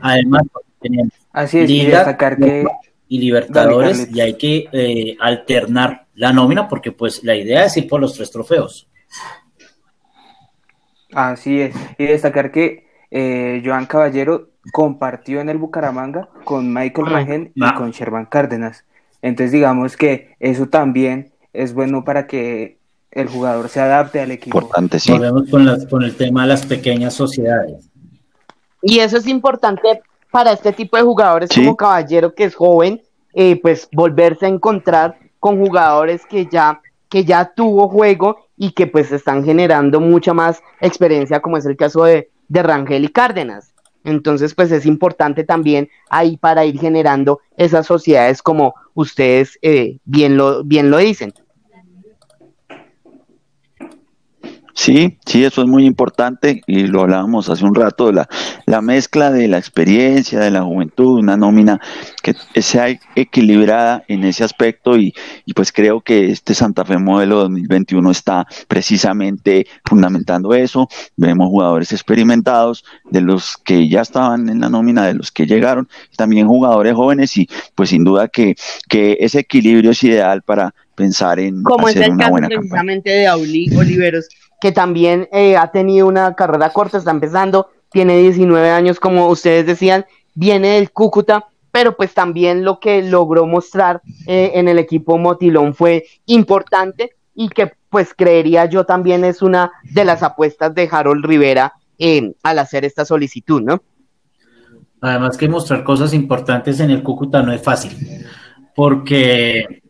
Además, 0.00 0.42
tenemos 0.80 1.12
Así 1.32 1.58
es, 1.58 1.68
Liga, 1.68 1.84
y 1.84 1.90
destacar 1.90 2.36
que 2.36 2.64
y 3.08 3.18
Libertadores 3.18 4.06
Dale, 4.06 4.12
y 4.16 4.20
hay 4.20 4.34
que 4.34 4.68
eh, 4.72 5.16
alternar 5.20 6.06
la 6.14 6.32
nómina 6.32 6.68
porque 6.68 6.92
pues 6.92 7.22
la 7.22 7.36
idea 7.36 7.64
es 7.64 7.76
ir 7.76 7.88
por 7.88 8.00
los 8.00 8.14
tres 8.14 8.30
trofeos. 8.30 8.88
Así 11.14 11.60
es, 11.60 11.74
y 11.98 12.06
destacar 12.06 12.50
que 12.50 12.86
eh, 13.10 13.62
Joan 13.64 13.86
Caballero 13.86 14.48
compartió 14.72 15.40
en 15.40 15.48
el 15.48 15.58
Bucaramanga 15.58 16.28
con 16.44 16.72
Michael 16.72 17.06
Rangel 17.06 17.52
y 17.54 17.74
con 17.74 17.90
Sherman 17.90 18.26
Cárdenas. 18.26 18.84
Entonces 19.22 19.52
digamos 19.52 19.96
que 19.96 20.34
eso 20.40 20.66
también 20.66 21.32
es 21.52 21.72
bueno 21.74 22.04
para 22.04 22.26
que 22.26 22.78
el 23.10 23.28
jugador 23.28 23.68
se 23.68 23.80
adapte 23.80 24.20
al 24.20 24.32
equipo. 24.32 24.58
Importante, 24.58 24.98
sí. 24.98 25.12
Volvemos 25.12 25.48
con, 25.48 25.64
las, 25.64 25.86
con 25.86 26.02
el 26.02 26.16
tema 26.16 26.42
de 26.42 26.48
las 26.48 26.66
pequeñas 26.66 27.14
sociedades. 27.14 27.88
Y 28.82 28.98
eso 28.98 29.16
es 29.16 29.26
importante 29.26 30.02
para 30.30 30.52
este 30.52 30.72
tipo 30.72 30.96
de 30.96 31.04
jugadores 31.04 31.50
sí. 31.52 31.60
como 31.60 31.76
Caballero, 31.76 32.34
que 32.34 32.44
es 32.44 32.54
joven, 32.54 33.00
eh, 33.32 33.60
pues 33.62 33.88
volverse 33.92 34.46
a 34.46 34.48
encontrar 34.48 35.16
con 35.38 35.64
jugadores 35.64 36.26
que 36.26 36.46
ya, 36.50 36.80
que 37.08 37.24
ya 37.24 37.52
tuvo 37.54 37.88
juego 37.88 38.43
y 38.56 38.72
que 38.72 38.86
pues 38.86 39.12
están 39.12 39.44
generando 39.44 40.00
mucha 40.00 40.34
más 40.34 40.62
experiencia, 40.80 41.40
como 41.40 41.56
es 41.56 41.66
el 41.66 41.76
caso 41.76 42.04
de, 42.04 42.30
de 42.48 42.62
Rangel 42.62 43.04
y 43.04 43.08
Cárdenas. 43.08 43.74
Entonces, 44.04 44.54
pues 44.54 44.70
es 44.70 44.84
importante 44.84 45.44
también 45.44 45.88
ahí 46.10 46.36
para 46.36 46.66
ir 46.66 46.78
generando 46.78 47.40
esas 47.56 47.86
sociedades 47.86 48.42
como 48.42 48.74
ustedes 48.92 49.58
eh, 49.62 49.98
bien, 50.04 50.36
lo, 50.36 50.62
bien 50.62 50.90
lo 50.90 50.98
dicen. 50.98 51.32
Sí, 54.74 55.18
sí, 55.24 55.44
eso 55.44 55.62
es 55.62 55.68
muy 55.68 55.86
importante 55.86 56.60
y 56.66 56.88
lo 56.88 57.02
hablábamos 57.02 57.48
hace 57.48 57.64
un 57.64 57.76
rato, 57.76 58.10
la, 58.10 58.28
la 58.66 58.82
mezcla 58.82 59.30
de 59.30 59.46
la 59.46 59.56
experiencia, 59.56 60.40
de 60.40 60.50
la 60.50 60.62
juventud, 60.62 61.20
una 61.20 61.36
nómina 61.36 61.80
que 62.22 62.34
sea 62.60 62.88
equilibrada 63.14 64.04
en 64.08 64.24
ese 64.24 64.42
aspecto 64.42 64.96
y, 64.96 65.14
y 65.46 65.54
pues 65.54 65.70
creo 65.70 66.00
que 66.00 66.32
este 66.32 66.54
Santa 66.54 66.84
Fe 66.84 66.98
modelo 66.98 67.36
2021 67.36 68.10
está 68.10 68.46
precisamente 68.66 69.66
fundamentando 69.84 70.54
eso. 70.54 70.88
Vemos 71.16 71.48
jugadores 71.48 71.92
experimentados, 71.92 72.84
de 73.10 73.20
los 73.20 73.56
que 73.58 73.88
ya 73.88 74.00
estaban 74.00 74.48
en 74.48 74.60
la 74.60 74.68
nómina, 74.68 75.06
de 75.06 75.14
los 75.14 75.30
que 75.30 75.46
llegaron, 75.46 75.88
también 76.16 76.48
jugadores 76.48 76.94
jóvenes 76.94 77.36
y 77.36 77.48
pues 77.76 77.90
sin 77.90 78.02
duda 78.02 78.26
que, 78.26 78.56
que 78.88 79.18
ese 79.20 79.38
equilibrio 79.38 79.92
es 79.92 80.02
ideal 80.02 80.42
para 80.42 80.74
pensar 80.94 81.38
en 81.40 81.62
Como 81.62 81.88
hacer 81.88 82.02
es 82.02 82.08
el 82.08 82.14
una 82.14 82.24
caso 82.24 82.30
buena 82.30 82.48
precisamente 82.48 83.10
de 83.10 83.26
Auli 83.26 83.70
Oliveros, 83.76 84.28
que 84.64 84.72
también 84.72 85.28
eh, 85.30 85.58
ha 85.58 85.70
tenido 85.72 86.06
una 86.06 86.32
carrera 86.32 86.70
corta, 86.70 86.96
está 86.96 87.10
empezando, 87.10 87.68
tiene 87.90 88.16
19 88.16 88.70
años, 88.70 88.98
como 88.98 89.28
ustedes 89.28 89.66
decían, 89.66 90.06
viene 90.34 90.76
del 90.76 90.90
Cúcuta, 90.90 91.48
pero 91.70 91.98
pues 91.98 92.14
también 92.14 92.64
lo 92.64 92.80
que 92.80 93.02
logró 93.02 93.44
mostrar 93.44 94.00
eh, 94.26 94.52
en 94.54 94.66
el 94.68 94.78
equipo 94.78 95.18
Motilón 95.18 95.74
fue 95.74 96.06
importante 96.24 97.10
y 97.34 97.50
que 97.50 97.72
pues 97.90 98.14
creería 98.16 98.64
yo 98.64 98.86
también 98.86 99.22
es 99.26 99.42
una 99.42 99.70
de 99.82 100.06
las 100.06 100.22
apuestas 100.22 100.74
de 100.74 100.88
Harold 100.90 101.26
Rivera 101.26 101.74
eh, 101.98 102.32
al 102.42 102.58
hacer 102.58 102.86
esta 102.86 103.04
solicitud, 103.04 103.60
¿no? 103.60 103.82
Además 105.02 105.36
que 105.36 105.46
mostrar 105.46 105.84
cosas 105.84 106.14
importantes 106.14 106.80
en 106.80 106.90
el 106.90 107.02
Cúcuta 107.02 107.42
no 107.42 107.52
es 107.52 107.60
fácil, 107.60 107.92
porque 108.74 109.82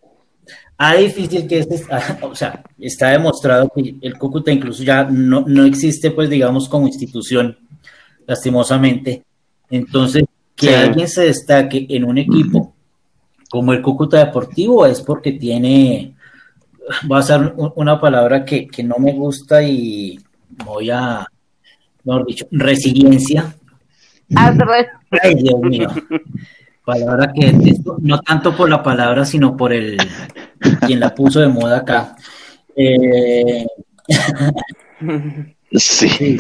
a 0.76 0.94
difícil 0.94 1.46
que 1.46 1.58
este, 1.58 1.80
o 2.22 2.34
sea, 2.34 2.62
está 2.78 3.10
demostrado 3.10 3.70
que 3.74 3.96
el 4.00 4.18
Cúcuta 4.18 4.50
incluso 4.50 4.82
ya 4.82 5.04
no, 5.04 5.44
no 5.46 5.64
existe, 5.64 6.10
pues 6.10 6.28
digamos, 6.28 6.68
como 6.68 6.86
institución, 6.86 7.56
lastimosamente. 8.26 9.24
Entonces, 9.70 10.24
que 10.54 10.68
sí. 10.68 10.74
alguien 10.74 11.08
se 11.08 11.22
destaque 11.22 11.86
en 11.88 12.04
un 12.04 12.18
equipo 12.18 12.74
como 13.54 13.72
el 13.72 13.82
Cúcuta 13.82 14.18
Deportivo 14.18 14.84
es 14.84 15.00
porque 15.00 15.30
tiene, 15.30 16.16
va 17.10 17.18
a 17.18 17.22
ser 17.22 17.54
una 17.76 18.00
palabra 18.00 18.44
que, 18.44 18.66
que 18.66 18.82
no 18.82 18.96
me 18.98 19.12
gusta 19.12 19.62
y 19.62 20.18
voy 20.64 20.90
a, 20.90 21.24
mejor 22.02 22.26
dicho, 22.26 22.46
resiliencia. 22.50 23.54
Ay, 25.22 25.36
Dios 25.36 25.60
mío. 25.60 25.88
Palabra 26.84 27.32
que 27.32 27.52
detesto, 27.52 27.96
no 28.00 28.20
tanto 28.20 28.54
por 28.54 28.68
la 28.68 28.82
palabra, 28.82 29.24
sino 29.24 29.56
por 29.56 29.72
el 29.72 29.96
quien 30.86 31.00
la 31.00 31.14
puso 31.14 31.40
de 31.40 31.48
moda 31.48 31.78
acá. 31.78 32.16
Eh... 32.76 33.66
Sí. 35.76 36.36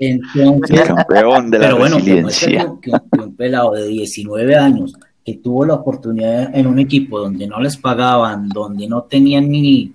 Entonces, 0.00 0.80
el 0.80 0.86
campeón 0.88 1.50
de 1.52 1.58
la 1.58 1.66
pero 1.66 1.78
bueno, 1.78 1.96
resiliencia. 1.98 2.66
Que, 2.82 2.90
que, 2.90 2.98
que, 3.12 3.20
un 3.20 3.36
pelado 3.36 3.74
de 3.74 3.86
19 3.86 4.56
años 4.56 4.94
que 5.24 5.34
tuvo 5.34 5.64
la 5.64 5.74
oportunidad 5.74 6.54
en 6.54 6.66
un 6.66 6.78
equipo 6.78 7.20
donde 7.20 7.46
no 7.46 7.60
les 7.60 7.76
pagaban, 7.76 8.48
donde 8.48 8.88
no 8.88 9.04
tenían 9.04 9.48
ni 9.50 9.92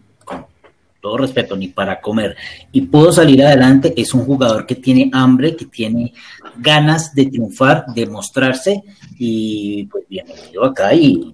todo 1.02 1.18
respeto, 1.18 1.56
ni 1.56 1.68
para 1.68 2.02
comer, 2.02 2.36
y 2.72 2.82
pudo 2.82 3.12
salir 3.12 3.44
adelante, 3.44 3.94
es 3.98 4.14
un 4.14 4.26
jugador 4.26 4.66
que 4.66 4.76
tiene 4.76 5.10
hambre, 5.14 5.56
que 5.56 5.66
tiene 5.66 6.14
ganas 6.58 7.14
de 7.14 7.28
triunfar, 7.28 7.86
de 7.88 8.06
mostrarse, 8.08 8.84
y 9.18 9.86
pues 9.86 10.06
bienvenido 10.10 10.66
acá 10.66 10.94
y, 10.94 11.34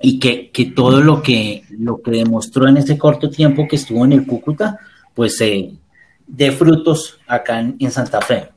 y 0.00 0.18
que, 0.18 0.50
que, 0.50 0.66
todo 0.66 1.00
lo 1.00 1.22
que, 1.22 1.64
lo 1.70 2.02
que 2.02 2.10
demostró 2.10 2.68
en 2.68 2.76
ese 2.76 2.98
corto 2.98 3.30
tiempo 3.30 3.66
que 3.68 3.76
estuvo 3.76 4.04
en 4.04 4.12
el 4.12 4.26
Cúcuta, 4.26 4.78
pues 5.14 5.40
eh, 5.40 5.72
dé 6.26 6.52
frutos 6.52 7.18
acá 7.26 7.60
en 7.60 7.90
Santa 7.90 8.20
Fe. 8.20 8.48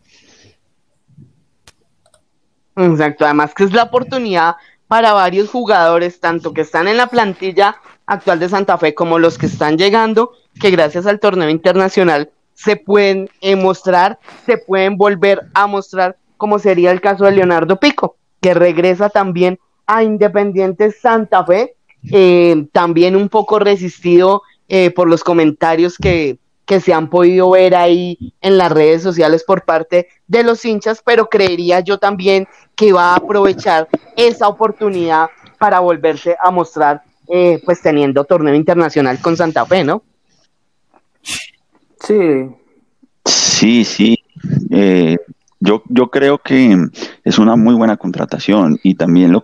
Exacto, 2.76 3.26
además 3.26 3.54
que 3.54 3.64
es 3.64 3.74
la 3.74 3.84
oportunidad 3.84 4.56
para 4.88 5.14
varios 5.14 5.50
jugadores, 5.50 6.20
tanto 6.20 6.54
que 6.54 6.62
están 6.62 6.88
en 6.88 6.98
la 6.98 7.08
plantilla 7.08 7.78
actual 8.08 8.40
de 8.40 8.50
Santa 8.50 8.78
Fe 8.78 8.94
como 8.94 9.20
los 9.20 9.38
que 9.38 9.46
están 9.46 9.78
llegando, 9.78 10.32
que 10.60 10.72
gracias 10.72 11.06
al 11.06 11.20
torneo 11.20 11.50
internacional 11.50 12.32
se 12.54 12.78
pueden 12.78 13.30
eh, 13.42 13.56
mostrar, 13.56 14.20
se 14.46 14.58
pueden 14.58 14.98
volver 14.98 15.42
a 15.54 15.68
mostrar, 15.68 16.18
como 16.38 16.60
sería 16.60 16.92
el 16.92 17.02
caso 17.02 17.26
de 17.26 17.32
Leonardo 17.32 17.80
Pico, 17.80 18.18
que 18.42 18.54
regresa 18.54 19.10
también 19.10 19.60
a 19.88 20.04
Independiente 20.04 20.92
Santa 20.92 21.46
Fe, 21.46 21.76
eh, 22.12 22.68
también 22.72 23.16
un 23.16 23.30
poco 23.30 23.60
resistido 23.60 24.44
eh, 24.70 24.92
por 24.92 25.10
los 25.10 25.24
comentarios 25.24 25.98
que, 25.98 26.40
que 26.66 26.80
se 26.80 26.94
han 26.94 27.10
podido 27.10 27.52
ver 27.52 27.76
ahí 27.76 28.34
en 28.42 28.58
las 28.58 28.72
redes 28.72 29.04
sociales 29.04 29.44
por 29.44 29.64
parte 29.64 30.08
de 30.28 30.44
los 30.44 30.64
hinchas, 30.66 31.02
pero 31.06 31.30
creería 31.30 31.82
yo 31.82 31.98
también 31.98 32.48
que 32.76 32.94
va 32.94 33.14
a 33.14 33.18
aprovechar 33.18 33.88
esa 34.16 34.48
oportunidad 34.48 35.30
para 35.60 35.80
volverse 35.80 36.36
a 36.42 36.52
mostrar, 36.52 37.04
eh, 37.28 37.62
pues 37.64 37.82
teniendo 37.82 38.24
torneo 38.24 38.54
internacional 38.54 39.20
con 39.20 39.38
Santa 39.38 39.66
Fe, 39.66 39.84
¿no? 39.84 40.04
Sí. 42.02 42.50
Sí, 43.26 43.86
sí. 43.86 44.18
Eh, 44.70 45.18
yo, 45.60 45.82
yo 45.90 46.10
creo 46.10 46.38
que 46.38 46.78
es 47.24 47.40
una 47.40 47.56
muy 47.56 47.74
buena 47.74 47.98
contratación 47.98 48.80
y 48.84 48.96
también 48.96 49.32
lo, 49.32 49.44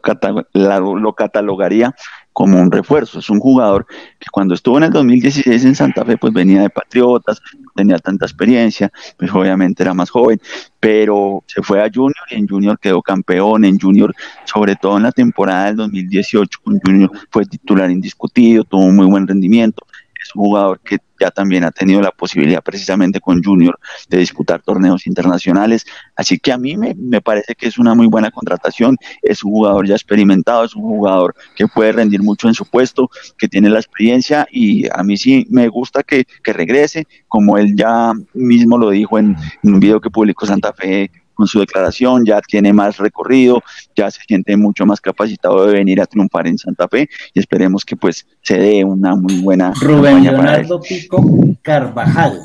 lo 0.54 1.14
catalogaría 1.14 1.96
como 2.34 2.60
un 2.60 2.72
refuerzo. 2.72 3.20
Es 3.20 3.30
un 3.30 3.40
jugador 3.40 3.86
que 4.20 4.28
cuando 4.32 4.54
estuvo 4.54 4.78
en 4.78 4.86
el 4.86 4.92
2016 4.92 5.66
en 5.66 5.76
Santa 5.76 6.06
Fe, 6.06 6.18
pues 6.18 6.34
venía 6.34 6.62
de 6.62 6.70
Patriotas, 6.70 7.42
no 7.60 7.72
tenía 7.76 7.98
tanta 7.98 8.26
experiencia, 8.26 8.92
pues 9.18 9.32
obviamente 9.34 9.84
era 9.84 9.94
más 9.94 10.10
joven, 10.10 10.40
pero 10.80 11.44
se 11.48 11.62
fue 11.62 11.84
a 11.84 11.90
Junior 11.94 12.26
y 12.30 12.36
en 12.36 12.48
Junior 12.48 12.80
quedó 12.80 13.02
campeón, 13.02 13.66
en 13.66 13.80
Junior, 13.80 14.14
sobre 14.46 14.76
todo 14.76 14.98
en 14.98 15.04
la 15.04 15.12
temporada 15.12 15.66
del 15.66 15.78
2018 15.78 16.60
con 16.64 16.80
Junior 16.80 17.12
fue 17.30 17.46
titular 17.46 17.90
indiscutido, 17.92 18.64
tuvo 18.64 18.86
un 18.86 18.96
muy 18.96 19.06
buen 19.06 19.28
rendimiento, 19.28 19.86
es 20.22 20.36
un 20.36 20.44
jugador 20.44 20.80
que 20.80 21.00
ya 21.22 21.30
también 21.30 21.64
ha 21.64 21.72
tenido 21.72 22.02
la 22.02 22.12
posibilidad 22.12 22.64
precisamente 22.64 23.20
con 23.20 23.44
Junior 23.44 23.78
de 24.10 24.18
disputar 24.18 24.62
torneos 24.62 25.06
internacionales. 25.06 25.86
Así 26.16 26.40
que 26.40 26.52
a 26.52 26.58
mí 26.58 26.76
me, 26.78 26.96
me, 26.96 27.22
parece 27.22 27.54
que 27.54 27.68
es 27.68 27.78
una 27.78 27.94
muy 27.94 28.08
buena 28.08 28.32
contratación. 28.32 28.98
Es 29.22 29.44
un 29.44 29.52
jugador 29.52 29.88
ya 29.88 29.94
experimentado, 29.94 30.64
es 30.64 30.76
un 30.76 30.82
jugador 30.82 31.36
que 31.56 31.68
puede 31.68 31.92
rendir 31.92 32.24
mucho 32.24 32.48
en 32.48 32.56
su 32.56 32.66
puesto, 32.66 33.10
que 33.38 33.48
tiene 33.48 33.70
la 33.70 33.80
experiencia 33.80 34.48
y 34.52 34.88
a 34.92 35.04
mí 35.04 35.16
sí 35.16 35.46
me 35.50 35.68
gusta 35.68 36.02
que, 36.02 36.26
que 36.44 36.54
regrese, 36.54 37.06
como 37.28 37.58
él 37.58 37.76
ya 37.76 38.14
mismo 38.34 38.78
lo 38.80 38.90
dijo 38.90 39.20
en, 39.20 39.36
en 39.64 39.74
un 39.74 39.80
video 39.80 40.02
que 40.02 40.10
publicó 40.10 40.48
Santa 40.48 40.74
Fe 40.74 41.12
con 41.42 41.48
su 41.48 41.60
declaración, 41.60 42.24
ya 42.24 42.40
tiene 42.40 42.72
más 42.72 42.98
recorrido, 42.98 43.64
ya 43.96 44.12
se 44.12 44.22
siente 44.28 44.56
mucho 44.56 44.86
más 44.86 45.02
capacitado 45.02 45.66
de 45.66 45.74
venir 45.74 46.00
a 46.00 46.06
triunfar 46.06 46.46
en 46.46 46.56
Santa 46.56 46.88
Fe 46.88 47.10
y 47.34 47.40
esperemos 47.40 47.84
que 47.84 47.96
pues 47.96 48.28
se 48.44 48.60
dé 48.60 48.86
una 48.86 49.16
muy 49.16 49.42
buena 49.42 49.74
Rubén 49.82 50.24
Leonardo 50.24 50.80
Pico 50.80 51.26
Carvajal. 51.64 52.40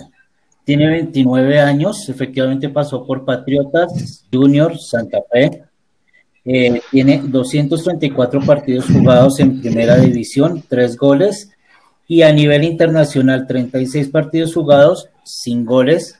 Tiene 0.65 0.89
29 0.89 1.61
años, 1.61 2.09
efectivamente 2.09 2.71
pasó 2.71 3.07
por 3.07 3.27
Patriotas, 3.27 4.25
Junior, 4.33 4.79
Santa 4.79 5.19
Fe. 5.31 5.63
Eh, 6.47 6.81
tiene 6.91 7.21
234 7.23 8.41
partidos 8.41 8.87
jugados 8.87 9.39
en 9.41 9.61
primera 9.61 9.99
división, 9.99 10.65
3 10.67 10.97
goles. 10.97 11.51
Y 12.09 12.23
a 12.23 12.33
nivel 12.33 12.65
internacional, 12.65 13.47
36 13.47 14.09
partidos 14.09 14.55
jugados, 14.55 15.11
sin 15.23 15.67
goles. 15.67 16.19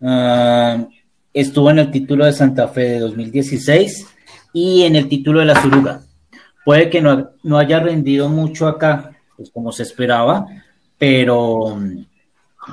Uh, 0.00 0.88
estuvo 1.40 1.70
en 1.70 1.78
el 1.78 1.90
título 1.90 2.24
de 2.24 2.32
Santa 2.32 2.66
Fe 2.68 2.80
de 2.92 2.98
2016 3.00 4.06
y 4.54 4.84
en 4.84 4.96
el 4.96 5.06
título 5.06 5.40
de 5.40 5.46
la 5.46 5.60
Suruga. 5.60 6.00
Puede 6.64 6.88
que 6.88 7.02
no, 7.02 7.30
no 7.42 7.58
haya 7.58 7.78
rendido 7.78 8.30
mucho 8.30 8.66
acá, 8.66 9.12
pues 9.36 9.50
como 9.50 9.70
se 9.70 9.82
esperaba, 9.82 10.46
pero, 10.96 11.78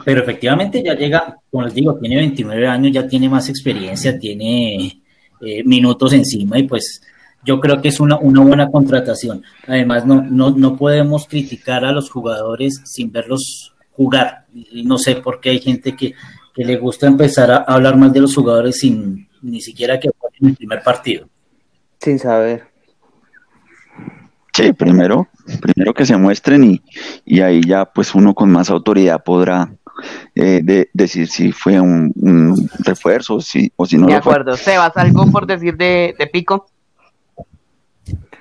pero 0.06 0.22
efectivamente 0.22 0.82
ya 0.82 0.96
llega, 0.96 1.38
como 1.52 1.66
les 1.66 1.74
digo, 1.74 1.96
tiene 1.96 2.16
29 2.16 2.66
años, 2.66 2.94
ya 2.94 3.06
tiene 3.06 3.28
más 3.28 3.50
experiencia, 3.50 4.18
tiene 4.18 5.04
eh, 5.42 5.64
minutos 5.66 6.14
encima 6.14 6.58
y 6.58 6.64
pues 6.64 7.02
yo 7.44 7.60
creo 7.60 7.82
que 7.82 7.90
es 7.90 8.00
una, 8.00 8.18
una 8.18 8.40
buena 8.42 8.72
contratación. 8.72 9.44
Además, 9.68 10.06
no, 10.06 10.22
no, 10.22 10.52
no 10.52 10.78
podemos 10.78 11.28
criticar 11.28 11.84
a 11.84 11.92
los 11.92 12.10
jugadores 12.10 12.82
sin 12.86 13.12
verlos 13.12 13.74
jugar. 13.92 14.46
No 14.72 14.98
sé 14.98 15.18
por 15.18 15.42
qué 15.42 15.50
hay 15.50 15.60
gente 15.60 15.98
que 15.98 16.14
que 16.54 16.64
le 16.64 16.78
gusta 16.78 17.08
empezar 17.08 17.52
a 17.52 17.58
hablar 17.58 17.98
mal 17.98 18.12
de 18.12 18.22
los 18.22 18.36
jugadores 18.36 18.80
sin 18.80 19.28
ni 19.42 19.62
siquiera 19.62 20.00
que 20.00 20.10
en 20.40 20.50
el 20.50 20.56
primer 20.56 20.84
partido. 20.84 21.28
Sin 22.00 22.20
saber. 22.20 22.66
Sí, 24.54 24.72
primero, 24.74 25.28
primero 25.62 25.94
que 25.94 26.06
se 26.06 26.16
muestren 26.16 26.64
y, 26.64 26.82
y 27.26 27.42
ahí 27.42 27.62
ya 27.66 27.86
pues 27.86 28.14
uno 28.14 28.36
con 28.36 28.52
más 28.52 28.70
autoridad 28.70 29.24
podrá 29.24 29.74
eh, 30.36 30.62
de, 30.64 30.90
decir 30.94 31.28
si 31.28 31.52
fue 31.52 31.80
un, 31.80 32.12
un 32.16 32.70
refuerzo 32.80 33.42
si, 33.42 33.72
o 33.76 33.86
si 33.86 33.98
no. 33.98 34.08
De 34.08 34.16
acuerdo. 34.16 34.56
Sebas, 34.56 34.96
¿algo 34.96 35.30
por 35.32 35.48
decir 35.48 35.76
de, 35.76 36.16
de 36.18 36.28
Pico? 36.28 36.68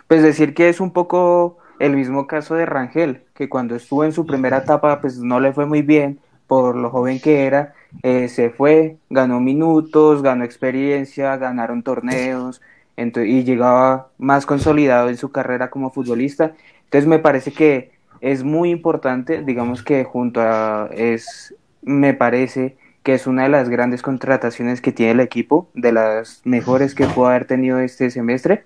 Pues 0.06 0.22
decir 0.22 0.52
que 0.52 0.68
es 0.68 0.80
un 0.80 0.92
poco 0.92 1.58
el 1.78 1.96
mismo 1.96 2.26
caso 2.26 2.54
de 2.54 2.66
Rangel, 2.66 3.24
que 3.34 3.48
cuando 3.48 3.74
estuvo 3.74 4.04
en 4.04 4.12
su 4.12 4.26
primera 4.26 4.58
etapa 4.58 5.00
pues 5.00 5.18
no 5.18 5.40
le 5.40 5.52
fue 5.52 5.64
muy 5.64 5.80
bien 5.80 6.20
por 6.46 6.76
lo 6.76 6.90
joven 6.90 7.20
que 7.20 7.46
era 7.46 7.74
eh, 8.02 8.28
se 8.28 8.50
fue, 8.50 8.96
ganó 9.10 9.40
minutos, 9.40 10.22
ganó 10.22 10.44
experiencia, 10.44 11.36
ganaron 11.36 11.82
torneos 11.82 12.60
y 12.96 13.44
llegaba 13.44 14.08
más 14.18 14.46
consolidado 14.46 15.08
en 15.08 15.16
su 15.16 15.30
carrera 15.30 15.70
como 15.70 15.90
futbolista. 15.90 16.52
Entonces 16.84 17.08
me 17.08 17.18
parece 17.18 17.52
que 17.52 17.92
es 18.20 18.44
muy 18.44 18.70
importante, 18.70 19.42
digamos 19.42 19.82
que 19.82 20.04
junto 20.04 20.40
a 20.40 20.88
es, 20.92 21.54
me 21.82 22.14
parece 22.14 22.76
que 23.02 23.14
es 23.14 23.26
una 23.26 23.44
de 23.44 23.48
las 23.48 23.68
grandes 23.68 24.02
contrataciones 24.02 24.80
que 24.80 24.92
tiene 24.92 25.12
el 25.12 25.20
equipo, 25.20 25.68
de 25.74 25.92
las 25.92 26.40
mejores 26.44 26.94
que 26.94 27.06
pudo 27.06 27.26
haber 27.26 27.46
tenido 27.46 27.80
este 27.80 28.10
semestre. 28.10 28.64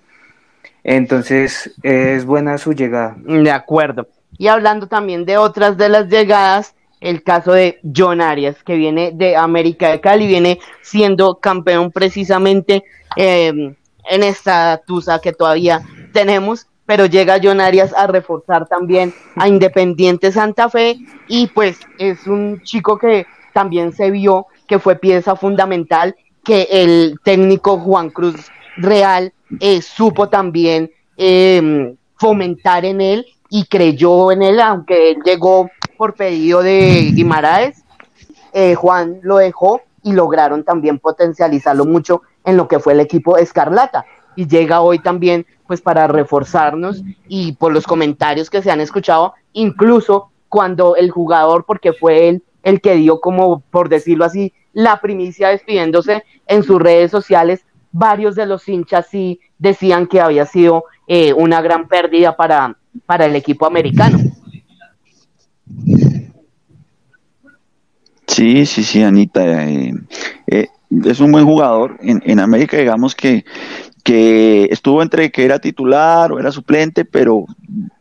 Entonces 0.83 1.73
es 1.83 2.25
buena 2.25 2.57
su 2.57 2.73
llegada. 2.73 3.17
De 3.17 3.51
acuerdo. 3.51 4.07
Y 4.37 4.47
hablando 4.47 4.87
también 4.87 5.25
de 5.25 5.37
otras 5.37 5.77
de 5.77 5.89
las 5.89 6.07
llegadas, 6.07 6.75
el 6.99 7.23
caso 7.23 7.53
de 7.53 7.79
John 7.95 8.21
Arias, 8.21 8.63
que 8.63 8.75
viene 8.75 9.11
de 9.13 9.35
América 9.35 9.89
de 9.89 10.01
Cali, 10.01 10.27
viene 10.27 10.59
siendo 10.81 11.35
campeón 11.35 11.91
precisamente 11.91 12.83
eh, 13.15 13.75
en 14.09 14.23
esta 14.23 14.81
tusa 14.85 15.19
que 15.19 15.33
todavía 15.33 15.81
tenemos, 16.13 16.67
pero 16.85 17.05
llega 17.05 17.39
John 17.41 17.61
Arias 17.61 17.93
a 17.93 18.07
reforzar 18.07 18.67
también 18.67 19.13
a 19.35 19.47
Independiente 19.47 20.31
Santa 20.31 20.69
Fe 20.69 20.97
y 21.27 21.47
pues 21.47 21.79
es 21.99 22.25
un 22.27 22.61
chico 22.63 22.97
que 22.97 23.25
también 23.53 23.91
se 23.93 24.11
vio 24.11 24.47
que 24.67 24.79
fue 24.79 24.95
pieza 24.95 25.35
fundamental, 25.35 26.15
que 26.43 26.67
el 26.71 27.19
técnico 27.23 27.77
Juan 27.79 28.09
Cruz 28.09 28.51
Real 28.77 29.33
eh, 29.59 29.81
supo 29.81 30.29
también 30.29 30.91
eh, 31.17 31.95
fomentar 32.15 32.85
en 32.85 33.01
él 33.01 33.25
y 33.49 33.65
creyó 33.65 34.31
en 34.31 34.41
él, 34.41 34.59
aunque 34.59 35.11
él 35.11 35.17
llegó 35.25 35.69
por 35.97 36.13
pedido 36.13 36.61
de 36.61 37.11
Guimaraes, 37.13 37.83
eh, 38.53 38.75
Juan 38.75 39.19
lo 39.23 39.37
dejó 39.37 39.81
y 40.03 40.13
lograron 40.13 40.63
también 40.63 40.99
potencializarlo 40.99 41.85
mucho 41.85 42.21
en 42.45 42.55
lo 42.55 42.67
que 42.67 42.79
fue 42.79 42.93
el 42.93 43.01
equipo 43.01 43.37
Escarlata. 43.37 44.05
Y 44.35 44.47
llega 44.47 44.81
hoy 44.81 44.99
también 44.99 45.45
pues 45.65 45.81
para 45.81 46.07
reforzarnos 46.07 47.03
y 47.27 47.53
por 47.53 47.73
los 47.73 47.85
comentarios 47.85 48.49
que 48.49 48.61
se 48.61 48.71
han 48.71 48.79
escuchado, 48.79 49.33
incluso 49.51 50.31
cuando 50.47 50.95
el 50.95 51.11
jugador, 51.11 51.65
porque 51.65 51.91
fue 51.91 52.29
él 52.29 52.43
el 52.63 52.79
que 52.81 52.95
dio 52.95 53.19
como, 53.19 53.59
por 53.71 53.89
decirlo 53.89 54.25
así, 54.25 54.53
la 54.73 55.01
primicia 55.01 55.49
despidiéndose 55.49 56.23
en 56.45 56.63
sus 56.63 56.81
redes 56.81 57.11
sociales, 57.11 57.65
varios 57.91 58.35
de 58.35 58.45
los 58.45 58.67
hinchas 58.69 59.07
sí 59.09 59.39
decían 59.57 60.07
que 60.07 60.21
había 60.21 60.45
sido 60.45 60.85
eh, 61.07 61.33
una 61.33 61.61
gran 61.61 61.87
pérdida 61.87 62.35
para, 62.35 62.77
para 63.05 63.25
el 63.25 63.35
equipo 63.35 63.65
americano. 63.65 64.19
Sí, 68.27 68.65
sí, 68.65 68.83
sí, 68.83 69.01
Anita. 69.03 69.69
Eh, 69.69 69.93
eh, 70.47 70.67
es 71.05 71.19
un 71.19 71.31
buen 71.31 71.45
jugador. 71.45 71.97
En, 72.01 72.21
en 72.25 72.39
América, 72.39 72.77
digamos 72.77 73.15
que, 73.15 73.45
que 74.03 74.65
estuvo 74.65 75.01
entre 75.01 75.31
que 75.31 75.45
era 75.45 75.59
titular 75.59 76.31
o 76.31 76.39
era 76.39 76.51
suplente, 76.51 77.05
pero 77.05 77.45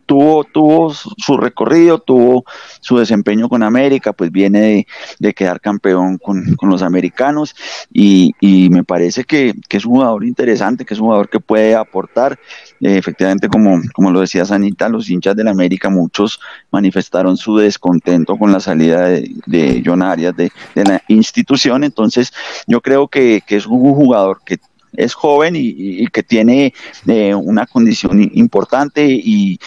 tuvo, 0.07 0.45
tuvo 0.45 0.95
su 0.95 1.37
recorrido, 1.37 1.99
tuvo 1.99 2.45
su 2.81 2.97
desempeño 2.97 3.49
con 3.49 3.63
América, 3.63 4.13
pues 4.13 4.31
viene 4.31 4.87
de, 5.19 5.35
quedar 5.35 5.61
campeón 5.61 6.19
con, 6.19 6.57
los 6.63 6.83
americanos 6.83 7.55
y, 7.93 8.35
me 8.71 8.85
parece 8.85 9.25
que, 9.25 9.55
es 9.69 9.85
un 9.85 9.95
jugador 9.95 10.25
interesante, 10.25 10.85
que 10.85 10.95
es 10.95 11.01
un 11.01 11.07
jugador 11.07 11.29
que 11.29 11.41
puede 11.41 11.75
aportar. 11.75 12.39
Eh, 12.81 12.97
efectivamente, 12.97 13.49
como, 13.49 13.81
como 13.93 14.11
lo 14.11 14.21
decía 14.21 14.45
Sanita, 14.45 14.89
los 14.89 15.11
hinchas 15.11 15.37
del 15.37 15.49
América, 15.49 15.91
muchos 15.91 16.41
manifestaron 16.71 17.37
su 17.37 17.57
descontento 17.59 18.37
con 18.37 18.53
la 18.53 18.61
salida 18.61 19.09
de, 19.09 19.83
John 19.85 20.03
Arias 20.03 20.35
de, 20.37 20.51
la 20.75 21.03
institución, 21.09 21.85
entonces 21.85 22.33
yo 22.67 22.81
creo 22.81 23.09
que, 23.09 23.43
que 23.47 23.57
es 23.57 23.67
un 23.67 23.95
jugador 23.95 24.41
que 24.45 24.59
es 24.97 25.15
joven 25.15 25.55
y, 25.57 26.07
que 26.09 26.23
tiene 26.23 26.73
eh, 27.07 27.35
una 27.35 27.67
condición 27.67 28.31
importante 28.35 29.07
y, 29.09 29.59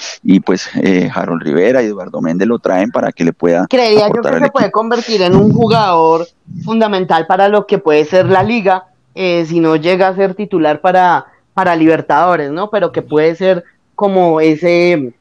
pues 0.45 0.69
eh, 0.81 1.09
Harold 1.13 1.43
Rivera 1.43 1.81
y 1.81 1.87
Eduardo 1.87 2.21
Méndez 2.21 2.47
lo 2.47 2.59
traen 2.59 2.91
para 2.91 3.11
que 3.11 3.23
le 3.23 3.33
pueda 3.33 3.67
creería 3.67 4.07
yo 4.07 4.21
que 4.21 4.39
se 4.39 4.49
puede 4.49 4.71
convertir 4.71 5.21
en 5.21 5.35
un 5.35 5.51
jugador 5.51 6.27
fundamental 6.63 7.27
para 7.27 7.49
lo 7.49 7.67
que 7.67 7.77
puede 7.77 8.05
ser 8.05 8.27
la 8.27 8.43
liga 8.43 8.85
eh, 9.15 9.45
si 9.47 9.59
no 9.59 9.75
llega 9.75 10.07
a 10.07 10.15
ser 10.15 10.33
titular 10.35 10.81
para 10.81 11.25
para 11.53 11.75
Libertadores 11.75 12.51
no 12.51 12.69
pero 12.69 12.91
que 12.91 13.01
puede 13.01 13.35
ser 13.35 13.63
como 13.95 14.39
ese 14.41 15.13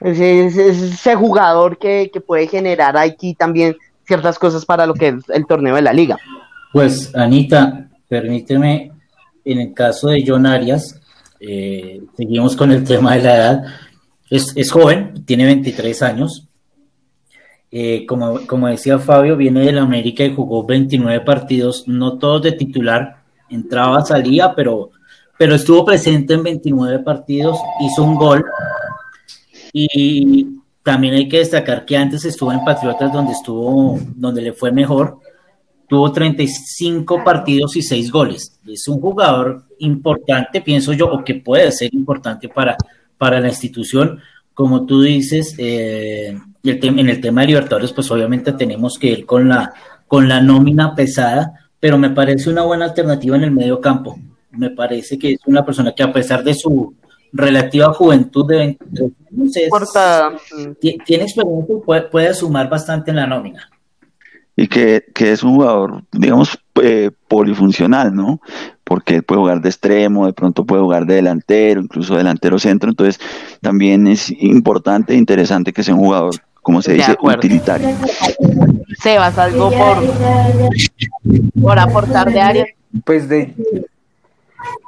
ese, 0.00 0.46
ese, 0.46 1.14
jugador 1.16 1.76
que, 1.76 2.08
que 2.12 2.20
puede 2.20 2.46
generar 2.46 2.96
aquí 2.96 3.34
también 3.34 3.76
ciertas 4.08 4.38
cosas 4.38 4.64
para 4.64 4.86
lo 4.86 4.94
que 4.94 5.08
es 5.08 5.28
el 5.28 5.46
torneo 5.46 5.74
de 5.74 5.82
la 5.82 5.92
liga. 5.92 6.16
Pues 6.72 7.14
Anita 7.14 7.88
permíteme 8.08 8.92
en 9.52 9.60
el 9.60 9.74
caso 9.74 10.08
de 10.08 10.24
John 10.26 10.46
Arias, 10.46 11.00
eh, 11.40 12.02
seguimos 12.16 12.56
con 12.56 12.70
el 12.70 12.84
tema 12.86 13.14
de 13.14 13.22
la 13.22 13.36
edad, 13.36 13.64
es, 14.30 14.70
joven, 14.70 15.24
tiene 15.24 15.46
23 15.46 16.02
años. 16.02 16.46
Eh, 17.70 18.06
como, 18.06 18.46
como 18.46 18.66
decía 18.68 18.98
Fabio, 18.98 19.36
viene 19.36 19.60
de 19.60 19.72
la 19.72 19.82
América 19.82 20.24
y 20.24 20.34
jugó 20.34 20.64
29 20.64 21.20
partidos, 21.20 21.84
no 21.86 22.18
todos 22.18 22.42
de 22.42 22.52
titular, 22.52 23.22
entraba, 23.50 24.04
salía, 24.04 24.54
pero, 24.54 24.90
pero 25.38 25.54
estuvo 25.54 25.84
presente 25.84 26.34
en 26.34 26.42
29 26.42 27.00
partidos, 27.00 27.58
hizo 27.80 28.04
un 28.04 28.14
gol. 28.16 28.44
Y 29.72 30.60
también 30.82 31.14
hay 31.14 31.28
que 31.28 31.38
destacar 31.38 31.84
que 31.84 31.96
antes 31.96 32.24
estuvo 32.24 32.52
en 32.52 32.64
Patriotas 32.64 33.12
donde 33.12 33.32
estuvo, 33.32 33.98
donde 34.14 34.40
le 34.40 34.52
fue 34.52 34.72
mejor 34.72 35.18
tuvo 35.88 36.12
35 36.12 37.24
partidos 37.24 37.74
y 37.76 37.82
6 37.82 38.12
goles. 38.12 38.60
Es 38.66 38.86
un 38.88 39.00
jugador 39.00 39.64
importante, 39.78 40.60
pienso 40.60 40.92
yo, 40.92 41.10
o 41.10 41.24
que 41.24 41.34
puede 41.34 41.72
ser 41.72 41.92
importante 41.94 42.48
para, 42.48 42.76
para 43.16 43.40
la 43.40 43.48
institución. 43.48 44.20
Como 44.54 44.86
tú 44.86 45.02
dices, 45.02 45.54
eh, 45.58 46.38
el 46.62 46.84
en 46.84 47.08
el 47.08 47.20
tema 47.20 47.40
de 47.40 47.48
Libertadores, 47.48 47.92
pues 47.92 48.10
obviamente 48.10 48.52
tenemos 48.52 48.98
que 48.98 49.08
ir 49.08 49.26
con 49.26 49.48
la, 49.48 49.72
con 50.06 50.28
la 50.28 50.40
nómina 50.40 50.94
pesada, 50.94 51.70
pero 51.80 51.96
me 51.96 52.10
parece 52.10 52.50
una 52.50 52.62
buena 52.62 52.86
alternativa 52.86 53.36
en 53.36 53.44
el 53.44 53.50
medio 53.50 53.80
campo. 53.80 54.18
Me 54.50 54.70
parece 54.70 55.18
que 55.18 55.32
es 55.32 55.40
una 55.46 55.64
persona 55.64 55.94
que 55.94 56.02
a 56.02 56.12
pesar 56.12 56.44
de 56.44 56.54
su 56.54 56.94
relativa 57.32 57.92
juventud 57.92 58.46
de 58.46 58.56
23 58.56 59.96
años, 59.96 60.40
tiene 60.80 61.24
experiencia 61.24 61.42
y 61.42 61.80
puede, 61.84 62.02
puede 62.02 62.34
sumar 62.34 62.68
bastante 62.68 63.10
en 63.10 63.16
la 63.16 63.26
nómina 63.26 63.68
y 64.60 64.66
que, 64.66 65.04
es 65.14 65.44
un 65.44 65.54
jugador, 65.54 66.02
digamos, 66.10 66.58
eh, 66.82 67.12
polifuncional, 67.28 68.12
¿no? 68.12 68.40
Porque 68.82 69.22
puede 69.22 69.40
jugar 69.40 69.60
de 69.60 69.68
extremo, 69.68 70.26
de 70.26 70.32
pronto 70.32 70.64
puede 70.64 70.82
jugar 70.82 71.06
de 71.06 71.14
delantero, 71.14 71.80
incluso 71.80 72.16
delantero 72.16 72.58
centro, 72.58 72.90
entonces 72.90 73.20
también 73.60 74.08
es 74.08 74.32
importante 74.32 75.14
e 75.14 75.16
interesante 75.16 75.72
que 75.72 75.84
sea 75.84 75.94
un 75.94 76.00
jugador, 76.00 76.34
como 76.60 76.82
se 76.82 76.94
dice, 76.94 77.16
utilitario. 77.20 77.90
Sebas, 79.00 79.38
algo 79.38 79.70
por, 79.70 81.62
por 81.62 81.78
aportar 81.78 82.32
de 82.32 82.40
área. 82.40 82.66
Pues 83.04 83.28
de, 83.28 83.54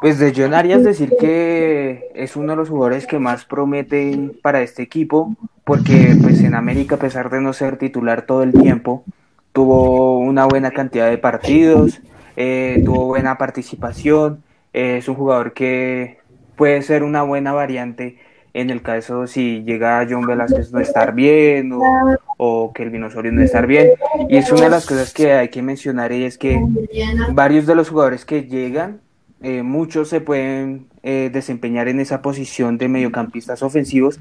pues 0.00 0.18
de 0.18 0.34
John 0.36 0.52
Arias 0.52 0.82
decir 0.82 1.12
que 1.20 2.10
es 2.16 2.34
uno 2.34 2.54
de 2.54 2.56
los 2.56 2.70
jugadores 2.70 3.06
que 3.06 3.20
más 3.20 3.44
promete 3.44 4.32
para 4.42 4.62
este 4.62 4.82
equipo, 4.82 5.36
porque 5.62 6.16
pues 6.20 6.40
en 6.40 6.56
América, 6.56 6.96
a 6.96 6.98
pesar 6.98 7.30
de 7.30 7.40
no 7.40 7.52
ser 7.52 7.78
titular 7.78 8.22
todo 8.22 8.42
el 8.42 8.52
tiempo, 8.52 9.04
tuvo 9.52 10.18
una 10.18 10.46
buena 10.46 10.70
cantidad 10.70 11.10
de 11.10 11.18
partidos, 11.18 12.00
eh, 12.36 12.82
tuvo 12.84 13.06
buena 13.06 13.38
participación, 13.38 14.42
eh, 14.72 14.98
es 14.98 15.08
un 15.08 15.16
jugador 15.16 15.52
que 15.52 16.18
puede 16.56 16.82
ser 16.82 17.02
una 17.02 17.22
buena 17.22 17.52
variante 17.52 18.18
en 18.52 18.70
el 18.70 18.82
caso 18.82 19.26
si 19.26 19.62
llega 19.62 20.06
John 20.08 20.22
Velázquez 20.22 20.72
no 20.72 20.80
estar 20.80 21.14
bien 21.14 21.70
o, 22.36 22.72
que 22.74 22.82
el 22.82 22.90
Vinosorio 22.90 23.30
no 23.30 23.42
estar 23.42 23.66
bien. 23.66 23.90
Y 24.28 24.36
es 24.36 24.50
una 24.50 24.62
de 24.62 24.70
las 24.70 24.86
cosas 24.86 25.12
que 25.12 25.32
hay 25.32 25.48
que 25.48 25.62
mencionar 25.62 26.10
y 26.12 26.24
es 26.24 26.36
que 26.36 26.60
varios 27.32 27.66
de 27.66 27.76
los 27.76 27.90
jugadores 27.90 28.24
que 28.24 28.42
llegan, 28.42 29.00
eh, 29.40 29.62
muchos 29.62 30.08
se 30.08 30.20
pueden 30.20 30.88
desempeñar 31.02 31.88
en 31.88 32.00
esa 32.00 32.20
posición 32.20 32.76
de 32.76 32.88
mediocampistas 32.88 33.62
ofensivos 33.62 34.20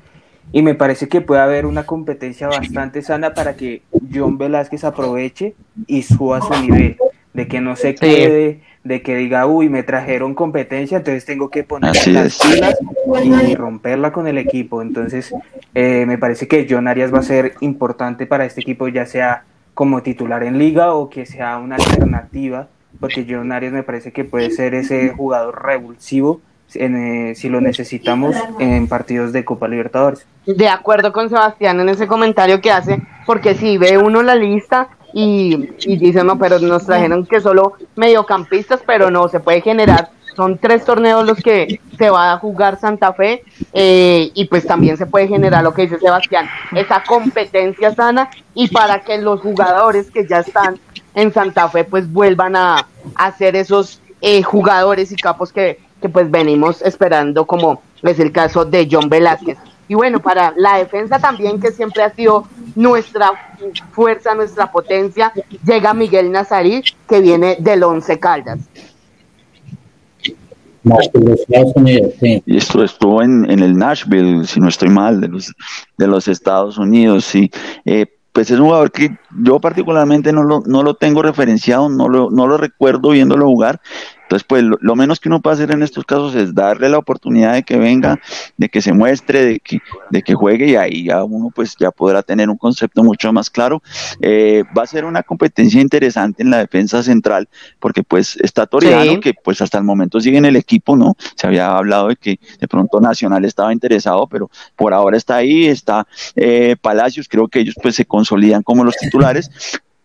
y 0.52 0.62
me 0.62 0.76
parece 0.76 1.08
que 1.08 1.22
puede 1.22 1.42
haber 1.42 1.66
una 1.66 1.86
competencia 1.86 2.48
bastante 2.48 3.02
sana 3.02 3.34
para 3.34 3.56
que 3.56 3.84
John 4.14 4.38
Velázquez 4.38 4.84
aproveche 4.84 5.54
y 5.86 6.02
suba 6.04 6.42
su 6.42 6.54
nivel, 6.62 6.98
de 7.34 7.48
que 7.48 7.62
no 7.62 7.76
se 7.76 7.94
quede, 7.96 8.62
de 8.84 9.02
que 9.02 9.16
diga, 9.16 9.46
uy, 9.46 9.70
me 9.70 9.84
trajeron 9.84 10.34
competencia, 10.34 10.98
entonces 10.98 11.26
tengo 11.26 11.50
que 11.50 11.64
poner 11.64 11.96
las 12.08 12.40
pilas 12.40 12.78
y 13.24 13.56
romperla 13.56 14.12
con 14.12 14.28
el 14.28 14.38
equipo. 14.38 14.82
Entonces, 14.82 15.34
eh, 15.76 16.06
me 16.08 16.18
parece 16.18 16.48
que 16.48 16.66
John 16.68 16.88
Arias 16.88 17.14
va 17.14 17.20
a 17.20 17.24
ser 17.24 17.54
importante 17.60 18.26
para 18.26 18.46
este 18.46 18.62
equipo, 18.62 18.88
ya 18.88 19.06
sea 19.06 19.44
como 19.76 20.02
titular 20.02 20.44
en 20.44 20.58
liga 20.58 20.94
o 20.94 21.10
que 21.10 21.26
sea 21.26 21.58
una 21.60 21.76
alternativa, 21.76 22.70
porque 23.00 23.26
John 23.30 23.52
Arias 23.52 23.72
me 23.72 23.84
parece 23.84 24.12
que 24.12 24.26
puede 24.26 24.50
ser 24.50 24.74
ese 24.74 25.10
jugador 25.10 25.64
revulsivo 25.64 26.42
eh, 26.76 27.34
si 27.36 27.50
lo 27.50 27.62
necesitamos 27.62 28.36
en 28.60 28.88
partidos 28.88 29.34
de 29.34 29.46
Copa 29.46 29.68
Libertadores. 29.68 30.26
De 30.46 30.68
acuerdo 30.68 31.12
con 31.12 31.30
Sebastián 31.30 31.80
en 31.80 31.90
ese 31.90 32.08
comentario 32.08 32.62
que 32.62 32.72
hace, 32.72 33.02
porque 33.26 33.56
si 33.56 33.78
ve 33.78 33.98
uno 33.98 34.24
la 34.24 34.36
lista 34.36 34.90
y, 35.14 35.56
dice, 35.98 36.24
no, 36.24 36.38
pero 36.38 36.60
nos 36.60 36.86
trajeron 36.86 37.26
que 37.26 37.42
solo 37.42 37.74
mediocampistas, 37.96 38.82
pero 38.86 39.10
no, 39.10 39.28
se 39.28 39.40
puede 39.40 39.62
generar. 39.62 40.10
Son 40.36 40.58
tres 40.58 40.86
torneos 40.86 41.26
los 41.26 41.40
que 41.40 41.82
se 41.98 42.10
va 42.10 42.32
a 42.32 42.38
jugar 42.38 42.80
Santa 42.80 43.12
Fe 43.14 43.44
eh, 43.74 44.32
y 44.34 44.46
pues 44.46 44.66
también 44.66 44.96
se 44.96 45.06
puede 45.06 45.28
generar 45.28 45.64
lo 45.64 45.74
que 45.74 45.82
dice 45.82 46.00
Sebastián, 46.00 46.48
esa 46.74 47.04
competencia 47.04 47.94
sana 47.94 48.30
y 48.54 48.70
para 48.70 49.02
que 49.02 49.18
los 49.18 49.42
jugadores 49.42 50.10
que 50.10 50.26
ya 50.26 50.40
están 50.40 50.80
en 51.14 51.34
Santa 51.34 51.68
Fe 51.68 51.84
pues 51.84 52.12
vuelvan 52.12 52.56
a, 52.56 52.88
hacer 53.16 53.56
esos 53.56 54.02
eh, 54.22 54.42
jugadores 54.44 55.12
y 55.12 55.16
capos 55.16 55.52
que, 55.52 55.80
que 56.02 56.10
pues 56.10 56.30
venimos 56.30 56.82
esperando 56.82 57.46
como 57.46 57.82
es 58.02 58.20
el 58.20 58.32
caso 58.32 58.66
de 58.66 58.88
John 58.90 59.10
Velázquez. 59.10 59.58
Y 59.88 59.96
bueno, 59.96 60.20
para 60.20 60.54
la 60.56 60.78
defensa 60.78 61.18
también, 61.18 61.60
que 61.60 61.72
siempre 61.72 62.04
ha 62.04 62.14
sido 62.14 62.46
nuestra 62.76 63.32
fuerza, 63.92 64.36
nuestra 64.36 64.72
potencia, 64.72 65.34
llega 65.66 65.96
Miguel 65.96 66.32
Nazarí, 66.32 66.84
que 67.08 67.20
viene 67.20 67.58
del 67.60 67.84
Once 67.84 68.20
Caldas. 68.20 68.60
Y 72.46 72.58
esto 72.58 72.84
estuvo 72.84 73.22
en, 73.24 73.50
en, 73.50 73.60
el 73.60 73.76
Nashville, 73.78 74.46
si 74.46 74.60
no 74.60 74.70
estoy 74.70 74.90
mal, 74.90 75.20
de 75.20 75.28
los, 75.28 75.54
de 75.98 76.08
los 76.08 76.28
Estados 76.28 76.78
Unidos, 76.78 77.26
sí. 77.26 77.52
Eh, 77.84 78.06
pues 78.32 78.52
es 78.52 78.60
un 78.60 78.68
jugador 78.68 78.92
que 78.92 79.18
yo 79.44 79.60
particularmente 79.60 80.32
no 80.32 80.44
lo, 80.44 80.62
no 80.66 80.84
lo 80.84 80.94
tengo 80.94 81.22
referenciado, 81.22 81.90
no 81.90 82.08
lo, 82.08 82.30
no 82.30 82.48
lo 82.48 82.58
recuerdo 82.58 83.10
viéndolo 83.10 83.48
jugar, 83.48 83.82
entonces, 84.30 84.46
pues 84.48 84.64
lo, 84.64 84.96
menos 84.96 85.20
que 85.20 85.28
uno 85.28 85.42
puede 85.42 85.56
hacer 85.56 85.72
en 85.72 85.82
estos 85.82 86.06
casos 86.06 86.36
es 86.36 86.54
darle 86.54 86.88
la 86.88 87.00
oportunidad 87.00 87.54
de 87.54 87.64
que 87.64 87.78
venga, 87.78 88.20
de 88.58 88.70
que 88.70 88.80
se 88.80 88.94
muestre, 88.94 89.44
de 89.44 89.60
que, 89.60 89.80
de 90.12 90.22
que 90.22 90.36
juegue 90.36 90.68
y 90.68 90.76
ahí 90.76 91.06
ya 91.06 91.24
uno 91.24 91.50
pues 91.50 91.76
ya 91.80 91.90
podrá 91.90 92.22
tener 92.22 92.48
un 92.48 92.58
concepto 92.58 93.02
mucho 93.04 93.34
más 93.34 93.50
claro. 93.50 93.82
Eh, 94.22 94.64
va 94.78 94.84
a 94.84 94.86
ser 94.86 95.06
una 95.06 95.24
competencia 95.24 95.82
interesante 95.82 96.44
en 96.44 96.52
la 96.52 96.60
defensa 96.60 97.02
central 97.02 97.50
porque 97.80 98.04
pues 98.04 98.38
está 98.44 98.68
Toriano 98.68 99.20
que 99.20 99.34
pues 99.34 99.64
hasta 99.64 99.80
el 99.80 99.84
momento 99.84 100.22
sigue 100.22 100.38
en 100.38 100.46
el 100.46 100.58
equipo, 100.58 100.96
¿no? 100.96 101.16
Se 101.36 101.48
había 101.48 101.76
hablado 101.76 102.10
de 102.10 102.16
que 102.16 102.40
de 102.60 102.68
pronto 102.68 103.02
Nacional 103.02 103.46
estaba 103.46 103.74
interesado, 103.74 104.28
pero 104.28 104.52
por 104.76 104.94
ahora 104.94 105.18
está 105.18 105.38
ahí, 105.38 105.66
está 105.66 106.06
eh, 106.36 106.76
Palacios, 106.80 107.28
creo 107.28 107.48
que 107.48 107.62
ellos 107.62 107.74
pues 107.82 107.96
se 107.96 108.06
consolidan 108.06 108.62
como 108.62 108.84
los 108.84 108.96
titulares 108.96 109.50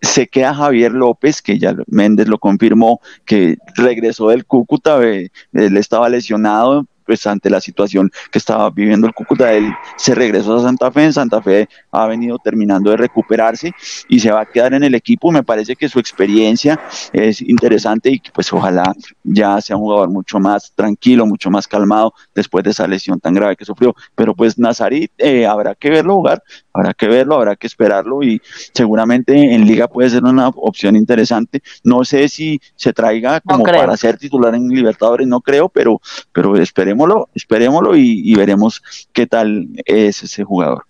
se 0.05 0.29
queda 0.29 0.55
Javier 0.55 0.93
López, 0.93 1.43
que 1.43 1.59
ya 1.59 1.75
Méndez 1.87 2.29
lo 2.29 2.39
confirmó, 2.39 3.01
que 3.25 3.57
regresó 3.75 4.29
del 4.29 4.45
Cúcuta, 4.45 5.03
él 5.03 5.31
estaba 5.53 6.09
lesionado, 6.09 6.87
pues 7.05 7.27
ante 7.27 7.51
la 7.51 7.61
situación 7.61 8.11
que 8.31 8.39
estaba 8.39 8.71
viviendo 8.71 9.07
el 9.07 9.15
Cúcuta, 9.15 9.53
él 9.53 9.73
se 9.97 10.15
regresó 10.15 10.57
a 10.57 10.63
Santa 10.63 10.91
Fe, 10.91 11.05
en 11.05 11.13
Santa 11.13 11.43
Fe 11.43 11.69
ha 11.91 12.07
venido 12.07 12.39
terminando 12.39 12.91
de 12.91 12.97
recuperarse 12.97 13.73
y 14.09 14.21
se 14.21 14.31
va 14.31 14.43
a 14.43 14.47
quedar 14.47 14.75
en 14.75 14.85
el 14.85 14.95
equipo, 14.95 15.31
me 15.31 15.43
parece 15.43 15.77
que 15.77 15.89
su 15.89 15.99
experiencia 15.99 16.81
es 17.13 17.41
interesante 17.41 18.11
y 18.11 18.21
que 18.21 18.31
pues 18.31 18.53
ojalá 18.53 18.95
ya 19.23 19.61
sea 19.61 19.77
un 19.77 19.83
jugador 19.83 20.11
mucho 20.11 20.39
más 20.39 20.73
tranquilo, 20.75 21.27
mucho 21.27 21.51
más 21.51 21.69
calmado 21.69 22.15
después 22.35 22.65
de 22.65 22.71
esa 22.71 22.87
lesión 22.87 23.21
tan 23.21 23.35
grave 23.35 23.57
que 23.57 23.65
sufrió, 23.65 23.95
pero 24.15 24.35
pues 24.35 24.59
Nazarit 24.59 25.13
eh, 25.19 25.47
habrá 25.47 25.75
que 25.75 25.91
verlo 25.91 26.17
jugar, 26.17 26.43
habrá 26.73 26.95
que 26.95 27.09
verlo, 27.09 27.37
habrá 27.37 27.57
que 27.57 27.67
esperarlo 27.67 28.23
y 28.23 28.41
seguramente 28.73 29.55
en 29.55 29.67
liga 29.67 29.89
puede 29.89 30.11
ser 30.11 30.25
una 30.25 30.49
opción 30.49 30.97
interesante, 30.97 31.63
no 31.83 32.05
sé 32.05 32.29
si 32.29 32.61
se 32.75 32.93
traiga 32.93 33.41
como 33.41 33.65
para 33.65 33.97
ser 33.97 34.19
titular 34.19 34.55
en 34.55 34.69
Libertadores, 34.69 35.27
no 35.27 35.41
creo, 35.41 35.69
pero, 35.69 36.01
pero 36.33 36.53
esperémoslo, 36.95 37.29
esperémoslo 37.35 37.97
y, 37.97 38.35
veremos 38.35 38.83
qué 39.13 39.27
tal 39.27 39.69
es 39.85 40.23
ese 40.23 40.45
jugador. 40.45 40.85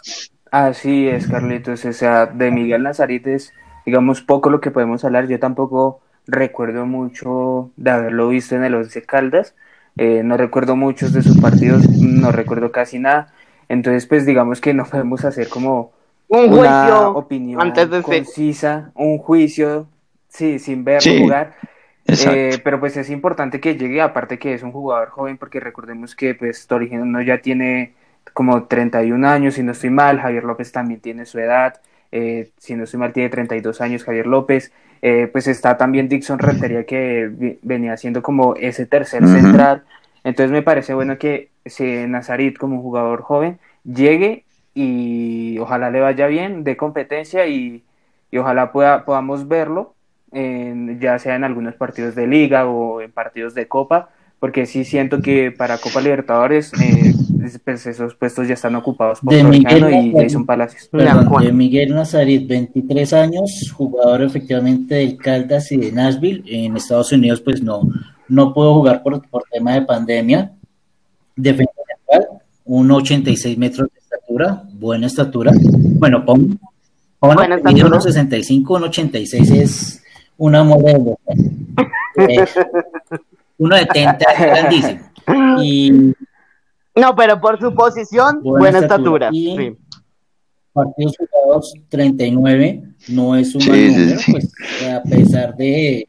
Así 0.51 1.09
es, 1.09 1.27
Carlitos, 1.27 1.85
o 1.85 1.93
sea, 1.93 2.27
de 2.27 2.51
Miguel 2.51 2.83
Nazarit 2.83 3.27
es, 3.27 3.53
digamos, 3.85 4.21
poco 4.21 4.51
lo 4.51 4.61
que 4.61 4.71
podemos 4.71 5.05
hablar, 5.05 5.27
yo 5.27 5.41
tampoco 5.41 6.01
recuerdo 6.27 6.87
mucho 6.87 7.71
de 7.77 7.91
haberlo 7.91 8.29
visto 8.29 8.55
en 8.55 8.65
el 8.65 8.75
Once 8.75 9.03
Caldas, 9.03 9.55
eh, 9.97 10.23
no 10.25 10.37
recuerdo 10.37 10.77
muchos 10.77 11.13
de 11.13 11.23
sus 11.23 11.39
partidos, 11.41 11.89
no 11.89 12.31
recuerdo 12.31 12.71
casi 12.71 12.99
nada, 12.99 13.33
entonces 13.69 14.07
pues 14.07 14.27
digamos 14.27 14.61
que 14.61 14.75
no 14.75 14.85
podemos 14.85 15.25
hacer 15.25 15.49
como 15.49 15.93
un 16.29 16.53
una 16.53 16.87
juicio 16.87 17.11
opinión 17.11 17.61
antes 17.61 17.91
de 17.91 18.03
concisa, 18.03 18.93
un 18.95 19.19
juicio, 19.19 19.89
sí, 20.29 20.59
sin 20.59 20.85
verlo 20.85 21.13
jugar, 21.19 21.55
eh, 22.07 22.61
pero 22.63 22.81
pues 22.81 22.97
es 22.97 23.11
importante 23.11 23.61
que 23.61 23.77
llegue, 23.77 24.01
aparte 24.01 24.39
que 24.39 24.55
es 24.55 24.63
un 24.63 24.73
jugador 24.73 25.09
joven, 25.09 25.39
porque 25.39 25.61
recordemos 25.61 26.15
que 26.15 26.35
pues 26.35 26.69
no 26.71 27.23
ya 27.23 27.39
tiene 27.39 27.95
como 28.33 28.65
31 28.65 29.27
años, 29.27 29.55
si 29.55 29.63
no 29.63 29.73
estoy 29.73 29.91
mal, 29.91 30.21
Javier 30.21 30.45
López 30.45 30.73
también 30.73 31.01
tiene 31.01 31.25
su 31.25 31.39
edad, 31.39 31.81
eh, 32.13 32.51
si 32.59 32.75
no 32.75 32.85
estoy 32.85 33.01
mal 33.01 33.13
tiene 33.13 33.29
32 33.31 33.81
años 33.81 34.05
Javier 34.05 34.27
López, 34.27 34.73
eh, 35.03 35.29
pues 35.31 35.47
está 35.47 35.77
también 35.77 36.09
Dixon 36.09 36.39
Rentería 36.39 36.85
que 36.85 37.59
venía 37.63 37.97
siendo 37.97 38.23
como 38.23 38.55
ese 38.57 38.87
tercer 38.87 39.27
central, 39.27 39.85
entonces 40.25 40.51
me 40.51 40.63
parece 40.63 40.95
bueno 40.95 41.19
que 41.19 41.51
si 41.65 42.07
Nazarit 42.07 42.59
como 42.59 42.83
jugador 42.83 43.23
joven 43.23 43.59
llegue 43.85 44.45
y 44.75 45.59
ojalá 45.59 45.91
le 45.91 46.01
vaya 46.01 46.27
bien, 46.27 46.65
de 46.65 46.77
competencia 46.77 47.47
y, 47.47 47.85
y 48.31 48.39
ojalá 48.39 48.73
pueda, 48.73 49.05
podamos 49.05 49.49
verlo 49.49 49.94
ya 51.01 51.19
sea 51.19 51.37
en 51.37 51.45
algunos 51.45 51.75
partidos 51.75 52.15
de 52.15 52.27
liga 52.27 52.67
o 52.67 53.01
en 53.01 53.13
partidos 53.13 53.55
de 53.55 53.69
copa, 53.69 54.11
porque 54.41 54.67
sí 54.67 54.85
siento 54.85 55.23
que 55.23 55.51
para 55.53 55.79
Copa 55.79 56.01
Libertadores 56.01 56.73
eh, 56.75 57.15
pues 57.65 57.87
esos 57.87 58.15
puestos 58.15 58.49
ya 58.49 58.55
están 58.55 58.75
ocupados 58.75 59.21
por 59.21 59.35
de 59.35 59.45
Miguel 59.45 59.93
y 59.93 60.13
Jason 60.13 60.47
Palacios. 60.47 60.89
de 60.93 61.53
Miguel 61.53 61.95
Nazarit, 61.95 62.49
23 62.49 63.13
años, 63.13 63.73
jugador 63.75 64.23
efectivamente 64.23 64.97
del 64.97 65.17
Caldas 65.17 65.71
y 65.73 65.77
de 65.77 65.93
Nashville. 65.93 66.43
En 66.47 66.77
Estados 66.77 67.13
Unidos 67.13 67.41
pues 67.41 67.63
no, 67.63 67.83
no 68.29 68.55
puedo 68.55 68.75
jugar 68.75 69.03
por, 69.03 69.27
por 69.29 69.45
tema 69.51 69.75
de 69.75 69.83
pandemia. 69.83 70.53
Defensa 71.37 71.73
central, 71.87 72.29
1,86 72.67 73.57
metros 73.57 73.89
de 73.93 73.99
estatura, 73.99 74.63
buena 74.73 75.07
estatura. 75.07 75.53
Bueno, 75.99 76.25
pon, 76.25 76.59
pon 77.19 77.37
1,65, 77.37 78.63
1,86 78.63 79.51
es 79.55 80.04
una 80.37 80.65
modelo. 80.65 81.19
Eh, 82.17 82.47
uno 83.59 83.75
de 83.75 83.87
tenta 83.87 84.33
grandísimo. 84.39 85.01
Y, 85.61 86.15
no, 86.95 87.17
pero 87.17 87.41
por 87.41 87.59
su 87.59 87.75
posición, 87.75 88.41
buena, 88.41 88.79
estatura. 88.79 89.31
sí. 89.33 89.77
Partidos 90.73 91.17
jugados 91.17 91.75
39, 91.89 92.83
no 93.09 93.35
es 93.35 93.53
un 93.57 93.67
mal 93.67 93.89
número, 93.89 94.21
pues 94.31 94.53
a 94.89 95.03
pesar 95.03 95.57
de 95.57 96.09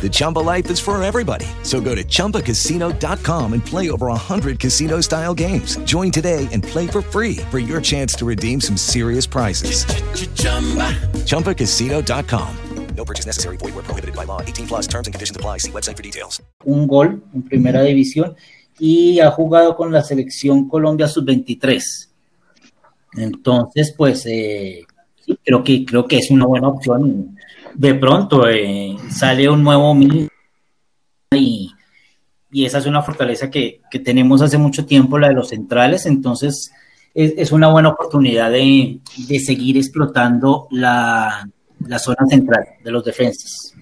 The 0.00 0.08
Chumba 0.10 0.38
life 0.38 0.70
is 0.70 0.80
for 0.80 1.02
everybody. 1.02 1.46
So 1.64 1.80
go 1.80 1.94
to 1.94 2.04
ChumbaCasino.com 2.04 3.52
and 3.52 3.64
play 3.64 3.90
over 3.90 4.06
100 4.06 4.58
casino-style 4.58 5.34
games. 5.34 5.76
Join 5.78 6.10
today 6.10 6.48
and 6.52 6.62
play 6.62 6.86
for 6.86 7.02
free 7.02 7.38
for 7.50 7.58
your 7.58 7.80
chance 7.80 8.14
to 8.14 8.24
redeem 8.24 8.60
some 8.60 8.76
serious 8.76 9.26
prizes. 9.26 9.84
ChumbaCasino.com. 11.26 12.56
No 12.98 13.04
purchase 13.04 13.26
necessary. 13.26 13.56
Void 13.58 13.74
where 13.74 13.84
prohibited 13.84 14.16
by 14.16 14.24
law. 14.24 14.40
18 14.42 14.66
plus 14.66 14.86
terms 14.88 15.06
and 15.06 15.14
conditions 15.14 15.36
apply. 15.36 15.58
See 15.58 15.70
website 15.70 15.96
for 15.96 16.02
details. 16.02 16.42
Un 16.64 16.88
gol 16.88 17.22
en 17.32 17.42
primera 17.42 17.82
división 17.82 18.34
y 18.78 19.20
ha 19.20 19.30
jugado 19.30 19.76
con 19.76 19.92
la 19.92 20.02
selección 20.02 20.68
Colombia 20.68 21.06
sub-23. 21.06 22.08
Entonces, 23.16 23.94
pues, 23.96 24.26
eh, 24.26 24.84
sí, 25.24 25.38
creo 25.44 25.62
que, 25.62 25.84
creo 25.84 26.06
que 26.06 26.18
es 26.18 26.30
una 26.30 26.46
buena 26.46 26.68
opción 26.68 27.37
de 27.74 27.94
pronto 27.94 28.48
eh, 28.48 28.96
sale 29.10 29.48
un 29.48 29.62
nuevo 29.62 29.94
mil 29.94 30.28
y, 31.30 31.70
y, 32.50 32.64
esa 32.64 32.78
es 32.78 32.86
una 32.86 33.02
fortaleza 33.02 33.50
que, 33.50 33.80
que, 33.90 33.98
tenemos 33.98 34.42
hace 34.42 34.58
mucho 34.58 34.86
tiempo, 34.86 35.18
la 35.18 35.28
de 35.28 35.34
los 35.34 35.48
centrales, 35.48 36.06
entonces 36.06 36.72
es, 37.14 37.34
es 37.36 37.52
una 37.52 37.68
buena 37.68 37.90
oportunidad 37.90 38.50
de, 38.50 39.00
de 39.28 39.38
seguir 39.40 39.76
explotando 39.76 40.68
la, 40.70 41.48
la, 41.86 41.98
zona 41.98 42.26
central 42.28 42.64
de 42.82 42.90
los 42.90 43.04
defensas. 43.04 43.74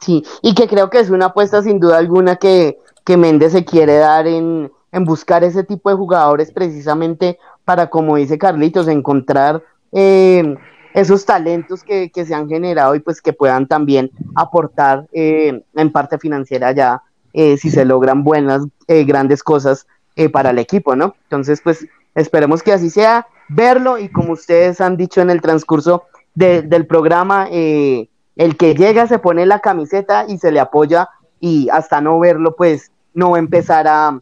Sí, 0.00 0.22
y 0.42 0.54
que 0.54 0.66
creo 0.68 0.88
que 0.88 1.00
es 1.00 1.10
una 1.10 1.26
apuesta 1.26 1.62
sin 1.62 1.80
duda 1.80 1.98
alguna 1.98 2.36
que, 2.36 2.78
que 3.04 3.16
Méndez 3.16 3.52
se 3.52 3.64
quiere 3.64 3.96
dar 3.96 4.26
en, 4.26 4.72
en 4.92 5.04
buscar 5.04 5.44
ese 5.44 5.64
tipo 5.64 5.90
de 5.90 5.96
jugadores 5.96 6.52
precisamente 6.52 7.38
para, 7.64 7.90
como 7.90 8.16
dice 8.16 8.38
Carlitos, 8.38 8.88
encontrar... 8.88 9.62
Eh, 9.92 10.56
esos 10.94 11.24
talentos 11.24 11.82
que, 11.82 12.10
se 12.14 12.34
han 12.34 12.48
generado 12.48 12.94
y 12.94 13.00
pues 13.00 13.20
que 13.20 13.32
puedan 13.32 13.66
también 13.66 14.10
aportar 14.34 15.06
eh, 15.12 15.62
en 15.74 15.92
parte 15.92 16.18
financiera 16.18 16.72
ya 16.72 17.02
eh, 17.32 17.56
si 17.56 17.70
se 17.70 17.84
logran 17.84 18.24
buenas, 18.24 18.62
eh, 18.86 19.04
grandes 19.04 19.42
cosas 19.42 19.86
para 20.32 20.50
el 20.50 20.58
equipo, 20.58 20.96
¿no? 20.96 21.14
Entonces, 21.24 21.60
pues 21.60 21.86
esperemos 22.16 22.64
que 22.64 22.72
así 22.72 22.90
sea, 22.90 23.28
verlo 23.48 23.98
y 23.98 24.08
como 24.08 24.32
ustedes 24.32 24.80
han 24.80 24.96
dicho 24.96 25.20
en 25.20 25.30
el 25.30 25.40
transcurso 25.40 26.06
del 26.34 26.86
programa, 26.88 27.46
el 27.48 28.56
que 28.58 28.74
llega 28.74 29.06
se 29.06 29.20
pone 29.20 29.46
la 29.46 29.60
camiseta 29.60 30.24
y 30.26 30.38
se 30.38 30.50
le 30.50 30.58
apoya 30.58 31.08
y 31.38 31.68
hasta 31.70 32.00
no 32.00 32.18
verlo, 32.18 32.56
pues 32.56 32.90
no 33.14 33.36
empezar 33.36 33.86
a, 33.86 34.18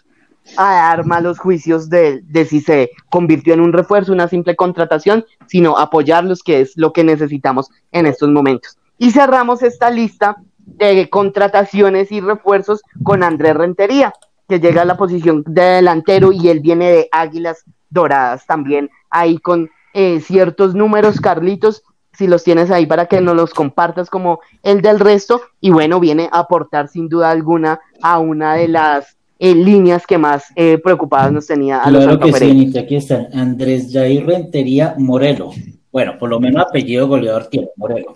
a 0.57 0.75
dar 0.75 1.07
malos 1.07 1.39
juicios 1.39 1.89
de, 1.89 2.23
si 2.49 2.61
se 2.61 2.91
convirtió 3.11 3.55
en 3.55 3.61
un 3.61 3.73
refuerzo, 3.73 4.13
una 4.13 4.29
simple 4.29 4.57
contratación, 4.57 5.25
sino 5.47 5.79
apoyarlos, 5.79 6.43
que 6.43 6.61
es 6.61 6.73
lo 6.77 6.93
que 6.93 7.05
necesitamos 7.05 7.71
en 7.93 8.07
estos 8.07 8.31
momentos. 8.31 8.79
Y 8.99 9.11
cerramos 9.11 9.63
esta 9.63 9.91
lista 9.91 10.37
de 10.59 11.09
contrataciones 11.11 12.11
y 12.13 12.21
refuerzos 12.21 12.83
con 13.03 13.23
Andrés 13.23 13.55
Rentería, 13.55 14.13
que 14.49 14.61
llega 14.61 14.83
a 14.83 14.87
la 14.87 14.97
posición 14.97 15.43
de 15.47 15.63
delantero 15.63 16.33
y 16.33 16.49
él 16.49 16.61
viene 16.61 16.91
de 16.91 17.09
Águilas 17.13 17.65
Doradas 17.91 18.47
también, 18.47 18.91
ahí 19.11 19.39
con 19.39 19.71
eh, 19.95 20.21
ciertos 20.21 20.75
números, 20.75 21.21
Carlitos, 21.21 21.83
si 22.13 22.27
los 22.27 22.45
tienes 22.45 22.71
ahí 22.71 22.87
para 22.87 23.07
que 23.07 23.21
nos 23.21 23.37
los 23.37 23.53
compartas 23.53 24.09
como 24.09 24.41
el 24.63 24.81
del 24.81 25.01
resto, 25.01 25.43
y 25.61 25.71
bueno, 25.71 26.01
viene 26.01 26.29
a 26.33 26.41
aportar 26.41 26.89
sin 26.89 27.09
duda 27.09 27.31
alguna 27.31 27.81
a 28.03 28.19
una 28.19 28.55
de 28.55 28.69
las 28.69 29.16
en 29.39 29.64
líneas 29.64 30.07
que 30.07 30.18
más 30.18 30.45
eh, 30.55 30.78
preocupadas 30.78 31.32
nos 31.32 31.47
tenía 31.47 31.82
a 31.82 31.89
claro 31.89 32.18
que 32.18 32.32
sí, 32.32 32.72
aquí 32.78 32.97
están 32.97 33.28
Andrés 33.32 33.91
Jair 33.93 34.26
Rentería 34.26 34.95
Morelo. 34.99 35.51
Bueno, 35.93 36.18
por 36.18 36.30
lo 36.30 36.41
menos 36.41 36.66
apellido 36.66 37.09
goleador 37.09 37.47
tiene, 37.47 37.68
Morelo. 37.76 38.14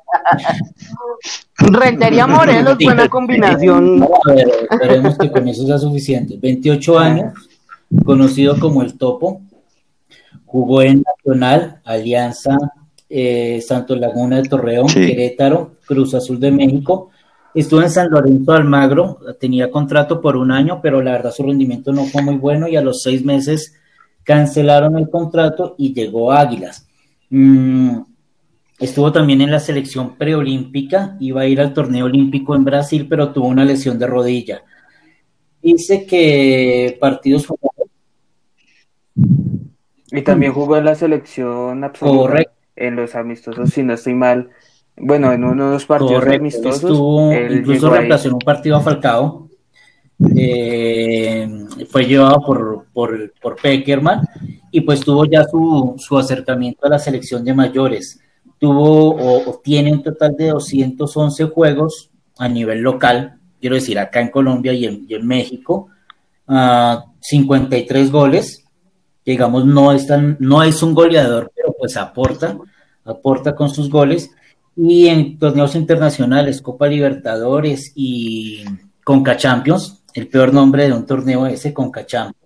Rentería 1.57 2.27
Morelos, 2.27 2.77
buena 2.83 3.09
combinación. 3.09 4.03
A 4.25 4.33
ver, 4.33 4.51
esperemos 4.69 5.17
que 5.17 5.31
con 5.31 5.47
eso 5.47 5.65
sea 5.65 5.77
suficiente. 5.77 6.37
28 6.41 6.99
años, 6.99 7.33
conocido 8.03 8.59
como 8.59 8.81
el 8.81 8.97
Topo, 8.97 9.41
jugó 10.45 10.81
en 10.81 11.03
Nacional, 11.03 11.81
Alianza, 11.83 12.57
eh, 13.09 13.61
Santo 13.65 13.95
Laguna 13.95 14.41
de 14.41 14.49
Torreón, 14.49 14.87
Querétaro, 14.87 15.75
Cruz 15.85 16.13
Azul 16.13 16.39
de 16.39 16.51
México. 16.51 17.09
Estuvo 17.55 17.81
en 17.81 17.89
San 17.89 18.09
Lorenzo 18.09 18.51
Almagro, 18.51 19.19
tenía 19.39 19.71
contrato 19.71 20.19
por 20.19 20.35
un 20.35 20.51
año, 20.51 20.81
pero 20.81 21.01
la 21.01 21.13
verdad 21.13 21.31
su 21.31 21.43
rendimiento 21.43 21.93
no 21.93 22.03
fue 22.03 22.21
muy 22.21 22.35
bueno 22.35 22.67
y 22.67 22.75
a 22.75 22.81
los 22.81 23.01
seis 23.01 23.23
meses 23.23 23.73
cancelaron 24.25 24.97
el 24.97 25.09
contrato 25.09 25.73
y 25.77 25.93
llegó 25.93 26.33
a 26.33 26.41
Águilas. 26.41 26.85
Mm, 27.29 27.99
estuvo 28.77 29.09
también 29.13 29.39
en 29.39 29.51
la 29.51 29.61
selección 29.61 30.17
preolímpica, 30.17 31.15
iba 31.21 31.41
a 31.41 31.47
ir 31.47 31.61
al 31.61 31.73
torneo 31.73 32.07
olímpico 32.07 32.55
en 32.55 32.65
Brasil, 32.65 33.07
pero 33.09 33.31
tuvo 33.31 33.47
una 33.47 33.63
lesión 33.63 33.97
de 33.97 34.07
rodilla. 34.07 34.63
Dice 35.61 36.05
que 36.05 36.97
partidos 36.99 37.47
Y 40.11 40.21
también 40.23 40.51
jugó 40.51 40.75
en 40.75 40.85
la 40.85 40.95
selección 40.95 41.85
absoluta 41.85 42.43
en 42.75 42.97
los 42.97 43.15
amistosos, 43.15 43.69
si 43.69 43.81
no 43.81 43.93
estoy 43.93 44.13
mal. 44.13 44.49
Bueno, 44.97 45.31
en 45.33 45.43
uno 45.43 45.65
de 45.65 45.71
los 45.73 45.85
partidos 45.85 46.25
amistosos. 46.25 46.83
Estuvo, 46.83 47.33
incluso 47.33 47.89
reemplazó 47.89 48.27
en 48.29 48.33
un 48.35 48.39
partido 48.39 48.77
a 48.77 48.81
Falcao. 48.81 49.49
Eh, 50.37 51.47
fue 51.89 52.05
llevado 52.05 52.41
por, 52.45 52.85
por, 52.93 53.33
por, 53.41 53.57
Peckerman 53.57 54.21
y 54.71 54.79
pues 54.79 55.01
tuvo 55.01 55.25
ya 55.25 55.43
su, 55.43 55.95
su, 55.97 56.17
acercamiento 56.17 56.85
a 56.85 56.89
la 56.89 56.99
selección 56.99 57.43
de 57.43 57.53
mayores. 57.53 58.21
Tuvo 58.57 59.15
o, 59.15 59.59
tiene 59.61 59.91
un 59.91 60.01
total 60.01 60.33
de 60.37 60.49
211 60.51 61.45
juegos 61.45 62.11
a 62.37 62.47
nivel 62.47 62.79
local, 62.79 63.39
quiero 63.59 63.75
decir, 63.75 63.99
acá 63.99 64.21
en 64.21 64.29
Colombia 64.29 64.71
y 64.71 64.85
en, 64.85 65.05
en 65.09 65.27
México, 65.27 65.89
53 66.47 68.07
ah, 68.07 68.11
goles, 68.11 68.65
digamos, 69.25 69.65
no 69.65 69.91
es, 69.91 70.07
tan, 70.07 70.37
no 70.39 70.63
es 70.63 70.81
un 70.83 70.93
goleador, 70.93 71.51
pero 71.55 71.75
pues 71.77 71.97
aporta, 71.97 72.57
aporta 73.03 73.55
con 73.55 73.69
sus 73.69 73.89
goles. 73.89 74.31
Y 74.75 75.07
en 75.07 75.39
torneos 75.39 75.75
internacionales, 75.75 76.61
Copa 76.61 76.87
Libertadores 76.87 77.93
y 77.95 78.63
Conca 79.03 79.37
Champions, 79.37 80.03
el 80.13 80.27
peor 80.27 80.53
nombre 80.53 80.87
de 80.87 80.93
un 80.93 81.05
torneo 81.05 81.45
ese, 81.45 81.73
Conca 81.73 82.05
Champions. 82.05 82.45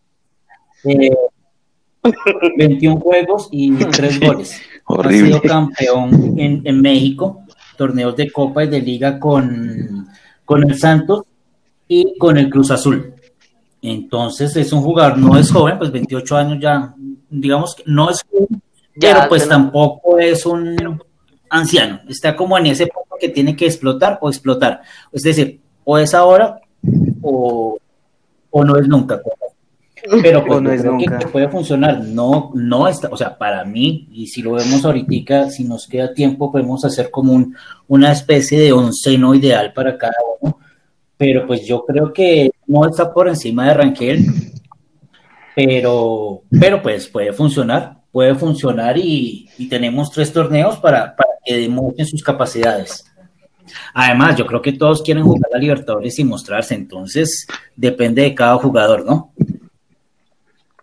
21 2.57 2.97
eh, 2.97 2.99
juegos 3.03 3.49
y 3.51 3.73
3 3.73 4.19
goles. 4.19 4.61
Ha 4.85 5.09
sido 5.09 5.41
campeón 5.41 6.35
en, 6.37 6.61
en, 6.65 6.81
México, 6.81 7.43
torneos 7.77 8.15
de 8.15 8.31
Copa 8.31 8.63
y 8.63 8.67
de 8.67 8.81
Liga 8.81 9.19
con, 9.19 10.07
con 10.45 10.63
el 10.63 10.77
Santos 10.77 11.23
y 11.87 12.17
con 12.17 12.37
el 12.37 12.49
Cruz 12.49 12.71
Azul. 12.71 13.13
Entonces 13.81 14.55
es 14.55 14.73
un 14.73 14.81
jugador, 14.81 15.17
no 15.17 15.37
es 15.37 15.51
joven, 15.51 15.77
pues 15.77 15.91
28 15.91 16.37
años 16.37 16.57
ya, 16.59 16.93
digamos 17.29 17.75
que 17.75 17.83
no 17.85 18.09
es 18.09 18.23
joven, 18.29 18.61
pero 18.99 19.19
pues 19.29 19.47
tampoco 19.47 20.19
es 20.19 20.45
un 20.45 21.01
anciano, 21.49 22.01
está 22.07 22.35
como 22.35 22.57
en 22.57 22.67
ese 22.67 22.87
punto 22.87 23.15
que 23.19 23.29
tiene 23.29 23.55
que 23.55 23.65
explotar 23.65 24.17
o 24.21 24.29
explotar. 24.29 24.81
Es 25.11 25.23
decir, 25.23 25.59
o 25.83 25.97
es 25.97 26.13
ahora 26.13 26.59
o, 27.21 27.77
no 28.53 28.77
es 28.77 28.87
nunca. 28.87 29.21
Pero 30.21 30.45
pues 30.45 30.61
no 30.61 30.71
es 30.71 30.83
nunca. 30.83 31.17
Que 31.17 31.27
puede 31.27 31.49
funcionar, 31.49 32.01
no, 32.01 32.51
no 32.53 32.87
está, 32.87 33.09
o 33.09 33.17
sea, 33.17 33.37
para 33.37 33.65
mí, 33.65 34.07
y 34.11 34.27
si 34.27 34.41
lo 34.41 34.53
vemos 34.53 34.85
ahorita, 34.85 35.49
si 35.49 35.65
nos 35.65 35.87
queda 35.87 36.13
tiempo, 36.13 36.51
podemos 36.51 36.85
hacer 36.85 37.11
como 37.11 37.33
un, 37.33 37.55
una 37.87 38.11
especie 38.11 38.59
de 38.59 38.71
onceno 38.71 39.35
ideal 39.35 39.73
para 39.73 39.97
cada 39.97 40.15
uno 40.39 40.57
pero 41.19 41.45
pues 41.45 41.67
yo 41.67 41.83
creo 41.85 42.13
que 42.13 42.49
no 42.65 42.87
está 42.87 43.13
por 43.13 43.27
encima 43.27 43.67
de 43.67 43.73
Rangel, 43.73 44.25
pero, 45.53 46.43
pero 46.49 46.81
pues 46.81 47.09
puede 47.09 47.33
funcionar, 47.33 47.97
puede 48.09 48.35
funcionar 48.35 48.97
y, 48.97 49.49
tenemos 49.69 50.11
tres 50.11 50.31
torneos 50.31 50.77
para, 50.77 51.13
que 51.49 51.57
demuestren 51.57 52.05
sus 52.05 52.21
capacidades. 52.21 53.03
Además, 53.93 54.35
yo 54.35 54.45
creo 54.45 54.61
que 54.61 54.73
todos 54.73 55.01
quieren 55.01 55.23
jugar 55.23 55.49
a 55.53 55.57
Libertadores 55.57 56.19
y 56.19 56.23
mostrarse, 56.23 56.75
entonces 56.75 57.47
depende 57.75 58.21
de 58.21 58.35
cada 58.35 58.55
jugador, 58.57 59.03
¿no? 59.03 59.31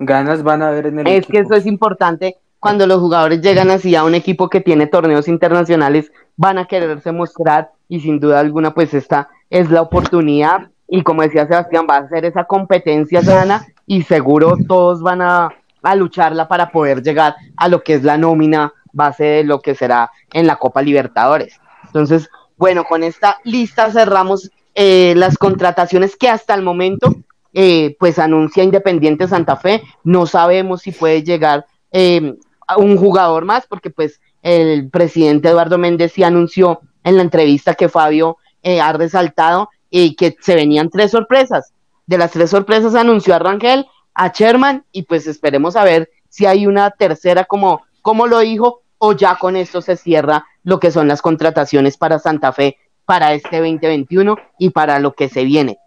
Ganas 0.00 0.42
van 0.42 0.62
a 0.62 0.70
ver 0.70 0.86
en 0.86 0.98
el 0.98 1.06
Es 1.06 1.26
que 1.26 1.38
eso 1.38 1.54
es 1.54 1.66
importante. 1.66 2.36
Cuando 2.58 2.86
los 2.86 3.00
jugadores 3.00 3.40
llegan 3.40 3.70
así 3.70 3.94
a 3.94 4.02
un 4.02 4.14
equipo 4.14 4.48
que 4.48 4.60
tiene 4.60 4.88
torneos 4.88 5.28
internacionales, 5.28 6.10
van 6.36 6.58
a 6.58 6.66
quererse 6.66 7.12
mostrar 7.12 7.70
y 7.88 8.00
sin 8.00 8.18
duda 8.18 8.40
alguna, 8.40 8.74
pues 8.74 8.92
esta 8.92 9.28
es 9.50 9.70
la 9.70 9.82
oportunidad 9.82 10.68
y 10.88 11.02
como 11.02 11.22
decía 11.22 11.46
Sebastián, 11.46 11.86
va 11.88 11.98
a 11.98 12.08
ser 12.08 12.24
esa 12.24 12.44
competencia 12.44 13.22
sana 13.22 13.66
y 13.86 14.02
seguro 14.02 14.56
todos 14.66 15.00
van 15.00 15.22
a, 15.22 15.48
lucharla 15.94 16.48
para 16.48 16.72
poder 16.72 17.00
llegar 17.00 17.36
a 17.56 17.68
lo 17.68 17.84
que 17.84 17.94
es 17.94 18.02
la 18.02 18.18
nómina 18.18 18.72
base 18.96 19.24
de 19.24 19.44
lo 19.44 19.60
que 19.60 19.74
será 19.74 20.10
en 20.32 20.46
la 20.46 20.56
Copa 20.56 20.82
Libertadores. 20.82 21.60
Entonces, 21.84 22.28
bueno, 22.56 22.84
con 22.84 23.02
esta 23.02 23.38
lista 23.44 23.90
cerramos 23.90 24.50
eh, 24.74 25.14
las 25.16 25.38
contrataciones 25.38 26.16
que 26.16 26.28
hasta 26.28 26.54
el 26.54 26.62
momento 26.62 27.14
eh, 27.58 27.96
pues 27.98 28.18
anuncia 28.18 28.62
Independiente 28.62 29.28
Santa 29.28 29.56
Fe. 29.56 29.82
No 30.04 30.26
sabemos 30.26 30.82
si 30.82 30.92
puede 30.92 31.22
llegar 31.22 31.64
eh, 31.90 32.34
a 32.66 32.76
un 32.76 32.96
jugador 32.96 33.44
más 33.44 33.66
porque 33.66 33.88
pues 33.88 34.20
el 34.42 34.90
presidente 34.90 35.48
Eduardo 35.48 35.78
Méndez 35.78 36.12
sí 36.12 36.22
anunció 36.22 36.80
en 37.02 37.16
la 37.16 37.22
entrevista 37.22 37.74
que 37.74 37.88
Fabio 37.88 38.36
eh, 38.62 38.80
ha 38.80 38.92
resaltado 38.92 39.70
y 39.88 40.16
que 40.16 40.36
se 40.40 40.54
venían 40.54 40.90
tres 40.90 41.12
sorpresas. 41.12 41.72
De 42.06 42.18
las 42.18 42.32
tres 42.32 42.50
sorpresas 42.50 42.94
anunció 42.94 43.34
a 43.34 43.38
Rangel, 43.38 43.86
a 44.12 44.28
Sherman 44.28 44.84
y 44.92 45.04
pues 45.04 45.26
esperemos 45.26 45.76
a 45.76 45.84
ver 45.84 46.10
si 46.28 46.46
hay 46.46 46.66
una 46.66 46.90
tercera 46.90 47.44
como, 47.44 47.82
como 48.02 48.26
lo 48.26 48.40
dijo 48.40 48.82
o 48.98 49.12
ya 49.12 49.36
con 49.36 49.56
esto 49.56 49.82
se 49.82 49.96
cierra 49.96 50.46
lo 50.64 50.80
que 50.80 50.90
son 50.90 51.08
las 51.08 51.22
contrataciones 51.22 51.96
para 51.96 52.18
Santa 52.18 52.52
Fe 52.52 52.78
para 53.04 53.32
este 53.32 53.58
2021 53.58 54.36
y 54.58 54.70
para 54.70 54.98
lo 54.98 55.14
que 55.14 55.28
se 55.28 55.44
viene. 55.44 55.78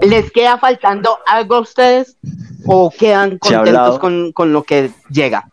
¿Les 0.00 0.30
queda 0.30 0.58
faltando 0.58 1.18
algo 1.26 1.56
a 1.56 1.60
ustedes 1.60 2.18
o 2.66 2.90
quedan 2.90 3.38
contentos 3.38 3.98
con, 3.98 4.32
con, 4.32 4.52
lo 4.52 4.62
que 4.62 4.90
llega? 5.08 5.48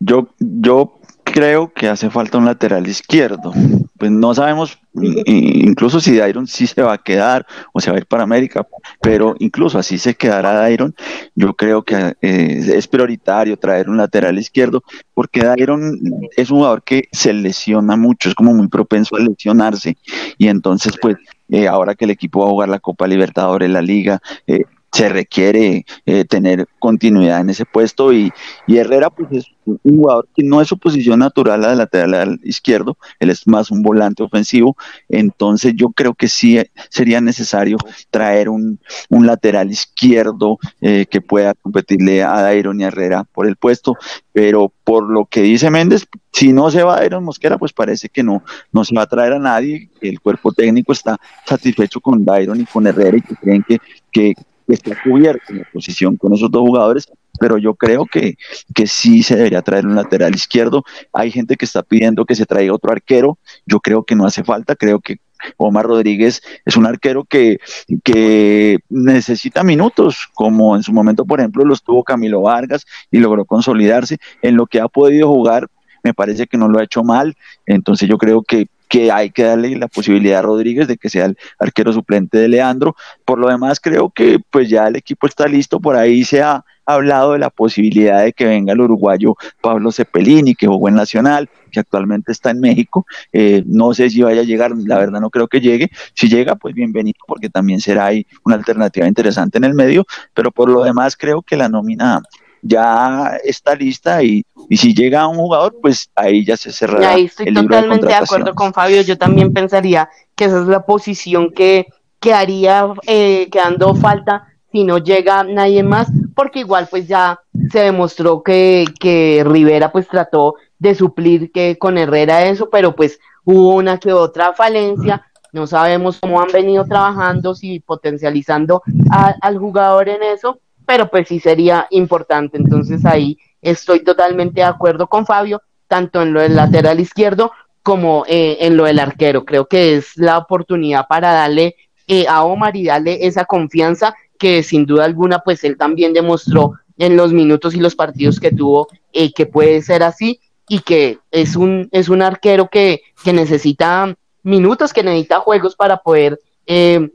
Yo, 0.00 0.28
yo 0.38 0.98
creo 1.22 1.72
que 1.72 1.88
hace 1.88 2.10
falta 2.10 2.38
un 2.38 2.46
lateral 2.46 2.88
izquierdo. 2.88 3.52
Pues 4.00 4.10
no 4.10 4.34
sabemos 4.34 4.78
incluso 5.26 6.00
si 6.00 6.16
Dairon 6.16 6.46
sí 6.46 6.66
se 6.66 6.80
va 6.80 6.94
a 6.94 6.98
quedar 6.98 7.46
o 7.74 7.80
se 7.80 7.90
va 7.90 7.98
a 7.98 8.00
ir 8.00 8.06
para 8.06 8.22
América, 8.22 8.66
pero 9.02 9.36
incluso 9.40 9.78
así 9.78 9.98
se 9.98 10.14
quedará 10.14 10.54
Dairon, 10.54 10.94
yo 11.34 11.52
creo 11.52 11.82
que 11.82 12.16
eh, 12.22 12.62
es 12.74 12.88
prioritario 12.88 13.58
traer 13.58 13.90
un 13.90 13.98
lateral 13.98 14.38
izquierdo, 14.38 14.82
porque 15.12 15.40
Dairon 15.40 16.00
es 16.34 16.50
un 16.50 16.60
jugador 16.60 16.82
que 16.82 17.08
se 17.12 17.34
lesiona 17.34 17.94
mucho, 17.94 18.30
es 18.30 18.34
como 18.34 18.54
muy 18.54 18.68
propenso 18.68 19.16
a 19.16 19.20
lesionarse, 19.20 19.98
y 20.38 20.48
entonces 20.48 20.94
pues 20.98 21.18
eh, 21.50 21.68
ahora 21.68 21.94
que 21.94 22.06
el 22.06 22.10
equipo 22.10 22.40
va 22.40 22.46
a 22.46 22.50
jugar 22.50 22.68
la 22.70 22.78
Copa 22.78 23.06
Libertadores, 23.06 23.68
la 23.68 23.82
Liga, 23.82 24.22
eh, 24.46 24.64
se 24.92 25.08
requiere 25.08 25.84
eh, 26.06 26.24
tener 26.24 26.66
continuidad 26.78 27.40
en 27.40 27.50
ese 27.50 27.64
puesto 27.64 28.12
y, 28.12 28.32
Herrera 28.66 29.10
pues 29.10 29.28
es 29.32 29.46
un 29.64 29.78
jugador 29.84 30.28
que 30.34 30.42
no 30.42 30.60
es 30.60 30.68
su 30.68 30.78
posición 30.78 31.18
natural 31.18 31.60
la 31.60 31.70
de 31.70 31.76
lateral 31.76 32.40
izquierdo, 32.42 32.96
él 33.18 33.30
es 33.30 33.46
más 33.46 33.70
un 33.70 33.82
volante 33.82 34.22
ofensivo, 34.22 34.76
entonces 35.08 35.74
yo 35.76 35.90
creo 35.90 36.14
que 36.14 36.28
sí 36.28 36.58
sería 36.88 37.20
necesario 37.20 37.76
traer 38.10 38.48
un, 38.48 38.80
lateral 39.10 39.70
izquierdo 39.70 40.58
eh, 40.80 41.06
que 41.08 41.20
pueda 41.20 41.54
competirle 41.54 42.22
a 42.22 42.40
Dairon 42.40 42.80
y 42.80 42.84
Herrera 42.84 43.24
por 43.24 43.46
el 43.46 43.56
puesto, 43.56 43.96
pero 44.32 44.72
por 44.82 45.08
lo 45.10 45.26
que 45.26 45.42
dice 45.42 45.70
Méndez, 45.70 46.06
si 46.32 46.52
no 46.52 46.70
se 46.70 46.82
va 46.82 46.96
a 46.96 47.00
Dairon 47.00 47.22
Mosquera, 47.22 47.58
pues 47.58 47.72
parece 47.72 48.08
que 48.08 48.22
no, 48.22 48.42
no 48.72 48.84
se 48.84 48.94
va 48.94 49.02
a 49.02 49.06
traer 49.06 49.34
a 49.34 49.38
nadie, 49.38 49.90
el 50.00 50.20
cuerpo 50.20 50.52
técnico 50.52 50.92
está 50.92 51.18
satisfecho 51.44 52.00
con 52.00 52.24
Dairon 52.24 52.60
y 52.60 52.64
con 52.64 52.86
Herrera 52.86 53.18
y 53.18 53.22
que 53.22 53.36
creen 53.36 53.64
que, 53.68 53.78
que 54.10 54.34
está 54.74 54.96
cubierto 55.02 55.44
en 55.48 55.58
la 55.58 55.64
posición 55.72 56.16
con 56.16 56.34
esos 56.34 56.50
dos 56.50 56.62
jugadores, 56.62 57.10
pero 57.38 57.58
yo 57.58 57.74
creo 57.74 58.06
que, 58.06 58.36
que 58.74 58.86
sí 58.86 59.22
se 59.22 59.36
debería 59.36 59.62
traer 59.62 59.86
un 59.86 59.94
lateral 59.94 60.34
izquierdo. 60.34 60.84
Hay 61.12 61.30
gente 61.30 61.56
que 61.56 61.64
está 61.64 61.82
pidiendo 61.82 62.24
que 62.24 62.34
se 62.34 62.46
traiga 62.46 62.74
otro 62.74 62.92
arquero, 62.92 63.38
yo 63.66 63.80
creo 63.80 64.04
que 64.04 64.14
no 64.14 64.26
hace 64.26 64.44
falta, 64.44 64.76
creo 64.76 65.00
que 65.00 65.18
Omar 65.56 65.86
Rodríguez 65.86 66.42
es 66.64 66.76
un 66.76 66.86
arquero 66.86 67.24
que, 67.24 67.58
que 68.04 68.78
necesita 68.88 69.62
minutos, 69.62 70.28
como 70.34 70.76
en 70.76 70.82
su 70.82 70.92
momento, 70.92 71.24
por 71.24 71.40
ejemplo, 71.40 71.64
los 71.64 71.82
tuvo 71.82 72.04
Camilo 72.04 72.42
Vargas 72.42 72.86
y 73.10 73.18
logró 73.18 73.44
consolidarse 73.44 74.18
en 74.42 74.56
lo 74.56 74.66
que 74.66 74.80
ha 74.80 74.88
podido 74.88 75.28
jugar. 75.28 75.68
Me 76.02 76.14
parece 76.14 76.46
que 76.46 76.56
no 76.56 76.68
lo 76.68 76.78
ha 76.78 76.84
hecho 76.84 77.04
mal, 77.04 77.36
entonces 77.66 78.08
yo 78.08 78.16
creo 78.18 78.42
que 78.42 78.68
que 78.90 79.12
hay 79.12 79.30
que 79.30 79.44
darle 79.44 79.76
la 79.76 79.86
posibilidad 79.86 80.40
a 80.40 80.42
Rodríguez 80.42 80.88
de 80.88 80.96
que 80.96 81.08
sea 81.08 81.26
el 81.26 81.38
arquero 81.60 81.92
suplente 81.92 82.38
de 82.38 82.48
Leandro. 82.48 82.96
Por 83.24 83.38
lo 83.38 83.48
demás, 83.48 83.78
creo 83.78 84.10
que 84.10 84.40
pues 84.50 84.68
ya 84.68 84.88
el 84.88 84.96
equipo 84.96 85.28
está 85.28 85.46
listo, 85.46 85.78
por 85.78 85.94
ahí 85.94 86.24
se 86.24 86.42
ha 86.42 86.64
hablado 86.84 87.34
de 87.34 87.38
la 87.38 87.50
posibilidad 87.50 88.24
de 88.24 88.32
que 88.32 88.46
venga 88.46 88.72
el 88.72 88.80
uruguayo 88.80 89.36
Pablo 89.60 89.92
Cepelini, 89.92 90.56
que 90.56 90.66
jugó 90.66 90.88
en 90.88 90.96
Nacional, 90.96 91.48
que 91.70 91.78
actualmente 91.78 92.32
está 92.32 92.50
en 92.50 92.58
México. 92.58 93.06
Eh, 93.32 93.62
no 93.64 93.94
sé 93.94 94.10
si 94.10 94.22
vaya 94.22 94.40
a 94.40 94.44
llegar, 94.44 94.72
la 94.76 94.98
verdad 94.98 95.20
no 95.20 95.30
creo 95.30 95.46
que 95.46 95.60
llegue. 95.60 95.88
Si 96.14 96.28
llega, 96.28 96.56
pues 96.56 96.74
bienvenido, 96.74 97.20
porque 97.28 97.48
también 97.48 97.80
será 97.80 98.06
ahí 98.06 98.26
una 98.44 98.56
alternativa 98.56 99.06
interesante 99.06 99.58
en 99.58 99.64
el 99.64 99.74
medio, 99.74 100.04
pero 100.34 100.50
por 100.50 100.68
lo 100.68 100.82
demás 100.82 101.16
creo 101.16 101.42
que 101.42 101.56
la 101.56 101.68
nómina 101.68 102.20
ya 102.62 103.38
está 103.44 103.74
lista 103.74 104.22
y, 104.22 104.44
y 104.68 104.76
si 104.76 104.94
llega 104.94 105.26
un 105.26 105.36
jugador, 105.36 105.76
pues 105.80 106.10
ahí 106.14 106.44
ya 106.44 106.56
se 106.56 106.72
cerrará. 106.72 107.10
Ahí 107.10 107.24
estoy 107.24 107.52
totalmente 107.52 108.06
de, 108.06 108.14
acuerdo 108.14 108.54
con 108.54 108.72
Fabio, 108.72 109.02
yo 109.02 109.16
también 109.18 109.52
pensaría 109.52 110.08
que 110.34 110.44
esa 110.44 110.60
es 110.60 110.66
la 110.66 110.84
posición 110.84 111.52
que, 111.52 111.86
que 112.20 112.34
haría 112.34 112.88
eh, 113.06 113.48
quedando 113.50 113.94
falta 113.94 114.46
si 114.72 114.84
no 114.84 114.98
llega 114.98 115.42
nadie 115.42 115.82
más, 115.82 116.08
porque 116.34 116.60
igual 116.60 116.86
pues 116.90 117.08
ya 117.08 117.40
se 117.70 117.80
demostró 117.80 118.42
que, 118.42 118.84
que 119.00 119.42
Rivera 119.44 119.90
pues 119.90 120.06
trató 120.06 120.54
de 120.78 120.94
suplir 120.94 121.50
que 121.52 121.76
con 121.76 121.98
Herrera 121.98 122.46
eso, 122.46 122.70
pero 122.70 122.94
pues 122.94 123.18
hubo 123.44 123.74
una 123.74 123.98
que 123.98 124.12
otra 124.12 124.52
falencia, 124.52 125.26
no 125.52 125.66
sabemos 125.66 126.18
cómo 126.20 126.40
han 126.40 126.52
venido 126.52 126.84
trabajando, 126.84 127.54
si 127.54 127.80
potencializando 127.80 128.82
al 129.10 129.58
jugador 129.58 130.08
en 130.08 130.22
eso, 130.22 130.60
pero 130.90 131.08
pues 131.08 131.28
sí 131.28 131.38
sería 131.38 131.86
importante. 131.90 132.56
Entonces 132.56 133.06
ahí 133.06 133.38
estoy 133.62 134.02
totalmente 134.02 134.62
de 134.62 134.66
acuerdo 134.66 135.06
con 135.06 135.24
Fabio, 135.24 135.62
tanto 135.86 136.20
en 136.20 136.32
lo 136.32 136.40
del 136.40 136.56
lateral 136.56 136.98
izquierdo 136.98 137.52
como 137.84 138.24
eh, 138.26 138.56
en 138.62 138.76
lo 138.76 138.86
del 138.86 138.98
arquero. 138.98 139.44
Creo 139.44 139.68
que 139.68 139.94
es 139.94 140.16
la 140.16 140.36
oportunidad 140.36 141.06
para 141.08 141.30
darle 141.30 141.76
eh, 142.08 142.26
a 142.28 142.42
Omar 142.42 142.74
y 142.74 142.86
darle 142.86 143.24
esa 143.24 143.44
confianza 143.44 144.16
que 144.36 144.64
sin 144.64 144.84
duda 144.84 145.04
alguna 145.04 145.38
pues 145.38 145.62
él 145.62 145.76
también 145.76 146.12
demostró 146.12 146.72
en 146.98 147.16
los 147.16 147.32
minutos 147.32 147.72
y 147.76 147.78
los 147.78 147.94
partidos 147.94 148.40
que 148.40 148.50
tuvo 148.50 148.88
eh, 149.12 149.32
que 149.32 149.46
puede 149.46 149.82
ser 149.82 150.02
así 150.02 150.40
y 150.68 150.80
que 150.80 151.20
es 151.30 151.54
un, 151.54 151.88
es 151.92 152.08
un 152.08 152.20
arquero 152.20 152.66
que, 152.66 153.02
que 153.22 153.32
necesita 153.32 154.12
minutos, 154.42 154.92
que 154.92 155.04
necesita 155.04 155.38
juegos 155.38 155.76
para 155.76 155.98
poder 155.98 156.40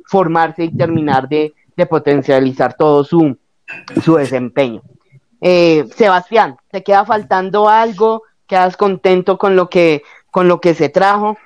formarse 0.06 0.64
y 0.64 0.78
terminar 0.78 1.28
de 1.28 1.54
potencializar 1.90 2.76
todo 2.78 3.04
su, 3.06 3.38
su 4.04 4.16
desempeño. 4.16 4.82
Eh, 5.42 5.86
Sebastián, 5.96 6.58
¿te 6.72 6.84
queda 6.84 7.06
faltando 7.06 7.70
algo? 7.70 8.24
¿Quedas 8.48 8.78
contento 8.78 9.38
con 9.38 9.56
lo 9.56 9.70
que, 9.70 10.04
con 10.32 10.48
lo 10.48 10.62
que 10.62 10.74
se 10.74 10.90
trajo? 10.90 11.38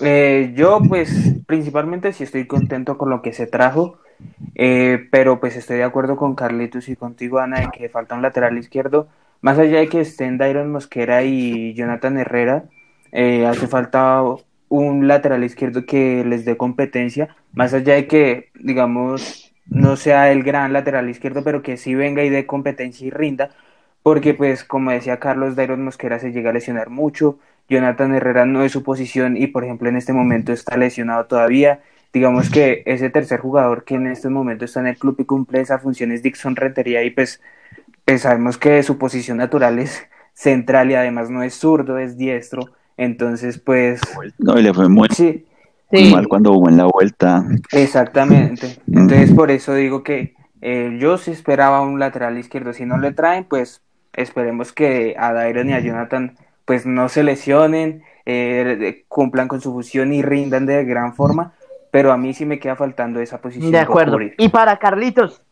Eh, 0.00 0.52
yo 0.54 0.80
pues 0.88 1.34
principalmente 1.46 2.12
sí 2.12 2.24
estoy 2.24 2.46
contento 2.46 2.96
con 2.96 3.10
lo 3.10 3.20
que 3.20 3.32
se 3.32 3.46
trajo, 3.46 3.98
eh, 4.54 5.06
pero 5.10 5.40
pues 5.40 5.56
estoy 5.56 5.78
de 5.78 5.84
acuerdo 5.84 6.16
con 6.16 6.34
Carlitos 6.34 6.88
y 6.88 6.96
contigo 6.96 7.38
Ana 7.38 7.60
de 7.60 7.68
que 7.76 7.88
falta 7.88 8.14
un 8.14 8.22
lateral 8.22 8.56
izquierdo, 8.56 9.08
más 9.42 9.58
allá 9.58 9.78
de 9.78 9.88
que 9.88 10.00
estén 10.00 10.38
Dairon 10.38 10.72
Mosquera 10.72 11.22
y 11.22 11.74
Jonathan 11.74 12.16
Herrera, 12.18 12.64
hace 13.12 13.66
falta 13.66 14.22
un 14.68 15.06
lateral 15.06 15.44
izquierdo 15.44 15.84
que 15.84 16.24
les 16.24 16.44
dé 16.44 16.56
competencia, 16.56 17.36
más 17.52 17.74
allá 17.74 17.94
de 17.94 18.06
que 18.06 18.50
digamos 18.54 19.45
no 19.68 19.96
sea 19.96 20.30
el 20.30 20.42
gran 20.42 20.72
lateral 20.72 21.08
izquierdo, 21.08 21.42
pero 21.42 21.62
que 21.62 21.76
sí 21.76 21.94
venga 21.94 22.22
y 22.22 22.30
dé 22.30 22.46
competencia 22.46 23.06
y 23.06 23.10
rinda, 23.10 23.50
porque 24.02 24.34
pues 24.34 24.64
como 24.64 24.90
decía 24.90 25.18
Carlos, 25.18 25.56
Dairon 25.56 25.84
Mosquera 25.84 26.18
se 26.18 26.32
llega 26.32 26.50
a 26.50 26.52
lesionar 26.52 26.90
mucho, 26.90 27.38
Jonathan 27.68 28.14
Herrera 28.14 28.46
no 28.46 28.62
es 28.62 28.72
su 28.72 28.82
posición 28.82 29.36
y 29.36 29.48
por 29.48 29.64
ejemplo 29.64 29.88
en 29.88 29.96
este 29.96 30.12
momento 30.12 30.52
está 30.52 30.76
lesionado 30.76 31.26
todavía, 31.26 31.80
digamos 32.12 32.48
que 32.48 32.82
ese 32.86 33.10
tercer 33.10 33.40
jugador 33.40 33.84
que 33.84 33.96
en 33.96 34.06
este 34.06 34.28
momento 34.28 34.64
está 34.64 34.80
en 34.80 34.86
el 34.86 34.98
club 34.98 35.16
y 35.18 35.24
cumple 35.24 35.60
esa 35.60 35.78
función 35.78 36.12
es 36.12 36.22
Dixon 36.22 36.56
Rentería 36.56 37.02
y 37.02 37.10
pues, 37.10 37.42
pues 38.04 38.22
sabemos 38.22 38.58
que 38.58 38.82
su 38.82 38.98
posición 38.98 39.38
natural 39.38 39.78
es 39.78 40.06
central 40.32 40.90
y 40.90 40.94
además 40.94 41.30
no 41.30 41.42
es 41.42 41.54
zurdo, 41.54 41.98
es 41.98 42.16
diestro, 42.16 42.70
entonces 42.96 43.58
pues... 43.58 44.00
No, 44.38 44.58
y 44.58 44.62
le 44.62 44.72
fue 44.72 44.88
muy... 44.88 45.08
Sí, 45.10 45.46
mal 45.90 46.28
cuando 46.28 46.52
hubo 46.52 46.68
en 46.68 46.76
la 46.76 46.86
vuelta. 46.86 47.44
Exactamente. 47.72 48.78
Entonces, 48.86 49.32
por 49.32 49.50
eso 49.50 49.74
digo 49.74 50.02
que 50.02 50.34
eh, 50.60 50.96
yo 51.00 51.18
sí 51.18 51.30
esperaba 51.30 51.80
un 51.80 51.98
lateral 51.98 52.38
izquierdo. 52.38 52.72
Si 52.72 52.84
no 52.86 52.98
le 52.98 53.12
traen, 53.12 53.44
pues 53.44 53.82
esperemos 54.12 54.72
que 54.72 55.14
a 55.18 55.32
Dairon 55.32 55.70
y 55.70 55.74
a 55.74 55.80
Jonathan 55.80 56.36
pues 56.64 56.84
no 56.84 57.08
se 57.08 57.22
lesionen, 57.22 58.02
eh, 58.24 59.04
cumplan 59.08 59.46
con 59.46 59.60
su 59.60 59.72
fusión 59.72 60.12
y 60.12 60.22
rindan 60.22 60.66
de 60.66 60.84
gran 60.84 61.14
forma. 61.14 61.52
Pero 61.92 62.12
a 62.12 62.16
mí 62.16 62.34
sí 62.34 62.44
me 62.44 62.58
queda 62.58 62.76
faltando 62.76 63.20
esa 63.20 63.40
posición. 63.40 63.70
De 63.70 63.78
acuerdo. 63.78 64.18
Y 64.36 64.48
para 64.48 64.78
Carlitos, 64.78 65.42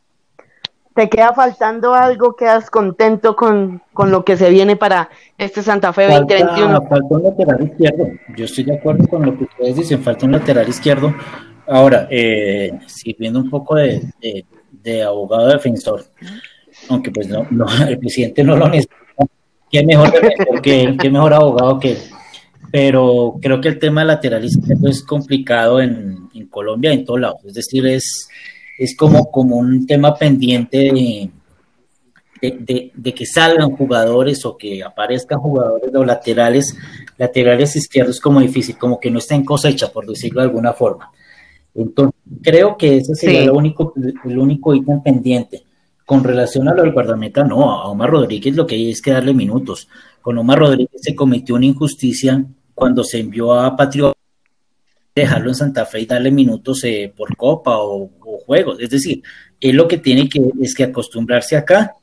¿Te 0.95 1.09
queda 1.09 1.35
faltando 1.35 1.93
algo? 1.93 2.37
¿Quedas 2.37 2.71
contento 2.71 3.35
con, 3.35 3.83
lo 3.97 4.25
que 4.25 4.37
se 4.37 4.49
viene 4.51 4.77
para 4.77 5.11
este 5.37 5.61
Santa 5.61 5.93
Fe 5.93 6.07
2021? 6.07 6.83
Falta 6.83 7.07
un 7.11 7.23
lateral 7.25 7.65
izquierdo. 7.65 8.07
Yo 8.37 8.45
estoy 8.45 8.65
de 8.65 8.75
acuerdo 8.77 9.09
con 9.09 9.27
lo 9.27 9.37
que 9.37 9.45
ustedes 9.45 9.77
dicen, 9.77 10.03
falta 10.05 10.25
un 10.25 10.33
lateral 10.33 10.69
izquierdo. 10.69 11.13
Ahora, 11.67 12.07
eh, 12.11 12.79
sirviendo 12.87 13.41
un 13.41 13.51
poco 13.51 13.75
de, 13.75 14.05
abogado 15.03 15.49
defensor, 15.49 16.05
aunque 16.89 17.11
pues 17.11 17.27
no, 17.27 17.45
el 17.89 17.99
presidente 17.99 18.45
no 18.45 18.55
lo 18.55 18.69
necesita, 18.69 18.95
qué 19.69 19.85
mejor 19.85 20.13
que 20.63 20.97
qué 21.01 21.11
mejor 21.11 21.35
abogado 21.35 21.81
que 21.81 21.93
él. 21.93 21.99
Pero 22.71 23.37
creo 23.43 23.61
que 23.61 23.69
el 23.69 23.81
tema 23.81 24.05
lateral 24.05 24.45
izquierdo 24.45 24.89
es 24.89 25.03
complicado 25.03 25.81
en, 25.81 26.29
en 26.35 26.47
Colombia, 26.47 26.93
en 26.93 27.05
todos 27.05 27.21
lados. 27.21 27.41
Es 27.45 27.55
decir, 27.55 27.85
es 27.87 28.29
es 28.79 28.97
como, 28.97 29.31
como 29.31 29.57
un 29.57 29.87
tema 29.87 30.15
pendiente 30.15 31.31
de, 32.43 32.91
de, 32.95 33.15
que 33.15 33.27
salgan 33.27 33.71
jugadores 33.71 34.45
o 34.45 34.57
que 34.57 34.83
aparezcan 34.83 35.39
jugadores 35.39 35.95
o 35.95 36.05
laterales, 36.05 36.77
laterales 37.17 37.77
izquierdos 37.77 38.21
como 38.21 38.41
difícil, 38.41 38.77
como 38.77 38.99
que 38.99 39.11
no 39.11 39.19
está 39.19 39.35
en 39.35 39.45
cosecha, 39.45 39.93
por 39.93 40.07
decirlo 40.07 40.41
de 40.41 40.49
alguna 40.49 40.73
forma. 40.73 41.11
Entonces, 41.75 42.15
creo 42.43 42.77
que 42.77 42.99
ese 42.99 43.15
sería 43.15 43.45
el, 43.45 43.51
único, 43.51 43.95
el 44.25 44.39
único 44.39 44.75
ítem 44.75 45.03
pendiente. 45.03 45.63
Con 46.07 46.23
relación 46.23 46.69
a 46.69 46.75
lo 46.75 46.83
del 46.83 46.93
guardameta, 46.93 47.45
no, 47.45 47.71
a 47.71 47.89
Omar 47.89 48.11
Rodríguez 48.11 48.55
lo 48.55 48.67
que 48.67 48.75
hay 48.75 48.91
es 48.91 49.01
que 49.01 49.11
darle 49.11 49.33
minutos. 49.33 49.89
Con 50.21 50.37
Omar 50.37 50.59
Rodríguez 50.59 51.01
se 51.01 51.15
cometió 51.15 51.55
una 51.55 51.65
injusticia 51.65 52.45
cuando 52.75 53.03
se 53.05 53.21
envió 53.21 53.55
a 53.55 53.75
Patriota 53.75 54.19
dejarlo 55.15 55.49
en 55.49 55.55
Santa 55.55 55.87
Fe 55.87 56.01
y 56.01 56.07
darle 56.07 56.31
minutos 56.31 56.83
eh, 56.85 57.13
por 57.17 57.37
copa 57.37 57.79
o, 57.79 58.11
juegos. 58.45 58.81
Es 58.81 58.91
decir, 58.91 59.23
él 59.61 59.77
lo 59.77 59.89
que 59.89 59.99
tiene 59.99 60.29
que 60.29 60.41
es 60.61 60.75
que 60.75 60.85
acostumbrarse 60.85 61.57
acá 61.57 61.95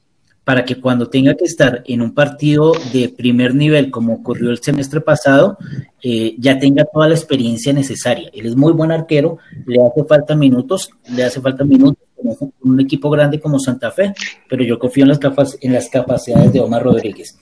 para 0.43 0.65
que 0.65 0.81
cuando 0.81 1.07
tenga 1.07 1.35
que 1.35 1.45
estar 1.45 1.83
en 1.85 2.01
un 2.01 2.13
partido 2.13 2.73
de 2.91 3.09
primer 3.09 3.53
nivel, 3.53 3.91
como 3.91 4.13
ocurrió 4.13 4.49
el 4.49 4.59
semestre 4.59 4.99
pasado, 4.99 5.57
eh, 6.01 6.35
ya 6.39 6.57
tenga 6.57 6.85
toda 6.85 7.07
la 7.07 7.15
experiencia 7.15 7.71
necesaria. 7.73 8.29
Él 8.33 8.47
es 8.47 8.55
muy 8.55 8.73
buen 8.73 8.91
arquero, 8.91 9.37
le 9.67 9.81
hace 9.81 10.03
falta 10.03 10.35
minutos, 10.35 10.89
le 11.15 11.23
hace 11.23 11.39
falta 11.41 11.63
minutos 11.63 12.03
con 12.15 12.53
un 12.63 12.79
equipo 12.79 13.09
grande 13.09 13.39
como 13.39 13.59
Santa 13.59 13.91
Fe, 13.91 14.13
pero 14.49 14.63
yo 14.63 14.79
confío 14.79 15.03
en 15.03 15.09
las, 15.09 15.19
en 15.61 15.73
las 15.73 15.89
capacidades 15.89 16.51
de 16.51 16.59
Omar 16.59 16.83
Rodríguez. 16.83 17.37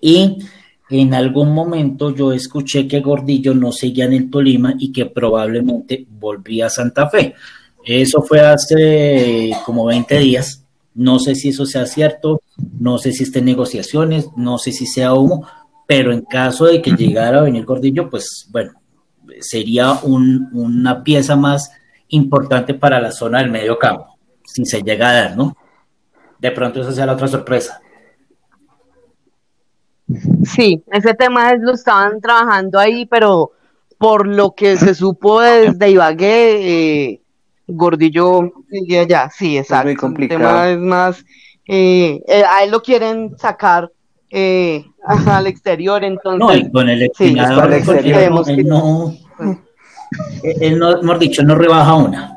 Y 0.00 0.38
en 0.90 1.14
algún 1.14 1.52
momento 1.52 2.14
yo 2.14 2.32
escuché 2.32 2.86
que 2.86 3.00
Gordillo 3.00 3.54
no 3.54 3.72
seguía 3.72 4.04
en 4.04 4.12
el 4.12 4.30
Tolima 4.30 4.74
y 4.78 4.92
que 4.92 5.06
probablemente 5.06 6.06
volvía 6.08 6.66
a 6.66 6.70
Santa 6.70 7.08
Fe. 7.08 7.34
Eso 7.88 8.20
fue 8.20 8.40
hace 8.40 9.50
como 9.64 9.86
20 9.86 10.18
días. 10.18 10.62
No 10.94 11.18
sé 11.18 11.34
si 11.34 11.48
eso 11.48 11.64
sea 11.64 11.86
cierto, 11.86 12.42
no 12.78 12.98
sé 12.98 13.12
si 13.12 13.22
estén 13.22 13.46
negociaciones, 13.46 14.28
no 14.36 14.58
sé 14.58 14.72
si 14.72 14.84
sea 14.84 15.14
humo, 15.14 15.48
pero 15.86 16.12
en 16.12 16.20
caso 16.20 16.66
de 16.66 16.82
que 16.82 16.90
llegara 16.90 17.38
a 17.38 17.44
venir 17.44 17.64
Gordillo, 17.64 18.10
pues 18.10 18.46
bueno, 18.52 18.72
sería 19.40 19.92
una 20.02 21.02
pieza 21.02 21.34
más 21.34 21.70
importante 22.08 22.74
para 22.74 23.00
la 23.00 23.10
zona 23.10 23.38
del 23.38 23.50
medio 23.50 23.78
campo, 23.78 24.18
si 24.44 24.66
se 24.66 24.82
llega 24.82 25.08
a 25.08 25.14
dar, 25.14 25.36
¿no? 25.38 25.56
De 26.38 26.50
pronto 26.50 26.82
esa 26.82 26.92
sea 26.92 27.06
la 27.06 27.14
otra 27.14 27.28
sorpresa. 27.28 27.80
Sí, 30.44 30.84
ese 30.92 31.14
tema 31.14 31.52
es, 31.52 31.62
lo 31.62 31.72
estaban 31.72 32.20
trabajando 32.20 32.78
ahí, 32.78 33.06
pero 33.06 33.52
por 33.96 34.26
lo 34.26 34.54
que 34.54 34.76
se 34.76 34.94
supo 34.94 35.40
desde 35.40 35.90
Ibagué, 35.90 37.12
eh, 37.12 37.22
Gordillo 37.68 38.50
sigue 38.70 39.00
allá, 39.00 39.30
sí, 39.30 39.58
exacto. 39.58 39.90
Es 39.90 40.02
El 40.02 40.28
tema 40.28 40.70
es 40.70 40.78
más, 40.78 41.24
eh, 41.66 42.20
eh, 42.26 42.42
a 42.42 42.64
él 42.64 42.70
lo 42.70 42.82
quieren 42.82 43.36
sacar 43.38 43.92
eh, 44.30 44.84
al 45.06 45.46
exterior, 45.46 46.02
entonces. 46.02 46.40
No, 46.40 46.54
y 46.54 46.70
con 46.70 46.88
el 46.88 47.02
exterior, 47.02 47.72
él, 47.72 48.66
no, 48.66 49.14
él 50.42 50.78
no, 50.78 50.98
hemos 50.98 51.18
dicho, 51.18 51.42
no 51.42 51.54
rebaja 51.54 51.94
una. 51.94 52.34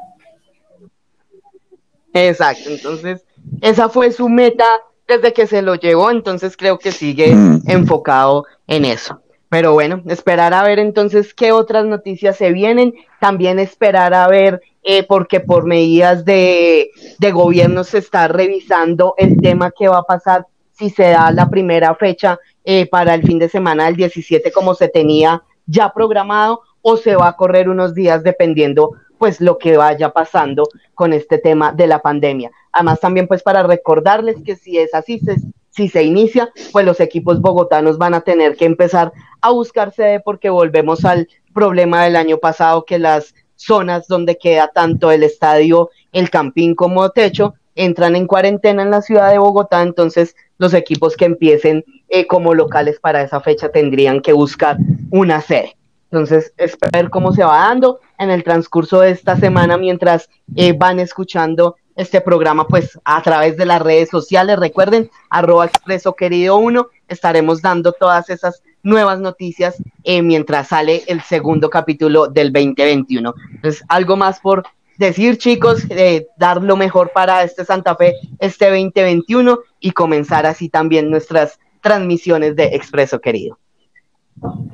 Exacto, 2.14 2.70
entonces 2.70 3.26
esa 3.62 3.88
fue 3.88 4.12
su 4.12 4.28
meta 4.28 4.66
desde 5.08 5.34
que 5.34 5.48
se 5.48 5.62
lo 5.62 5.76
llevó, 5.76 6.12
entonces 6.12 6.58
creo 6.58 6.78
que 6.78 6.92
sigue 6.92 7.34
mm. 7.34 7.64
enfocado 7.68 8.46
en 8.68 8.86
eso. 8.86 9.22
Pero 9.50 9.74
bueno, 9.74 10.02
esperar 10.08 10.54
a 10.54 10.64
ver 10.64 10.80
entonces 10.80 11.34
qué 11.34 11.52
otras 11.52 11.86
noticias 11.86 12.38
se 12.38 12.54
vienen, 12.54 12.94
también 13.20 13.60
esperar 13.60 14.14
a 14.14 14.28
ver, 14.28 14.62
eh, 14.84 15.04
porque 15.04 15.40
por 15.40 15.66
medidas 15.66 16.26
de, 16.26 16.92
de 17.20 17.32
gobierno 17.32 17.84
se 17.84 18.00
está 18.00 18.28
revisando 18.28 19.14
el 19.18 19.38
tema 19.38 19.72
que 19.72 19.88
va 19.88 20.00
a 20.00 20.04
pasar 20.04 20.48
si 20.72 20.90
se 20.90 21.10
da 21.10 21.32
la 21.32 21.50
primera 21.50 21.94
fecha 21.96 22.40
eh, 22.64 22.88
para 22.88 23.14
el 23.14 23.24
fin 23.24 23.38
de 23.38 23.50
semana 23.50 23.86
del 23.86 23.96
17 23.96 24.52
como 24.52 24.74
se 24.74 24.88
tenía 24.88 25.44
ya 25.66 25.94
programado 25.94 26.62
o 26.82 26.98
se 26.98 27.16
va 27.16 27.28
a 27.28 27.36
correr 27.36 27.70
unos 27.70 27.94
días 27.94 28.24
dependiendo 28.24 28.94
pues 29.18 29.40
lo 29.40 29.60
que 29.60 29.78
vaya 29.78 30.12
pasando 30.12 30.64
con 30.96 31.14
este 31.14 31.38
tema 31.38 31.72
de 31.72 31.86
la 31.86 32.00
pandemia. 32.00 32.50
Además 32.72 33.00
también 33.00 33.28
pues 33.28 33.44
para 33.44 33.62
recordarles 33.62 34.38
que 34.44 34.56
si 34.56 34.80
es 34.80 34.96
así, 34.96 35.20
se, 35.20 35.36
si 35.70 35.90
se 35.90 36.02
inicia, 36.02 36.52
pues 36.72 36.86
los 36.86 37.00
equipos 37.00 37.40
bogotanos 37.40 38.00
van 38.00 38.16
a 38.16 38.22
tener 38.22 38.56
que 38.56 38.66
empezar 38.66 39.14
a 39.42 39.52
buscar 39.52 39.94
sede 39.94 40.22
porque 40.22 40.50
volvemos 40.50 41.06
al 41.06 41.28
problema 41.54 42.04
del 42.04 42.16
año 42.16 42.38
pasado 42.38 42.84
que 42.86 42.98
las 42.98 43.36
zonas 43.62 44.08
donde 44.08 44.38
queda 44.38 44.70
tanto 44.74 45.12
el 45.12 45.24
estadio, 45.24 45.90
el 46.12 46.30
campín 46.30 46.76
como 46.76 47.10
techo, 47.10 47.54
entran 47.76 48.16
en 48.16 48.28
cuarentena 48.28 48.84
en 48.84 48.92
la 48.92 49.02
ciudad 49.02 49.32
de 49.32 49.38
Bogotá, 49.38 49.82
entonces 49.82 50.36
los 50.58 50.74
equipos 50.74 51.16
que 51.16 51.26
empiecen 51.26 51.84
eh, 52.10 52.28
como 52.28 52.54
locales 52.54 53.00
para 53.00 53.22
esa 53.22 53.42
fecha 53.42 53.70
tendrían 53.70 54.22
que 54.22 54.34
buscar 54.34 54.78
una 55.10 55.42
sede. 55.42 55.76
Entonces, 56.12 56.54
esperar 56.58 57.10
cómo 57.10 57.32
se 57.32 57.44
va 57.44 57.58
dando 57.60 58.02
en 58.20 58.32
el 58.32 58.44
transcurso 58.44 59.00
de 59.00 59.12
esta 59.12 59.38
semana 59.38 59.78
mientras 59.78 60.30
eh, 60.56 60.74
van 60.74 61.00
escuchando 61.00 61.78
este 61.96 62.20
programa 62.20 62.68
pues 62.68 63.00
a 63.06 63.22
través 63.22 63.56
de 63.56 63.66
las 63.66 63.82
redes 63.82 64.10
sociales. 64.10 64.60
Recuerden, 64.60 65.10
arroba 65.30 65.66
expreso 65.66 66.14
querido 66.14 66.58
uno, 66.58 66.88
estaremos 67.08 67.62
dando 67.62 67.94
todas 67.94 68.30
esas 68.30 68.62
nuevas 68.84 69.20
noticias 69.20 69.82
eh, 70.04 70.22
mientras 70.22 70.70
sale 70.70 71.04
el 71.08 71.22
segundo 71.22 71.70
capítulo 71.70 72.28
del 72.28 72.52
2021. 72.52 73.34
Entonces, 73.56 73.84
algo 73.88 74.18
más 74.18 74.40
por 74.40 74.64
decir, 74.98 75.38
chicos, 75.38 75.86
eh, 75.90 76.28
dar 76.38 76.62
lo 76.64 76.76
mejor 76.76 77.12
para 77.14 77.44
este 77.44 77.66
Santa 77.66 77.96
Fe 77.96 78.16
este 78.40 78.70
2021 78.70 79.60
y 79.80 79.92
comenzar 79.92 80.46
así 80.46 80.70
también 80.70 81.10
nuestras 81.10 81.60
transmisiones 81.82 82.56
de 82.56 82.66
Expreso 82.76 83.20
Querido. 83.20 83.58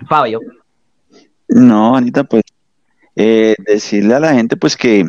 Fabio. 0.07 0.39
No, 1.47 1.95
Anita, 1.95 2.23
pues 2.23 2.43
eh, 3.15 3.55
decirle 3.65 4.15
a 4.15 4.19
la 4.19 4.33
gente 4.33 4.57
pues 4.57 4.77
que 4.77 5.05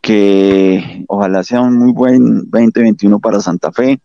que 0.00 1.04
ojalá 1.08 1.42
sea 1.42 1.60
un 1.60 1.76
muy 1.76 1.92
buen 1.92 2.50
2021 2.50 3.18
para 3.20 3.40
Santa 3.40 3.70
Fe, 3.72 4.00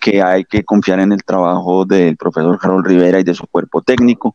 que 0.00 0.22
hay 0.22 0.44
que 0.44 0.64
confiar 0.64 0.98
en 1.00 1.12
el 1.12 1.22
trabajo 1.22 1.84
del 1.84 2.16
profesor 2.16 2.58
Harold 2.60 2.86
Rivera 2.86 3.20
y 3.20 3.24
de 3.24 3.34
su 3.34 3.46
cuerpo 3.46 3.82
técnico. 3.82 4.34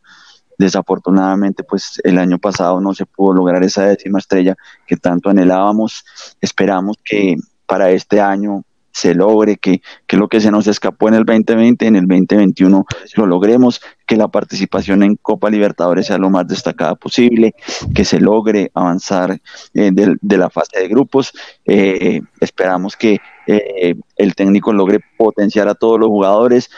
Desafortunadamente, 0.57 1.63
pues 1.63 1.99
el 2.03 2.17
año 2.17 2.37
pasado 2.37 2.79
no 2.79 2.93
se 2.93 3.05
pudo 3.05 3.33
lograr 3.33 3.63
esa 3.63 3.85
décima 3.85 4.19
estrella 4.19 4.55
que 4.87 4.95
tanto 4.95 5.29
anhelábamos. 5.29 6.05
Esperamos 6.39 6.97
que 7.03 7.35
para 7.65 7.89
este 7.89 8.21
año 8.21 8.63
se 8.91 9.13
logre, 9.13 9.57
que, 9.57 9.81
que 10.07 10.15
lo 10.15 10.29
que 10.29 10.39
se 10.39 10.51
nos 10.51 10.67
escapó 10.67 11.09
en 11.09 11.15
el 11.15 11.25
2020, 11.25 11.85
en 11.85 11.95
el 11.97 12.07
2021 12.07 12.85
lo 13.15 13.25
logremos, 13.25 13.81
que 14.07 14.15
la 14.15 14.29
participación 14.29 15.03
en 15.03 15.17
Copa 15.17 15.49
Libertadores 15.49 16.07
sea 16.07 16.17
lo 16.17 16.29
más 16.29 16.47
destacada 16.47 16.95
posible, 16.95 17.55
que 17.93 18.05
se 18.05 18.21
logre 18.21 18.71
avanzar 18.73 19.37
eh, 19.73 19.91
de, 19.91 20.37
la 20.37 20.49
fase 20.49 20.79
de 20.79 20.87
grupos. 20.87 21.33
Eh, 21.65 22.21
esperamos 22.39 22.95
que 22.95 23.19
eh, 23.47 23.95
el 24.17 24.35
técnico 24.35 24.73
logre 24.73 24.99
potenciar 25.17 25.67
a 25.67 25.75
todos 25.75 25.99
los 25.99 26.09
jugadores, 26.09 26.69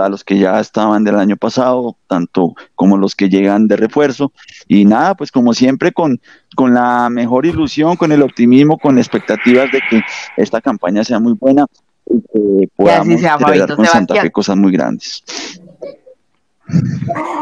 a 0.00 0.08
los 0.08 0.24
que 0.24 0.38
ya 0.38 0.60
estaban 0.60 1.04
del 1.04 1.16
año 1.16 1.36
pasado, 1.36 1.96
tanto 2.06 2.54
como 2.74 2.96
los 2.96 3.14
que 3.14 3.28
llegan 3.28 3.68
de 3.68 3.76
refuerzo. 3.76 4.32
Y 4.68 4.84
nada, 4.84 5.14
pues 5.14 5.32
como 5.32 5.54
siempre, 5.54 5.92
con, 5.92 6.20
con 6.54 6.74
la 6.74 7.08
mejor 7.10 7.46
ilusión, 7.46 7.96
con 7.96 8.12
el 8.12 8.22
optimismo, 8.22 8.78
con 8.78 8.98
expectativas 8.98 9.70
de 9.72 9.80
que 9.90 10.02
esta 10.36 10.60
campaña 10.60 11.04
sea 11.04 11.18
muy 11.18 11.34
buena 11.34 11.66
y 12.06 12.20
que 12.20 12.68
podamos 12.76 13.20
celebrar 13.20 13.74
con 13.74 13.86
Santa 13.86 14.14
Fe 14.16 14.30
cosas 14.30 14.56
muy 14.56 14.72
grandes. 14.72 15.22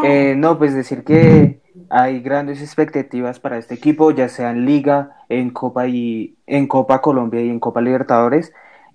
Eh, 0.05 0.35
no, 0.37 0.59
pues 0.59 0.75
decir 0.75 1.05
que 1.05 1.61
hay 1.89 2.21
grandes 2.21 2.63
expectativas 2.63 3.39
para 3.39 3.59
este 3.59 3.75
equipo, 3.75 4.11
ya 4.11 4.29
sea 4.29 4.51
en 4.51 4.65
Liga, 4.65 5.17
en 5.29 5.51
Copa 5.51 5.87
y 5.87 6.37
en 6.47 6.67
Copa 6.67 7.01
Colombia 7.01 7.43
y 7.43 7.51
en 7.51 7.61
Copa 7.61 7.81
Libertadores. 7.81 8.53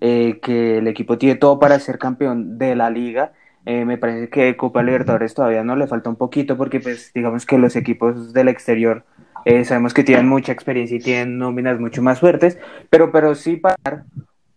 Eh, 0.08 0.40
que 0.40 0.78
el 0.78 0.88
equipo 0.88 1.18
tiene 1.18 1.34
todo 1.34 1.58
para 1.58 1.80
ser 1.80 1.98
campeón 1.98 2.60
de 2.60 2.76
la 2.76 2.92
liga. 2.92 3.34
Eh, 3.66 3.86
me 3.86 3.98
parece 3.98 4.30
que 4.30 4.56
Copa 4.56 4.84
Libertadores 4.84 5.34
todavía 5.34 5.64
no 5.64 5.76
le 5.76 5.88
falta 5.88 6.12
un 6.12 6.16
poquito 6.16 6.56
porque 6.56 6.80
pues 6.80 7.12
digamos 7.12 7.48
que 7.48 7.58
los 7.58 7.76
equipos 7.76 8.32
del 8.32 8.48
exterior 8.48 9.04
eh, 9.46 9.66
sabemos 9.66 9.96
que 9.96 10.04
tienen 10.04 10.30
mucha 10.30 10.52
experiencia 10.52 10.98
y 10.98 11.00
tienen 11.00 11.40
nóminas 11.40 11.80
mucho 11.80 12.04
más 12.04 12.20
fuertes, 12.20 12.60
pero, 12.92 13.12
pero 13.12 13.34
sí 13.34 13.56
para 13.56 14.06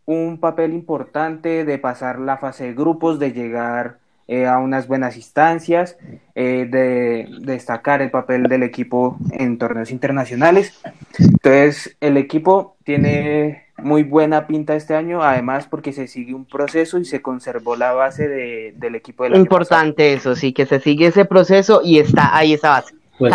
un 0.04 0.38
papel 0.38 0.74
importante 0.74 1.64
de 1.64 1.78
pasar 1.78 2.18
la 2.18 2.36
fase 2.36 2.64
de 2.64 2.74
grupos, 2.74 3.18
de 3.18 3.32
llegar 3.32 4.00
a 4.46 4.58
unas 4.58 4.86
buenas 4.86 5.16
instancias, 5.16 5.96
de, 6.34 7.26
destacar 7.40 8.02
el 8.02 8.10
papel 8.10 8.42
del 8.42 8.62
equipo 8.62 9.16
en 9.32 9.56
torneos 9.56 9.90
internacionales. 9.90 10.78
Entonces, 11.18 11.96
el 12.00 12.18
equipo 12.18 12.76
tiene 12.84 13.67
muy 13.82 14.02
buena 14.02 14.46
pinta 14.46 14.74
este 14.74 14.94
año, 14.94 15.22
además 15.22 15.66
porque 15.70 15.92
se 15.92 16.06
sigue 16.06 16.34
un 16.34 16.44
proceso 16.44 16.98
y 16.98 17.04
se 17.04 17.22
conservó 17.22 17.76
la 17.76 17.92
base 17.92 18.28
de, 18.28 18.74
del 18.76 18.96
equipo 18.96 19.24
de 19.24 19.30
la 19.30 19.38
Importante 19.38 20.12
eso, 20.12 20.34
sí, 20.34 20.52
que 20.52 20.66
se 20.66 20.80
sigue 20.80 21.06
ese 21.06 21.24
proceso 21.24 21.80
y 21.84 21.98
está 21.98 22.36
ahí 22.36 22.54
esa 22.54 22.70
base. 22.70 22.94
Pues 23.18 23.34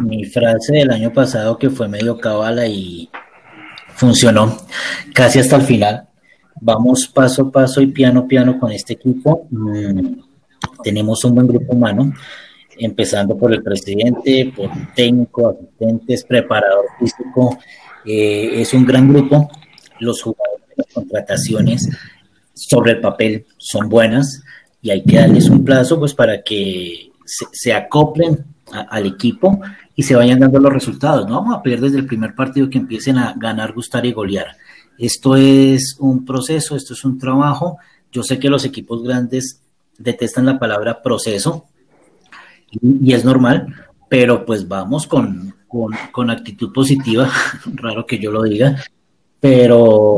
mi 0.00 0.24
frase 0.24 0.74
del 0.74 0.90
año 0.90 1.12
pasado 1.12 1.56
que 1.58 1.70
fue 1.70 1.88
medio 1.88 2.18
cabala 2.18 2.66
y 2.66 3.08
funcionó 3.94 4.54
casi 5.14 5.38
hasta 5.38 5.56
el 5.56 5.62
final. 5.62 6.08
Vamos 6.60 7.08
paso 7.08 7.42
a 7.42 7.50
paso 7.50 7.80
y 7.80 7.86
piano 7.86 8.26
piano 8.26 8.58
con 8.58 8.70
este 8.70 8.94
equipo. 8.94 9.46
Mm, 9.50 10.20
tenemos 10.82 11.24
un 11.24 11.34
buen 11.34 11.46
grupo 11.46 11.72
humano, 11.72 12.12
empezando 12.76 13.36
por 13.36 13.52
el 13.52 13.62
presidente, 13.62 14.52
por 14.54 14.68
técnico, 14.94 15.50
asistentes, 15.50 16.24
preparador 16.24 16.84
físico. 16.98 17.58
Eh, 18.04 18.60
es 18.60 18.74
un 18.74 18.84
gran 18.84 19.08
grupo 19.08 19.48
los 20.04 20.22
jugadores 20.22 20.64
las 20.76 20.86
contrataciones 20.92 21.88
sobre 22.54 22.92
el 22.92 23.00
papel 23.00 23.46
son 23.58 23.88
buenas 23.88 24.42
y 24.80 24.90
hay 24.90 25.02
que 25.02 25.16
darles 25.16 25.48
un 25.48 25.64
plazo 25.64 25.98
pues 25.98 26.14
para 26.14 26.42
que 26.42 27.10
se, 27.52 27.72
acoplen 27.72 28.44
al 28.70 29.06
equipo 29.06 29.60
y 29.96 30.02
se 30.02 30.14
vayan 30.14 30.40
dando 30.40 30.58
los 30.58 30.72
resultados. 30.72 31.26
No 31.26 31.40
vamos 31.40 31.56
a 31.56 31.62
perder 31.62 31.80
desde 31.80 31.98
el 31.98 32.06
primer 32.06 32.34
partido 32.34 32.68
que 32.68 32.78
empiecen 32.78 33.18
a 33.18 33.34
ganar, 33.36 33.72
gustar 33.72 34.04
y 34.06 34.12
golear. 34.12 34.56
Esto 34.98 35.36
es 35.36 35.96
un 35.98 36.24
proceso, 36.24 36.76
esto 36.76 36.94
es 36.94 37.04
un 37.04 37.18
trabajo. 37.18 37.78
Yo 38.12 38.22
sé 38.22 38.38
que 38.38 38.50
los 38.50 38.64
equipos 38.64 39.02
grandes 39.02 39.60
detestan 39.98 40.46
la 40.46 40.58
palabra 40.58 41.02
proceso 41.02 41.66
y, 42.70 43.12
es 43.12 43.24
normal, 43.24 43.74
pero 44.08 44.44
pues 44.44 44.68
vamos 44.68 45.06
con, 45.06 45.54
con 46.12 46.30
actitud 46.30 46.72
positiva, 46.72 47.30
raro 47.74 48.06
que 48.06 48.18
yo 48.18 48.30
lo 48.30 48.42
diga, 48.42 48.84
pero, 49.44 50.16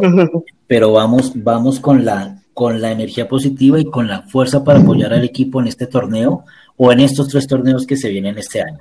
pero 0.69 0.93
vamos, 0.93 1.33
vamos 1.35 1.81
con 1.81 2.05
la, 2.05 2.37
con 2.55 2.81
la 2.81 2.93
energía 2.93 3.27
positiva 3.27 3.81
y 3.81 3.85
con 3.85 4.07
la 4.07 4.23
fuerza 4.23 4.63
para 4.63 4.79
apoyar 4.79 5.13
al 5.13 5.25
equipo 5.25 5.61
en 5.61 5.67
este 5.67 5.89
torneo 5.89 6.45
o 6.77 6.93
en 6.93 7.01
estos 7.01 7.27
tres 7.27 7.49
torneos 7.49 7.89
que 7.89 7.97
se 7.97 8.09
vienen 8.09 8.39
este 8.39 8.63
año. 8.63 8.79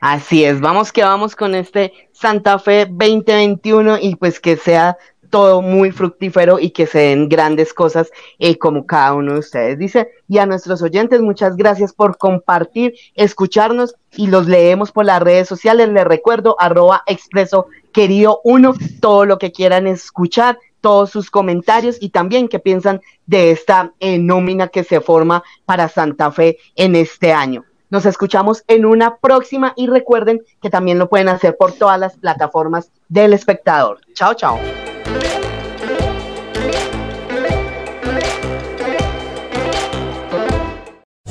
Así 0.00 0.44
es, 0.44 0.62
vamos 0.62 0.92
que 0.92 1.02
vamos 1.02 1.36
con 1.36 1.54
este 1.54 1.92
Santa 2.10 2.58
Fe 2.58 2.86
2021 2.86 3.98
y 4.00 4.16
pues 4.16 4.40
que 4.40 4.56
sea 4.56 4.96
todo 5.30 5.62
muy 5.62 5.92
fructífero 5.92 6.58
y 6.58 6.70
que 6.70 6.86
se 6.86 6.98
den 6.98 7.28
grandes 7.28 7.72
cosas 7.72 8.10
eh, 8.38 8.58
como 8.58 8.84
cada 8.84 9.14
uno 9.14 9.34
de 9.34 9.38
ustedes 9.38 9.78
dice. 9.78 10.10
Y 10.28 10.38
a 10.38 10.46
nuestros 10.46 10.82
oyentes, 10.82 11.20
muchas 11.22 11.56
gracias 11.56 11.92
por 11.92 12.18
compartir, 12.18 12.94
escucharnos 13.14 13.94
y 14.16 14.26
los 14.26 14.46
leemos 14.46 14.92
por 14.92 15.06
las 15.06 15.22
redes 15.22 15.48
sociales. 15.48 15.88
Les 15.88 16.04
recuerdo, 16.04 16.56
arroba 16.58 17.02
expreso 17.06 17.68
querido 17.92 18.40
uno, 18.44 18.74
todo 19.00 19.24
lo 19.24 19.38
que 19.38 19.52
quieran 19.52 19.86
escuchar, 19.86 20.58
todos 20.80 21.10
sus 21.10 21.30
comentarios 21.30 21.96
y 22.00 22.10
también 22.10 22.48
qué 22.48 22.58
piensan 22.58 23.00
de 23.26 23.50
esta 23.50 23.92
eh, 24.00 24.18
nómina 24.18 24.68
que 24.68 24.84
se 24.84 25.00
forma 25.00 25.42
para 25.64 25.88
Santa 25.88 26.30
Fe 26.32 26.58
en 26.74 26.96
este 26.96 27.32
año. 27.32 27.64
Nos 27.90 28.06
escuchamos 28.06 28.62
en 28.68 28.86
una 28.86 29.16
próxima 29.16 29.72
y 29.76 29.88
recuerden 29.88 30.40
que 30.62 30.70
también 30.70 30.98
lo 30.98 31.08
pueden 31.08 31.28
hacer 31.28 31.56
por 31.56 31.72
todas 31.72 31.98
las 31.98 32.16
plataformas 32.16 32.92
del 33.08 33.32
espectador. 33.32 33.98
Chao, 34.14 34.32
chao. 34.34 34.60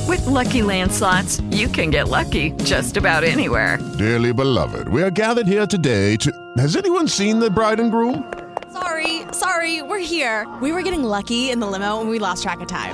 With 0.05 0.25
lucky 0.25 0.61
landslots, 0.61 1.41
you 1.55 1.69
can 1.69 1.91
get 1.91 2.09
lucky 2.09 2.51
just 2.65 2.97
about 2.97 3.23
anywhere. 3.23 3.79
Dearly 3.97 4.33
beloved, 4.33 4.89
we 4.89 5.01
are 5.01 5.11
gathered 5.11 5.47
here 5.47 5.65
today 5.65 6.17
to. 6.17 6.31
Has 6.57 6.75
anyone 6.75 7.07
seen 7.07 7.39
the 7.39 7.49
bride 7.49 7.79
and 7.79 7.89
groom? 7.89 8.25
Sorry, 8.73 9.21
sorry, 9.31 9.81
we're 9.81 9.99
here. 9.99 10.45
We 10.61 10.73
were 10.73 10.81
getting 10.81 11.03
lucky 11.03 11.51
in 11.51 11.59
the 11.59 11.67
limo 11.67 12.01
and 12.01 12.09
we 12.09 12.19
lost 12.19 12.43
track 12.43 12.59
of 12.59 12.67
time. 12.67 12.93